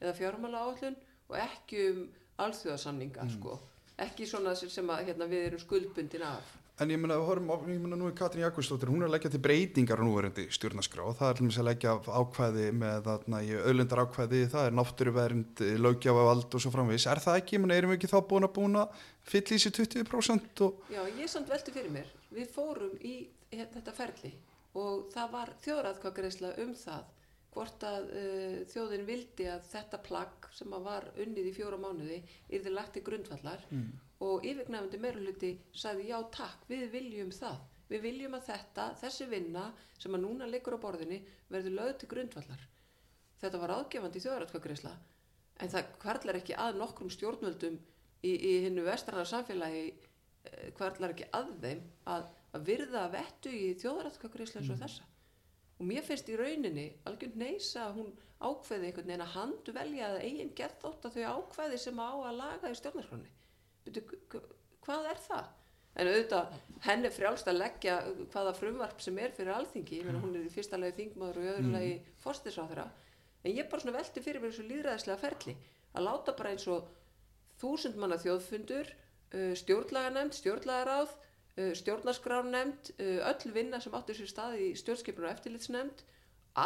[0.00, 0.96] eða fjármála áallun
[1.28, 2.00] og ekki um
[2.40, 3.30] alþjóðasamninga Mm.
[3.36, 3.58] sko.
[4.00, 8.06] Ekki svona sem að hérna, við erum skuldbundin af En ég á, ég meina nú
[8.08, 11.10] er Katrín Jakobsdóttir, hún er að leggja til breytingar á núverandi stjórnarskrá.
[11.18, 16.72] Það er alveg að leggja ákvæði með auðlendar ákvæði, það er náttúruvernd, lögjafavald og svo
[16.72, 17.04] framvegis.
[17.12, 19.62] Er það ekki, ég meina, erum við ekki þá búin að búin að fylla í
[19.66, 20.82] sér 20% og...
[20.96, 23.14] Já, ég samt velti fyrir mér við fórum í
[23.52, 24.32] þetta ferli
[24.80, 27.08] og það var þjóðratkvæðgreisla um það
[27.50, 32.22] hvort að uh, þjóðin vildi að þetta plagg sem var unnið í fjóra mánuði
[34.20, 37.60] og yfirgnæfandi meiruluti sagði já takk, við viljum það.
[37.90, 39.64] Við viljum að þetta, þessi vinna
[39.98, 42.66] sem að núna liggur á borðinni verður lögð til grundvallar.
[43.40, 44.92] Þetta var ágefandi þjóðratkvæðgreisla
[45.60, 47.80] en það hverlar ekki að nokkrum stjórnvöldum
[48.22, 51.82] í, í hinnu vestrana samfélagi eh, hverlar ekki að þeim
[52.14, 55.08] að, að virða vettu í þjóðratkvæðgreislu eins og þessa.
[55.80, 60.12] Og mér finnst í rauninni algjörn neysa að hún ákveði einhvern veginn að handu velja
[60.12, 63.39] að eigin gert þótt að þau ákveði sem á að laga í stjórnarskroni
[63.86, 65.48] hvað er það?
[65.98, 66.52] En auðvitað,
[66.86, 67.96] henni er frjálst að leggja
[68.30, 71.46] hvaða frumvarp sem er fyrir alþingi, ég meina hún er í fyrsta lagi þingmaður og
[71.46, 72.84] í öðru lagi fórstisáþra,
[73.42, 75.56] en ég bara svona velti fyrir mér þessu líðræðislega ferli,
[75.96, 76.86] að láta bara eins og
[77.60, 78.94] þúsund manna þjóðfundur,
[79.34, 81.16] uh, stjórnlaganemnd, stjórnlagaráð,
[81.58, 86.04] uh, stjórnarskrárnemnd, uh, öll vinna sem áttu sér stað í stjórnskipun og eftirlitsnemnd,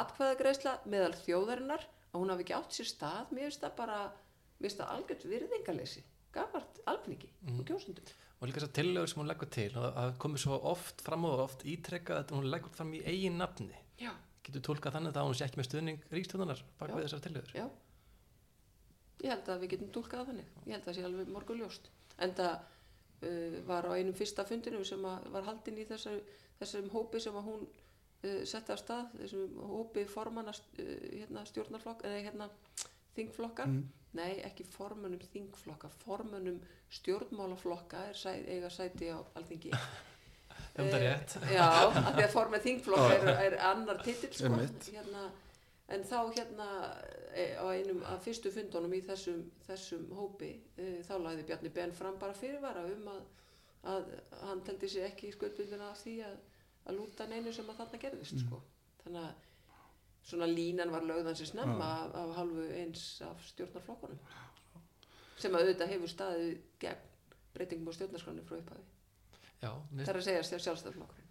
[0.02, 4.02] atkvæðagreisla meðal þjóðarinnar, að hún hafi ekki átt sér stað, mér finnst það bara,
[4.60, 6.04] mér finnst það algjört virðingaleysi,
[6.34, 8.12] gafart alfningi og kjósundum.
[8.40, 11.24] og líka þess að tillögur sem hún leggur til og það komið svo oft fram
[11.30, 14.12] og oft ítrekka að hún leggur fram í eigin nafni Já,
[14.44, 16.96] getur tólkað þannig að hún sé ekki með stuðning ríkstjóðunar bak Já.
[16.96, 17.66] við þessar tillögur já.
[19.24, 20.48] Ég held að við getum tólkað þannig.
[20.66, 21.90] Ég held að það sé alveg morgun ljóst.
[22.24, 22.54] En það
[23.24, 26.14] uh, var á einum fyrsta fundinu sem að var haldin í þessu,
[26.60, 32.04] þessum hópi sem að hún uh, setti af stað, þessum hópi formanna uh, hérna, stjórnarflokk,
[32.04, 32.50] eða hérna
[33.16, 33.68] þingflokka.
[34.14, 36.60] Nei, ekki formunum þingflokka, formunum
[36.94, 39.74] stjórnmálaflokka er sæ, eiga sæti á alþingi.
[40.74, 41.34] Um það rétt.
[41.38, 44.48] Eh, Já, af því að formen þingflokk er, er annar titill sko.
[44.90, 45.28] Hérna,
[45.94, 46.66] en þá hérna
[47.30, 51.94] e, á einum af fyrstu fundunum í þessum, þessum hópi e, þá lagði Bjarni Ben
[51.94, 53.22] fram bara fyrirvara um að,
[53.92, 54.10] að
[54.40, 56.36] hann teldi sig ekki skuldbundina af því að,
[56.88, 58.62] að lúta neinu sem að þarna gerðist sko.
[59.04, 59.50] þannig að
[60.24, 64.20] svona línan var lögðan sér snemma af, af halvu eins af stjórnarflokkunum.
[65.40, 66.50] Sem að auðvitað hefur staðið
[66.82, 67.10] gegn
[67.54, 68.58] breytingum á stjórnarskránu frá
[69.92, 71.24] mér það er að segja sjálfstæðarflokkurinn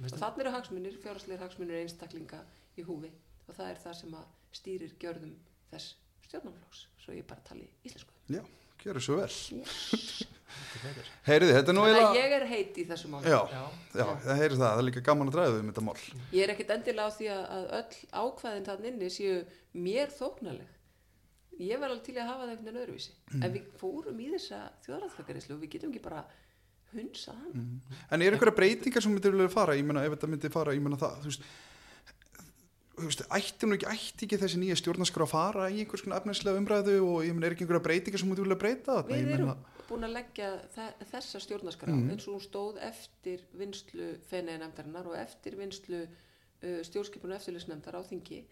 [0.00, 2.40] og þannig eru hagsmunir, fjárhagslegir hagsmunir einstaklinga
[2.80, 3.10] í húfi.
[3.48, 5.34] Og það er það sem að stýrir gjörðum
[5.72, 5.96] þess
[6.28, 8.14] stjórnarflokks, svo ég bara tali íslensku.
[8.30, 8.40] Já,
[8.84, 9.30] gjöru svo vel.
[10.80, 11.08] betur.
[11.26, 12.10] Heyriði, þetta er nú eiginlega...
[12.16, 13.30] ég er heit í þessu máli.
[13.30, 13.62] Já, Já,
[14.00, 15.96] já, það heyri það, það er líka gaman að dræða um þetta mál.
[16.34, 19.38] Ég er ekkit endilega á því að, að öll ákvæðin þann inni séu
[19.86, 20.76] mér þóknarleg.
[21.60, 23.16] Ég var alveg til að hafa það einhvern veginn öðruvísi.
[23.36, 26.22] En við fórum í þessa þjóðræðflakarislu og við getum ekki bara
[26.94, 27.66] hunsa hann.
[28.08, 30.82] En er einhverja breytingar sem myndir vilja fara, ég meina, ef þetta myndi fara, ég
[30.82, 31.44] meina það, þú veist,
[33.08, 36.60] veist, ætti nú ekki, ætti ekki þessi nýja stjórnarskrá að fara í einhvers konar efnislega
[36.60, 38.96] umræðu og ég meina, er ekki einhverja breytingar sem myndir vilja breyta?
[39.08, 43.44] Við Ég erum meina, búin að leggja þe- þessa stjórnarskrá eins og hún stóð eftir
[43.58, 48.42] vinslu feneiðnefndarinnar og eftir vinslu uh, stjórnskipun og eftirlisnefndar á þingi.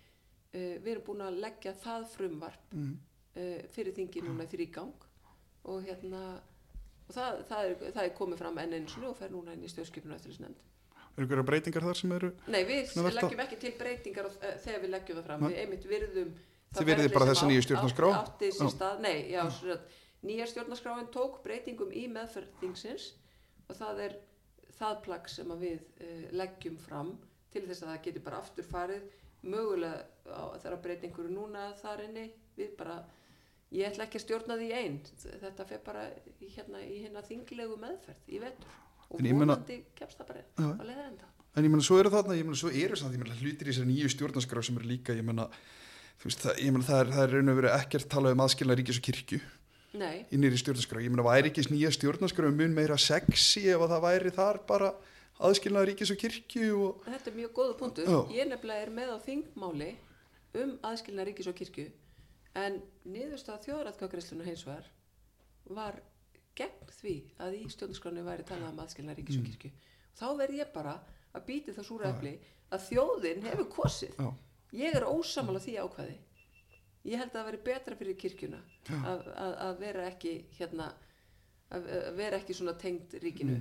[0.54, 2.94] Uh, við erum búin að leggja það frumvarp mm,
[3.36, 4.94] uh, fyrir þingi núna í þrýgang
[5.68, 6.22] og hérna
[7.08, 9.70] og það, það, er, það er komið fram enn eins og fer núna inn í
[9.72, 10.64] stjórnskipun og eftirlisnefnd.
[11.18, 14.82] Er einhverja breytingar þar sem eru, Nei, við Svona leggjum ekki til breytingar uh, þegar
[14.84, 15.44] við leggjum það fram.
[15.44, 15.50] Nei.
[15.52, 16.32] Við einmitt virðum
[16.78, 18.08] Þið virðið bara á- nýju stjórnarskrá?
[18.22, 19.94] átti, átti stað, nei, já, sagt,
[20.28, 23.06] nýja stjórnarskráin tók breytingum í meðferð þingsins
[23.68, 24.16] og það er
[24.78, 27.14] það plagg sem við uh, leggjum fram
[27.52, 29.06] til þess að það geti bara aftur farið
[29.48, 32.26] mögulega á, þegar breytingur er núna þar inni
[32.58, 32.98] við bara
[33.72, 34.98] ég ætla ekki að stjórna því einn
[35.42, 36.04] þetta fer bara
[36.40, 38.76] hérna, í hérna þinglegu meðferð í vetur
[39.08, 40.68] og vonandi kemst það bara Já.
[40.78, 41.28] á leiðenda
[41.58, 43.72] En ég menna, svo eru þarna, ég menna, svo eru samt, ég menna, hlutir í
[43.72, 45.48] þessari nýju stjórnarskrá sem eru líka, ég menna,
[46.22, 46.52] það,
[46.86, 49.40] það er, það raun og verið ekkert talað um aðskilna ríkis og kirkju
[49.98, 51.02] Nei, í nýri stjórnarskrá.
[51.02, 54.92] Ég menna, væri ekki nýja stjórnarskrá mun meira sexy ef að það væri þar bara
[55.48, 58.12] aðskilna ríkis og kirkju og, Þetta er mjög góða punktur.
[58.12, 58.20] Já.
[58.38, 59.90] Ég nefnilega er með á þingmáli
[60.62, 61.88] um aðskilna ríkis og kirkju
[62.58, 62.78] en
[63.08, 64.86] niðurstað þjóðratkvæðgreisluna hins vegar
[65.74, 65.98] var
[66.58, 67.14] gegn því
[67.44, 69.70] að í stjórnarskránu væri talað um aðskilna ríkis og kirkju.
[70.18, 70.94] Þá verð ég bara
[71.38, 72.32] að býti það súra efli
[72.74, 74.16] að þjóðin hefur kosið.
[74.18, 74.28] já,
[74.78, 76.16] Ég er ósamála því ákvæði.
[77.08, 78.58] Ég held að það veri betra fyrir kirkjuna
[78.98, 80.88] að, að, að vera ekki hérna
[81.72, 83.54] að, að vera ekki svona tengd ríkinu.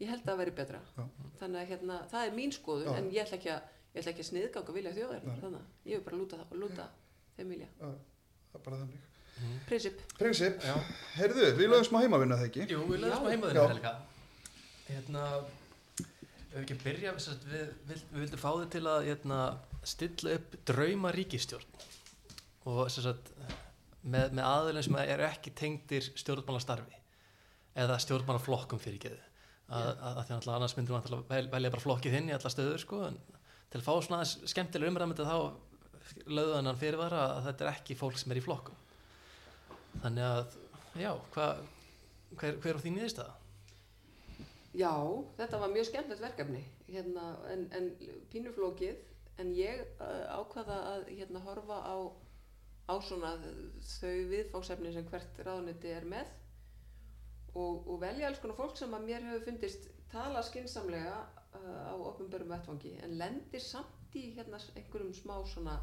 [0.00, 0.80] Ég held að það veri betra.
[0.96, 1.04] Já.
[1.38, 2.96] Þannig að hérna, það er mín skoðun Já.
[2.98, 5.28] en ég ætla ekki að, ég ætla ekki að sniðganga vilja þjóðar.
[5.44, 6.88] Þannig að ég vil bara lúta, lúta
[7.36, 7.68] þeim vilja.
[7.78, 9.04] það er bara þannig.
[9.68, 10.00] Prinsip.
[10.18, 10.74] Prinsip, Já.
[11.18, 12.66] heyrðu, við lögum smá heimavinna það ekki?
[12.70, 13.34] Jú, við lögum smá Já.
[13.34, 13.94] heimaðinu Helga
[14.84, 15.24] Hérna
[16.54, 19.38] Ef við ekki byrja við, við, við, við vildum fá þið til að hérna,
[19.90, 21.80] stilla upp drauma ríkistjórn
[22.70, 23.32] og sem sagt,
[24.06, 27.00] með, með aðeilin sem eru ekki tengdir stjórnmálastarfi
[27.82, 29.18] eða stjórnmálaflokkum fyrir geðu
[29.74, 33.02] að, því að annars myndum við vel, velja bara flokkið hinn í alla stöður sko,
[33.08, 33.18] en
[33.72, 35.36] til að fá svona aðeins skemmtilega umræðmyndi þá
[36.30, 38.78] lögðan hann fyrirvara að þetta er ekki fólk sem er í flokkum
[40.02, 40.58] þannig að
[41.00, 41.64] já, hvað
[42.38, 43.34] hver, hver er þín niðurstaða?
[44.74, 44.92] Já,
[45.38, 47.90] þetta var mjög skemmtilegt verkefni hérna, en, en
[48.32, 48.98] pínuflókið
[49.42, 51.96] en ég uh, ákvaða að hérna, horfa á,
[52.90, 53.34] á svona
[53.98, 56.30] þau viðfáksefni sem hvert ráðniti er með
[57.54, 61.94] og, og velja alls konar fólk sem að mér hefur fundist tala skinsamlega uh, á
[62.10, 65.78] opinberum vettfangi en lendir samt í hérna, einhverjum smá svona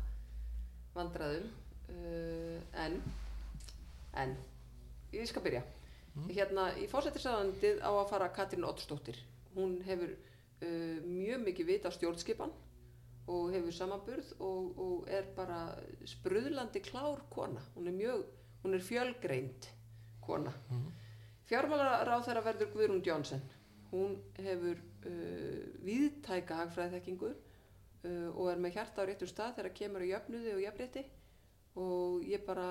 [0.95, 2.99] vandræðum uh, en
[4.17, 4.35] en
[5.13, 5.61] ég skal byrja.
[6.27, 9.19] Hérna í fósættisræðandið á að fara Katrín Oddsdóttir.
[9.55, 12.51] Hún hefur uh, mjög mikið vit á stjórnskipan
[13.31, 15.61] og hefur samanburð og, og er bara
[16.09, 17.63] spruðlandi klár kona.
[17.77, 18.25] Hún er mjög,
[18.65, 19.71] hún er fjölgreind
[20.21, 20.53] kona.
[20.69, 20.91] Mm.
[21.49, 23.41] fjármálaráð þeirra verður Guðrún Jónsson
[23.91, 30.05] hún hefur uh, viðtæka hagfræðþekkingu uh, og er með hjarta á réttum stað þegar kemur
[30.07, 31.03] á jöfnuði og jöfnrétti
[31.81, 32.67] og ég bara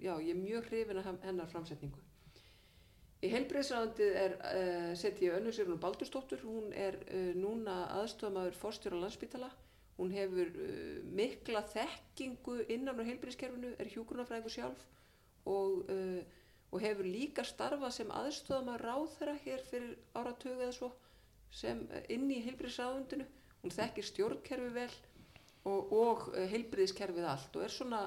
[0.00, 2.00] já, ég er mjög hrifin af hennar framsetningu.
[3.20, 9.00] Í heilbreyðsræðandið er uh, setið ég önnu Sérun Baldurstóttur, hún er uh, núna aðstofamaður forstjóra
[9.02, 9.50] landsbítala,
[9.98, 14.86] hún hefur uh, mikla þekkingu innan á heilbreyðskerfinu, er hjúgrunafræðingu sjálf
[15.48, 15.88] og,
[16.68, 20.90] og hefur líka starfað sem aðstofamaður ráðherra hér fyrir áratögu eða svo
[21.52, 21.80] sem
[22.12, 23.24] inn í heilbreyðsræðandinu,
[23.62, 24.90] hún þekkir stjórnkerfi vel
[25.68, 28.02] og, og heilbreyðskerfið allt og er svona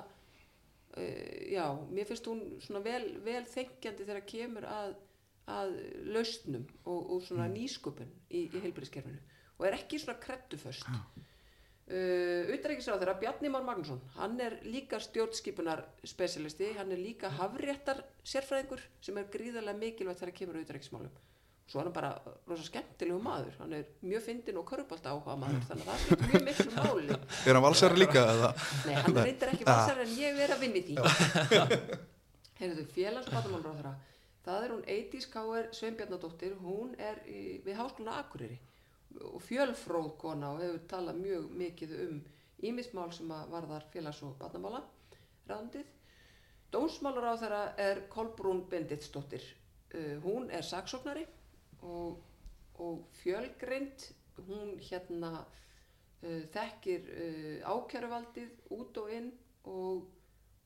[0.95, 4.95] já, mér finnst hún svona vel, vel þengjandi þegar kemur að,
[5.49, 5.75] að
[6.13, 9.21] lausnum og, og svona nýsköpun í, í heilbyrðiskerfinu
[9.57, 10.87] og er ekki svona kredduföst.
[11.83, 18.05] Uh, Utrækisráð þeirra Bjarni Már Magnússon, hann er líka stjórnskipunar spesialisti, hann er líka hafréttar
[18.23, 21.21] sérfræðingur sem er gríðarlega mikilvægt þegar kemur að utrækismálum
[21.67, 22.09] svo er hann bara
[22.47, 26.33] rosa skemmtilegu maður hann er mjög fyndin og körubálta áhuga maður þannig að það skiptir
[26.33, 27.17] mjög miklu máli
[27.47, 28.23] Er hann valsari líka?
[28.87, 30.97] Nei, hann reyndar ekki valsar en ég er að vinni því.
[32.59, 33.93] Heyrðu, félags- og barnamálráðherra,
[34.45, 35.69] það er hún Eidís K.R.
[35.75, 38.59] Sveinbjarnadóttir, hún er í, við Háskólinu Akureyri
[39.29, 42.15] og fjölfróð kona og hefur talað mjög mikið um
[42.63, 44.83] ímismál sem að varðar félags- og barnamála
[45.49, 45.87] ráðndið.
[46.73, 49.43] Dómsmálaráðherra er Kolbrún Benditsdóttir,
[49.93, 51.25] uh, hún er saksóknari
[51.83, 52.23] og,
[52.81, 54.07] og fjölgreind,
[54.47, 59.31] hún hérna uh, þekkir uh, ákjæruvaldið út og inn
[59.69, 60.07] og,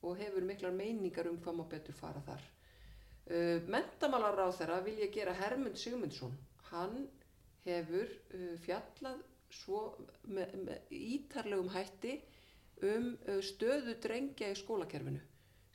[0.01, 2.43] og hefur miklar meiningar um hvað má betur fara þar.
[3.27, 6.35] Uh, Mentamálar á þeirra vil ég gera Hermund Sigmundsson.
[6.71, 7.07] Hann
[7.65, 9.23] hefur uh, fjallað
[9.53, 9.81] svo
[10.27, 12.17] með, með ítarlegum hætti
[12.85, 15.21] um uh, stöðu drengja í skólakerfinu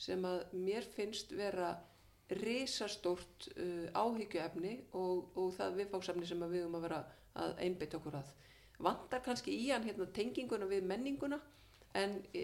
[0.03, 1.75] sem að mér finnst vera
[2.41, 7.03] risastórt uh, áhyggjuefni og, og það viðfáksefni sem við um að vera
[7.43, 8.33] að einbytta okkur að.
[8.83, 11.39] Vantar kannski í hann hérna, tenginguna við menninguna
[11.99, 12.43] en e,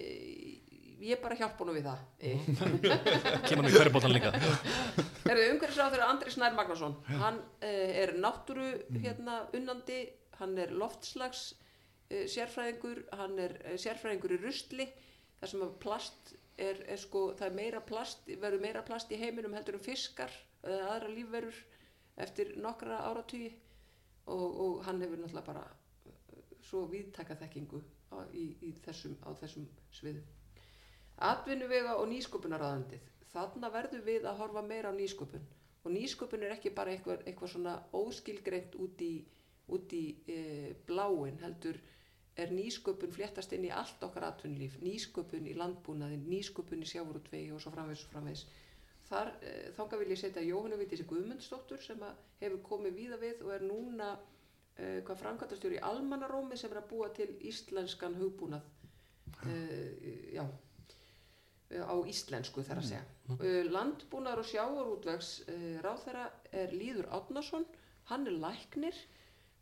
[1.03, 2.03] ég bara hjálpa honum við það.
[2.21, 2.33] E.
[3.49, 4.33] Kemur hann í körubótan líka.
[5.29, 7.69] Herðu, umhverfisráð þeirra Andri Snær Magnason hann uh,
[8.03, 10.03] er náttúru hérna unnandi,
[10.39, 14.89] hann er loftslags uh, sérfræðingur, hann er sérfræðingur í rusli
[15.41, 19.55] þar sem plast er, er sko, það er meira plast, verður meira plast í heiminum
[19.57, 20.33] heldur um fiskar
[20.67, 21.61] eða aðra lífverur
[22.25, 23.53] eftir nokkra áratugi
[24.27, 27.81] og, og hann hefur náttúrulega bara uh, svo viðtaka þekkingu
[28.13, 30.27] á, í, í þessum, á þessum sviðum.
[31.29, 33.07] Atvinnuvega og nýsköpunaraðandið.
[33.33, 35.47] Þarna verður við að horfa meira á nýsköpun
[35.85, 39.13] og nýsköpun er ekki bara eitthvað, eitthvað svona óskilgreint út í,
[39.73, 40.39] út í e,
[40.89, 41.79] bláin heldur
[42.39, 47.63] er nýsköpun fléttast inn í allt okkar atvinnulíf, nýsköpun í landbúnaðin, nýsköpun í sjávarútvegi og
[47.63, 48.45] svo framvegs og framvegs.
[49.09, 52.03] Þar e, þanga vil ég setja Jóhannu Vítis Guðmundsdóttur sem
[52.43, 54.13] hefur komið víða við og er núna
[54.77, 58.67] e, hvað framkvæmtastjóri í Almanarómi sem er að búa til íslenskan hugbúnað.
[59.49, 59.59] E,
[60.37, 60.45] já,
[61.69, 63.05] á íslensku þar að segja.
[63.29, 63.73] Mm.
[63.75, 67.67] Landbúnar og sjávarútvegs uh, ráþæra er Líður Átnason,
[68.09, 68.97] hann er læknir,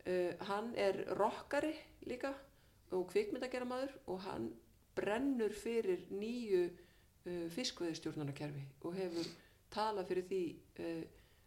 [0.07, 1.74] uh, hann er rockari
[2.07, 2.31] líka
[2.97, 4.51] og kvikmyndageramaður og hann
[4.97, 9.28] brennur fyrir nýju uh, fiskveðistjórnarkerfi og hefur
[9.74, 10.43] talað fyrir því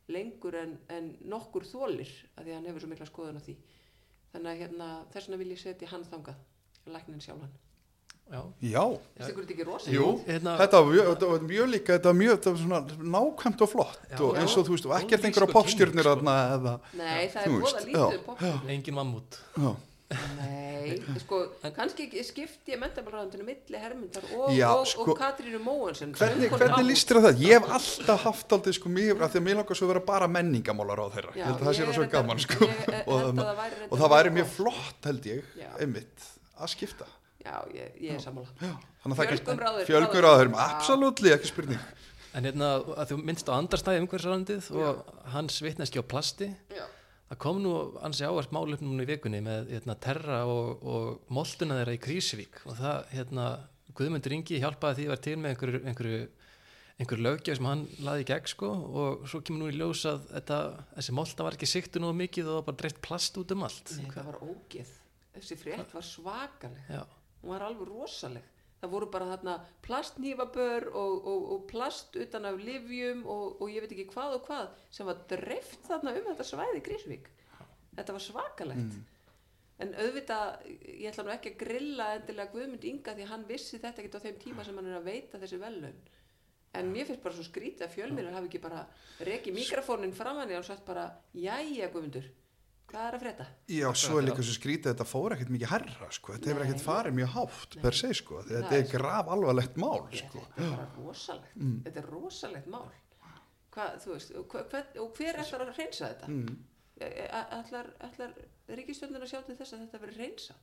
[0.09, 3.55] lengur en, en nokkur þólir að því hann hefur svo mikla skoðun á því.
[4.33, 6.45] Þannig að hérna, þess vegna vil ég setja hann þangað,
[6.89, 7.57] læknin sjálfan.
[8.29, 8.83] Já, Já.
[9.65, 9.89] Rosa?
[9.89, 12.81] Jú, hérna, þetta var mjög, var mjög líka, þetta var mjög þetta var svona
[13.15, 16.13] nákvæmt og flott já, og eins og þú veist, og ekkert einhverja popstjórnir sko.
[16.29, 20.68] eða Nei, það er bóða lítið popstjórnir Engin mammut Nei,
[21.23, 21.41] sko,
[21.75, 26.89] kannski skipti ég mentabalræðandinu milli Hermundar og, já, og, sko, og Katrínu Móansen Hvernig, hvernig
[26.89, 27.45] líst þér það?
[27.45, 30.03] Ég hef alltaf haft aldrei sko mjög, af því að mér langar svo að vera
[30.09, 32.71] bara menningamálar á þeirra, ég held að það sé svo gaman sko,
[33.89, 36.29] og það væri mjög flott held ég, einmitt
[36.59, 37.09] að skipta
[37.39, 38.49] Já, ég, ég er sammála.
[39.15, 39.85] Fjölgur ráður.
[39.87, 41.83] Fjölgur ráður, absolutt, ekki spurning.
[42.35, 44.99] En hérna, að þú minnst á andarstæði umhverfisarlandið og
[45.33, 46.83] hans vitneski á plasti, Já.
[47.29, 47.73] Það kom nú
[48.05, 52.61] ansi áherskt málöfnum núna í vikunni með hérna, terra og, og molduna þeirra í Krísvík
[52.65, 53.47] og það, hérna,
[53.97, 56.23] Guðmundur Ingi hjálpaði því að vera til með einhverju, einhverju,
[56.99, 60.25] einhverju löggjaf sem hann laði í gegn sko og svo kemur nú í ljós að
[60.33, 60.59] þetta,
[60.97, 63.65] þessi molda var ekki siktu nú mikið og það var bara dreift plast út um
[63.67, 63.95] allt.
[63.97, 64.93] Nei, það var ógeð.
[65.39, 66.85] Þessi frétt var svakaleg.
[66.91, 67.03] Já
[67.41, 68.47] hún var alveg rosaleg
[68.79, 73.83] það voru bara þarna plastnýfabör og, og, og plast utan af livjum og, og ég
[73.83, 77.31] veit ekki hvað og hvað sem var dreift þarna um þetta svæði Grísvík.
[77.97, 78.99] Þetta var svakalegt.
[78.99, 79.07] Mm.
[79.79, 84.01] en auðvitað ég ætla nú ekki að grilla endilega Guðmund Inga því hann vissi þetta
[84.03, 86.01] ekki á þeim tíma sem hann er að veita þessi velun
[86.75, 88.81] en mér finnst bara svo skrítið að fjölmýrar hafi ekki bara
[89.25, 92.27] rekið mikrofónin fram hann og sagt bara jæja Guðmundur
[92.89, 93.45] hvað er að freda?
[93.71, 96.65] Já, svo er líka svo skrítið að þetta fór ekkert mikið herra sko, þetta hefur
[96.65, 97.83] ekkert farið mjög hátt Nei.
[97.83, 100.43] per se sko, þetta er grav alvarlegt mál sko.
[100.55, 101.77] Þetta er bara rosalegt, mm.
[101.85, 102.89] þetta er rosalegt mál
[103.79, 106.33] hvað, þú veist, og hver, og hver ætlar að reynsa þetta?
[106.33, 106.59] Mm.
[106.99, 108.33] Ætlar, ætlar
[108.75, 110.55] ríkistjónin að sjá til þess að þetta verið reynsa?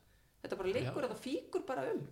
[0.42, 0.72] Þetta bara
[1.06, 2.06] að það fíkur bara um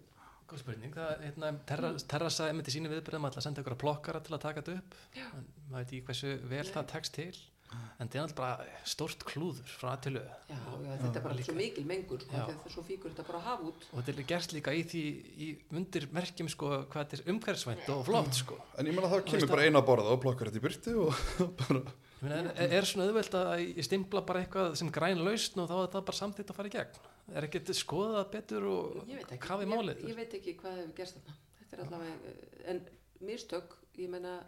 [0.45, 3.75] Góð spurning, það er hérna, terra, terra sagði með til sínu viðbyrðum að senda ykkur
[3.79, 6.73] að plokkara til að taka þetta upp, en maður veit ekki hversu vel Nei.
[6.75, 7.39] það tekst til
[7.73, 11.49] en þetta er alltaf bara stort klúður frá aðtölu þetta er bara líka.
[11.49, 13.87] svo mikil mengur sko, þegar svo fíkur þetta bara að hafa út.
[13.91, 15.03] Og þetta er gert líka í því
[15.47, 18.59] í undir merkjum sko hvað þetta er umhverfsvænt og flott sko.
[18.79, 21.83] En ég menna þá kemur bara eina borða og plokkar þetta í byrtu og bara
[22.25, 25.77] meina, er, er svona auðvelt að ég stimpla bara eitthvað sem græn lausn og þá
[25.77, 27.01] er þetta bara samtitt að fara í gegn?
[27.35, 29.15] Er ekki þetta skoðað betur og
[29.49, 31.39] hafið málið ég, ég veit ekki hvað hefur gerst þarna.
[31.61, 32.35] Þetta er allavega,
[32.73, 32.83] en
[33.25, 34.39] mistök ég menna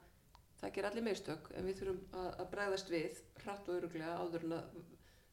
[0.61, 4.47] það ger allir meðstök en við þurfum að, að bregðast við hratt og öruglega áður
[4.49, 4.81] en að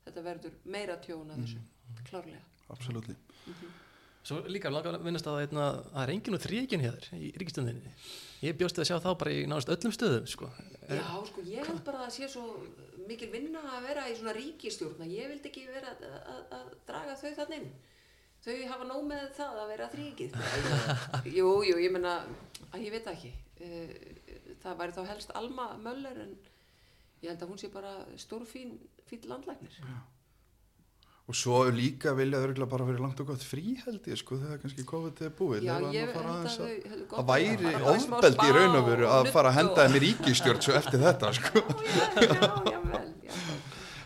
[0.04, 2.04] þetta verður meira tjóna þessu mm.
[2.10, 2.44] klárlega
[2.74, 3.80] Absolutely mm -hmm.
[4.24, 7.92] Svo líka langar að vinnast að það er enginn og þrýginn hér í ríkistöndinni
[8.44, 10.48] ég bjósti að sjá þá bara í náðast öllum stöðum sko.
[10.88, 12.46] Já, sko, ég held bara að það sé svo
[13.08, 16.06] mikil vinna að vera í svona ríkistjórna ég vildi ekki vera að,
[16.36, 17.68] að, að draga þau þann inn
[18.46, 20.38] þau hafa nóg með það að vera þrýgið
[21.38, 22.16] Jú, jú, ég menna
[22.72, 24.23] að ég veit ekki uh,
[24.64, 26.34] það væri þá helst Alma Möller en
[27.24, 28.76] ég held að hún sé bara stór fín,
[29.10, 29.80] fín landlæknir.
[29.80, 30.02] Já.
[31.24, 34.60] og svo líka vilja þau bara verið langt og gott frí held ég sko þegar
[34.60, 35.70] kannski COVID er búið.
[35.70, 39.86] Já, ég held að það væri ofbeld í raun og veru að fara að henda
[39.88, 41.64] þeim í ríkistjórn svo eftir þetta sko.
[41.64, 43.14] Já, já, já, vel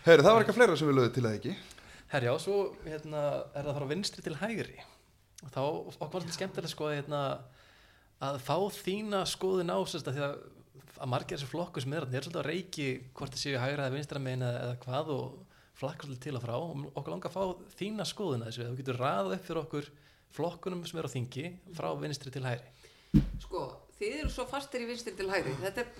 [0.08, 1.54] Heyri, það var eitthvað fleira sem við lögum til að ekki?
[2.08, 3.22] Herjá, svo hérna,
[3.52, 4.84] er það að fara vinstri til hægri.
[5.44, 5.60] Og þá
[6.00, 7.20] var þetta skemmtilega sko að hérna
[8.18, 10.38] að fá þína skoðun á þess að að
[10.98, 12.86] að margir þessu flokku sem er að svolítið að reiki
[13.16, 15.26] hvort það séu hægra eða vinstra meina eða hvað og
[15.78, 16.54] flakkar svolítið til og frá.
[16.58, 19.90] Og okkur langar að fá þína skoðun að þessu þú getur ræðað upp fyrir okkur
[20.38, 21.44] flokkunum sem er á þingi
[21.76, 22.72] frá vinstri til hægri.
[23.40, 23.62] Sko,
[23.98, 25.54] þið eru svo fastir í vinstri til hægri.
[25.62, 25.92] Þetta er,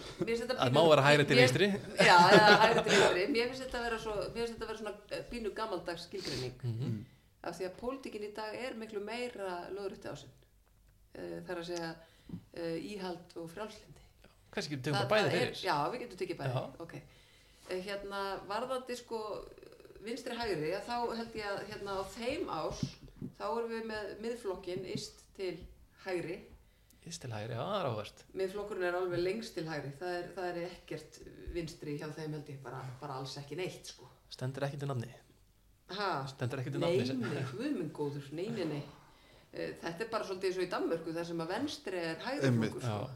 [0.59, 1.70] Það má vera hægri til vinstri.
[1.97, 3.28] Já, eða hægri til vinstri.
[3.36, 6.99] Mér finnst þetta að vera, svo, þetta að vera svona bínu gammaldags skilgrinning mm -hmm.
[7.49, 10.35] af því að pólitíkin í dag er miklu meira lögurötti ásinn
[11.15, 11.95] uh, þar að segja
[12.59, 14.05] uh, íhald og frjálslindi
[14.52, 16.82] kannski getum við Það- bara bæði það er- fyrir Já, við getum tekið bæði, Já.
[16.85, 16.94] ok.
[17.68, 19.18] Eh, Hérna, varðandi sko
[20.05, 22.78] vinstri hægri, að þá held ég að hérna á þeim ás,
[23.39, 25.59] þá erum við með miðflokkin ist til
[26.06, 26.39] hægri.
[27.09, 30.26] Íst til hægri, já, það er áhvert Miðflokkurinn er alveg lengst til hægri, það er,
[30.36, 31.18] það er ekkert
[31.55, 34.09] vinstri hjá þeim held ég, bara, bara alls ekki neitt sko.
[34.28, 35.09] stendur ekki til nafni
[35.89, 38.82] Ha, stendur ekki til nafni nei, guðmengóður, nei, nei, nei.
[38.82, 38.98] Eh,
[39.53, 42.73] Þetta er bara svolítið eins og í Danmörku, þar sem að venstri er hægri Einmitt.
[42.75, 43.11] flokkur sko.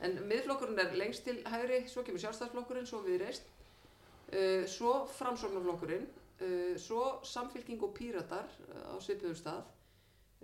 [0.00, 3.42] En miðflokkurinn er lengst til hægri, svo kemur sjálfstæðsflokkurinn, svo viðreist,
[4.32, 6.06] uh, svo framsóknarflokkurinn,
[6.40, 9.64] uh, svo samfylking og píratar uh, á svipuðum stað,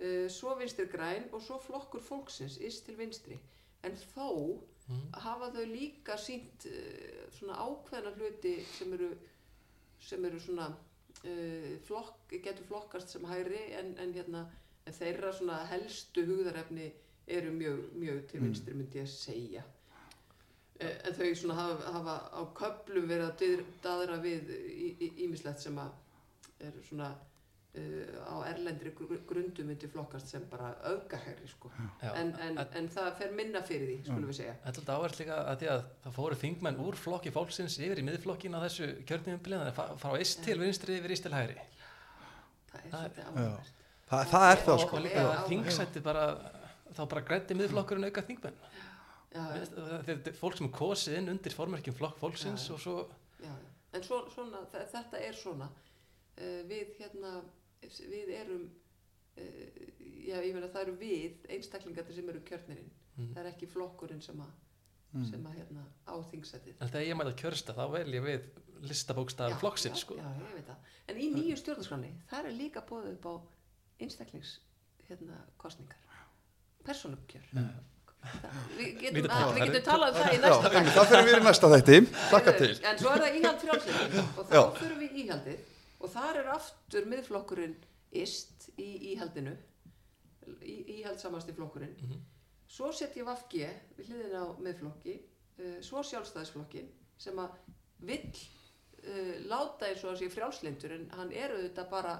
[0.01, 3.39] uh, svo vinstri græn og svo flokkur fólksins, ist til vinstri.
[3.83, 4.59] En þó
[4.91, 5.11] Mhm.
[5.13, 9.11] hafa þau líka sínt uh, svona ákveðna hluti sem eru,
[10.01, 10.65] sem eru svona,
[11.23, 14.41] uh, flokk, getur flokkast sem hægri en, en, hérna,
[14.87, 16.91] en þeirra svona helstu hugðarefni
[17.27, 18.45] eru mjög, mjög til Mm.
[18.49, 19.63] vinstri myndi ég að segja.
[20.79, 24.49] Eh, en þau svona hafa, hafa á köplum verið að daðra við
[25.21, 25.91] ímislegt sem að
[26.59, 27.11] eru svona
[27.77, 31.69] uh, á erlendri gr- grundu myndi flokkast sem bara öfgahæri sko.
[32.01, 32.11] Já.
[32.19, 34.55] en, en, en það fer minna fyrir því skulum við segja.
[34.65, 38.01] Þetta er alltaf áhvert líka að því að það fóru þingmenn úr flokki fólksins yfir
[38.01, 41.61] í miðflokkin á þessu kjörnumbilin þannig að frá ist til vinstri yfir ist til hægri.
[42.71, 43.77] Það er Það- svolítið áhugavert
[44.11, 46.25] Þa, það er það sko og líka þingsætti bara
[46.91, 48.57] þá bara grætti miðflokkurinn auka þingmenn
[49.31, 49.65] já, já,
[50.09, 52.73] þetta er fólk sem er kosið inn undir formerkjum flokk fólksins Já.
[52.75, 52.95] og svo
[53.45, 53.53] já,
[53.95, 57.31] en svo, svona, þe- þetta er svona uh, við hérna
[58.11, 59.85] við erum uh,
[60.27, 63.31] já, ég meina það eru við einstaklingarnir sem eru kjörnirinn mm.
[63.31, 64.51] það er ekki flokkurinn sem að
[65.11, 65.25] Mm.
[65.27, 68.45] sem að hérna á þingsætið en þegar ég mæta kjörsta þá vel ég við
[68.87, 70.15] listabókstaf flokksins sko.
[70.15, 70.75] já.
[71.11, 73.33] En í nýju stjórnarskráni, það er líka bóðið upp á
[74.05, 74.57] einstaklings
[75.09, 75.39] hérna.
[76.85, 77.43] Persónumkjör.
[78.77, 81.27] Við getum, Við að, getum- við getum talað um það í næsta einmitt, það fyrir
[81.27, 81.97] við í næsta þætti.
[82.91, 85.63] En svo er það íhald frjálsindi og þá fyrir við í íhaldið.
[86.01, 87.75] Og þar er aftur miðflokkurinn
[88.21, 89.53] ist í íhaldinu,
[90.61, 91.95] í, íhaldsamasti flokkurinn.
[92.01, 92.21] Mhm.
[92.71, 95.15] Svo setjum við FG við hliðin á miðflokki,
[95.59, 96.87] uh, svo sjálfstæðisflokkin
[97.17, 97.57] sem að
[97.99, 102.15] vill uh, láta eins og að sé frjálslindur en hann er auðvitað bara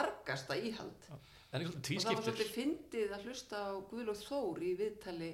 [0.00, 1.10] argasta íhald.
[1.12, 1.20] Og
[1.52, 5.30] það var svolítið fyndið að hlusta á Guðlóð Þór í viðtali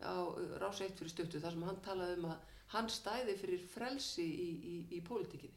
[0.00, 3.64] á uh, Rás 1 fyrir stuttu þar sem hann talaði um að hann stæði fyrir
[3.72, 5.56] frelsi í, í, í pólitíkinni.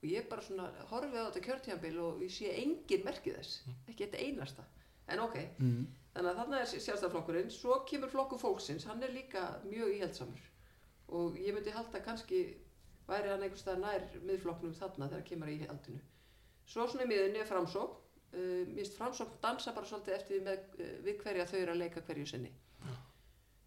[0.00, 3.58] Og ég bara svona horfið á þetta kjörtíðanbíl og ég sé engin merkið þess,
[3.92, 4.64] ekki eitt einasta.
[5.12, 5.82] En ok, mm.
[6.14, 10.46] þannig að þarna er sjálfstæðarflokkurinn, svo kemur flokku fólksins, hann er líka mjög íhaldsamur.
[11.20, 12.40] Og ég myndi halda kannski,
[13.10, 16.00] væri hann einhvers staðar nær miðflokknum þarna þegar kemur í íhaldinu.
[16.70, 17.96] Svo svona í miðunni er framsókn,
[18.30, 22.04] uh, minnst framsókn dansa bara svolítið eftir með, uh, við hverja þau eru að leika
[22.06, 22.52] hverju sinni.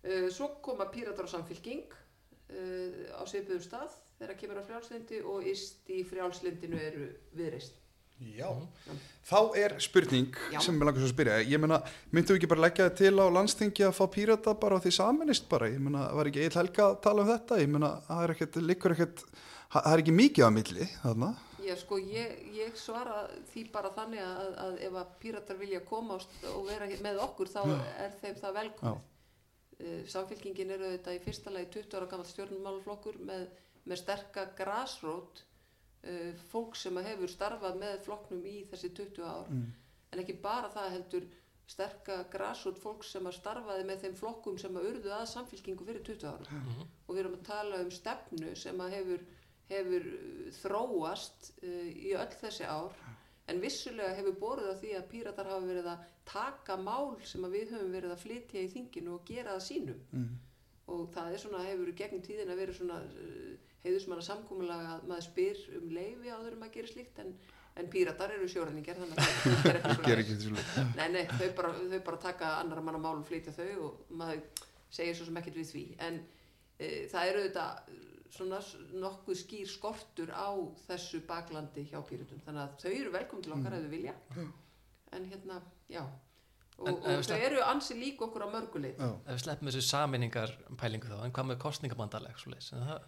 [0.03, 5.45] Uh, svo koma píratar og samfylking uh, á svipuðum stað þegar kemur á frjálslindi og
[5.47, 7.79] ist í frjálslindinu eru viðreist.
[8.23, 8.99] Já, Mhm.
[9.27, 10.59] þá er spurning Já.
[10.61, 11.79] sem við langast að spyrja ég meina,
[12.13, 15.49] myndum við ekki bara leggja til á landstingi að fá pírata bara og því saminist
[15.49, 18.33] bara ég meina, var ekki eitt helga að tala um þetta ég meina, það er
[18.35, 19.23] ekkert, liggur ekkert
[19.73, 21.31] það er ekki mikið á milli þarna
[21.63, 26.17] Já, sko, ég, ég svara því bara þannig að, að ef að píratar vilja koma
[26.19, 27.61] og, vera með okkur þá
[28.03, 29.09] er þeim það velkomið.
[29.83, 33.47] Uh, samfélkingin eru þetta í fyrsta lagi 20 ára gammal stjórnmálaflokkur með,
[33.89, 39.71] með sterka grasrót uh, fólk sem hefur starfað með flokknum í þessi 20 ár Mm.
[40.13, 41.25] en ekki bara það heldur
[41.67, 46.03] sterka grasrót fólk sem að starfaði með þeim flokkum sem að urðu að samfélkingu fyrir
[46.05, 46.83] 20 ára Mhm.
[47.07, 49.23] og við erum að tala um stefnu sem að hefur,
[49.73, 52.95] hefur uh, þróast uh, í öll þessi ár
[53.51, 57.57] en vissulega hefur borðið á því að píratar hafa verið að taka mál sem að
[57.57, 60.29] við höfum verið að flytja í þinginu og gera það sínum mm.
[60.95, 65.27] og það er svona, hefur gegnum tíðin að vera svona uh, heiðusmanna samkúmulega að maður
[65.27, 67.33] spyr um leifi áður um að gera slíkt en,
[67.81, 71.99] en píratar eru sjóræningar þannig að það er ekki svona Nei, nei, þau bara, þau
[72.07, 75.69] bara taka annara manna mál og flytja þau og maður segir svo sem ekkert við
[75.71, 75.83] því.
[76.05, 76.19] En
[76.77, 77.65] e, það eru þetta
[78.33, 78.59] svona
[79.03, 80.49] nokkuð skýr skortur á
[80.87, 82.41] þessu baklandi hjá pýrutum.
[82.45, 84.13] Þannig að þau eru velkomin til okkar ef þau vilja.
[85.13, 85.59] En hérna,
[85.93, 86.03] já.
[86.79, 88.97] Og, En, og þau slepp- eru ansi lík okkur á mörguleið.
[88.97, 89.09] Já.
[89.27, 93.03] ef við sleppum þessu saminningar pælingu þá en hvað með kostningabandaleg það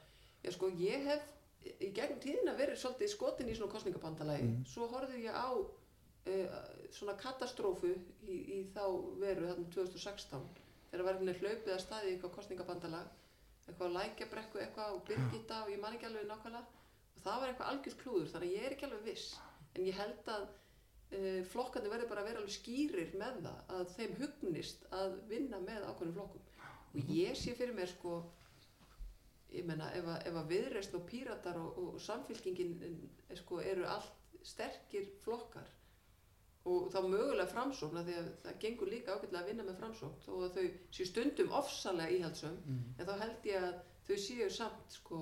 [0.46, 1.24] Já, sko, ég hef
[1.82, 4.52] í gegnum tíðina verið svolítið skotin í svona kostningabandalagi.
[4.70, 6.60] Svo horfði ég á uh,
[6.94, 7.90] svona katastrófu
[8.30, 8.86] í, í þá
[9.24, 10.46] veru þarna 2016
[10.92, 13.08] þegar var veginn hlaupið að staði eitthvað kostningabandalag,
[13.66, 16.84] eitthvað lækjabrekku, eitthvað á Birgitta og ég man ekki alveg nákvæmlega.
[17.16, 19.28] Og það var eitthvað algjörð klúður þannig að ég er ekki alveg viss.
[19.76, 23.94] En ég held að uh, flokkandi verður bara að vera alveg skýrir með það að
[23.96, 26.50] þeim hugnist að vinna með ákveðnum flokkum.
[26.96, 28.20] Og ég sé fyrir mér sko
[29.56, 33.86] ég menna ef að, ef að viðreist og píratar og, og samfélkingin eh, sko, eru
[33.90, 35.68] allt sterkir flokkar
[36.66, 40.22] og þá mögulega framsókn af því að það gengur líka ágætlega að vinna með framsókn
[40.26, 40.66] þó að þau
[40.98, 42.56] séu stundum ofsalega íhaldsöm
[42.98, 43.76] en þá held ég að
[44.08, 45.20] þau séu samt sko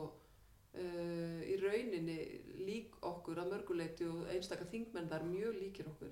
[0.74, 2.18] uh, í rauninni
[2.68, 6.12] lík okkur að mörguleiti og einstakar þingmenn þar mjög líkir okkur.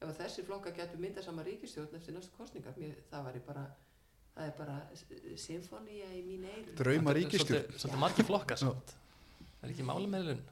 [0.00, 3.64] Ef að þessi flokka getur myndað sama ríkistjórn eftir næstu kostningar mér, það væri bara
[4.34, 4.76] það er bara
[5.38, 8.96] symfónía í mín eiru Drauma ríkistjórn Svolítið, margir flokkar samt.
[9.60, 10.42] Það er ekki málameðlun.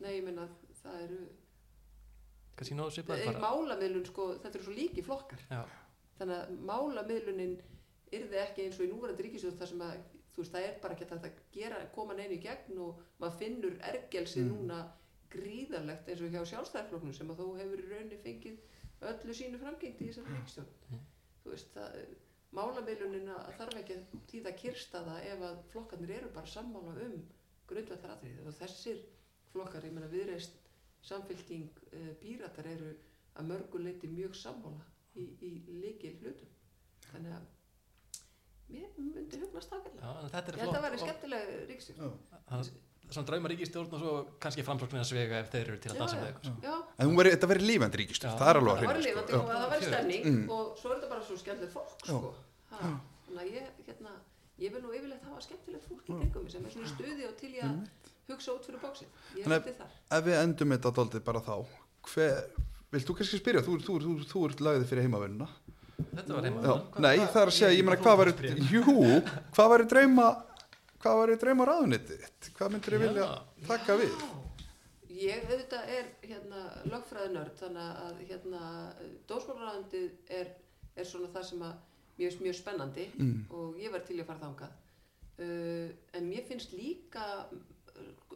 [0.00, 0.46] nei ég menna
[0.82, 1.20] það eru
[2.60, 3.40] Kannski nóðu svipaði Ei, bara.
[3.46, 5.62] málamiðlun sko þetta eru svo líki flokkar Já.
[6.20, 7.54] þannig að málamiðlunin
[8.12, 10.00] yrði ekki eins og í núverandi ríkistjórn þar sem að
[10.34, 13.78] þú veist það er bara ekki að gera koma neinu í gegn og maður finnur
[13.92, 14.50] ergelsi Mm.
[14.52, 14.80] núna
[15.30, 18.58] gríðarlegt eins og hjá sjálfstæðarflokknum sem að þó hefur í rauninni fengið
[19.10, 21.04] öllu sínu framgengt í þessari ríkistjórn Mm.
[21.44, 21.98] þú veist það
[22.58, 27.16] málamiðlunin að þarf ekki að tíða kirstaða ef að flokkarnir eru bara sammála um
[27.70, 28.98] grundvallar aðrið og þessir
[29.52, 30.59] flokkar, ég meina viðreist
[31.02, 32.92] samfélking uh, píratar eru
[33.40, 34.84] að mörgu leiti mjög sammála
[35.16, 35.50] í, í
[35.80, 36.50] líkil hlutum
[37.10, 37.48] þannig að
[38.70, 40.84] mér myndi hugnast það er ég held að flott.
[40.84, 42.14] vera skemmtileg ríkstjórn
[42.50, 42.78] Þannig-
[43.10, 46.26] Svona drauma ríkistjórn og svo kannski framsóknina svega ef þeir eru til að dansa með
[46.28, 46.58] eitthvað.
[46.62, 49.06] já, En hún veri, þetta verið lífandi ríkistjórn, það er alveg að það var hreinu
[49.08, 49.40] lifandi sko.
[49.40, 49.88] og það var Já.
[49.90, 50.50] stemning Mm.
[50.54, 52.34] og svo er þetta bara svo skemmtilegt fólk sko.
[52.70, 54.12] ha, þannig að ég, hérna,
[54.62, 57.50] ég vil nú yfirleitt hafa skemmtilegt fólk í kringum sem er svona stuði og til
[57.58, 57.88] ég að
[58.34, 61.40] hugsa út fyrir bóksin ég Þannig að- hefði þar Ef við endum þetta daldið bara
[61.46, 61.54] þá,
[62.10, 62.38] hver,
[62.92, 65.48] vilt þú kannski spyrja, þú, þú, þú, þú ert lagðið fyrir heimavinnuna.
[66.00, 66.62] Þetta var heima.
[66.64, 66.74] Já,
[67.04, 68.30] nei, það er að segja, ég meina, hvað var,
[68.72, 68.82] jú,
[69.54, 70.28] hvað var drauma,
[71.04, 72.48] hvað var drauma ráðunitið þitt?
[72.56, 73.26] Hvað myndir þið vilja
[73.68, 74.14] taka við?
[75.20, 78.60] Ég auðvitað er hérna lögfræðinörd þannig að hérna
[79.28, 80.52] dósmálaráðandið er,
[80.96, 83.44] er svona það sem að finnst mjög spennandi Mm.
[83.50, 84.72] og ég var til í að fara þangað
[85.40, 87.26] uh, en mér finnst líka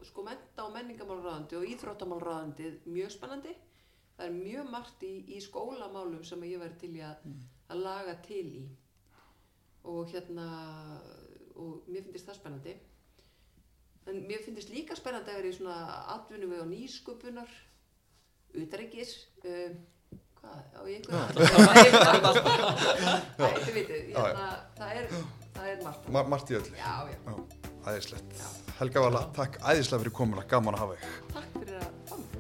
[0.09, 3.55] sko menta og menningamálráðandi og íþróttamálráðandið mjög spennandi
[4.17, 7.29] það er mjög margt í, í skólamálum sem ég væri til í að,
[7.73, 8.65] að laga til í
[9.85, 10.49] og hérna
[11.61, 12.75] og mér finnst það spennandi
[14.11, 15.79] en mér finnst líka spennandi að vera í svona
[16.15, 17.59] atvinnu við og nýsköpunar
[18.65, 19.75] utreikis uh,
[20.41, 21.25] hvað, á ég einhverja
[23.39, 24.25] Já, já.
[24.25, 24.49] hérna,
[24.79, 25.07] það er
[25.55, 28.39] það er margt Ma Marti öllu, já, já, Æðislegt.
[28.79, 31.19] Helga Vala, takk æðislega fyrir komuna, gaman að hafa þig.
[31.35, 32.34] Takk fyrir að koma.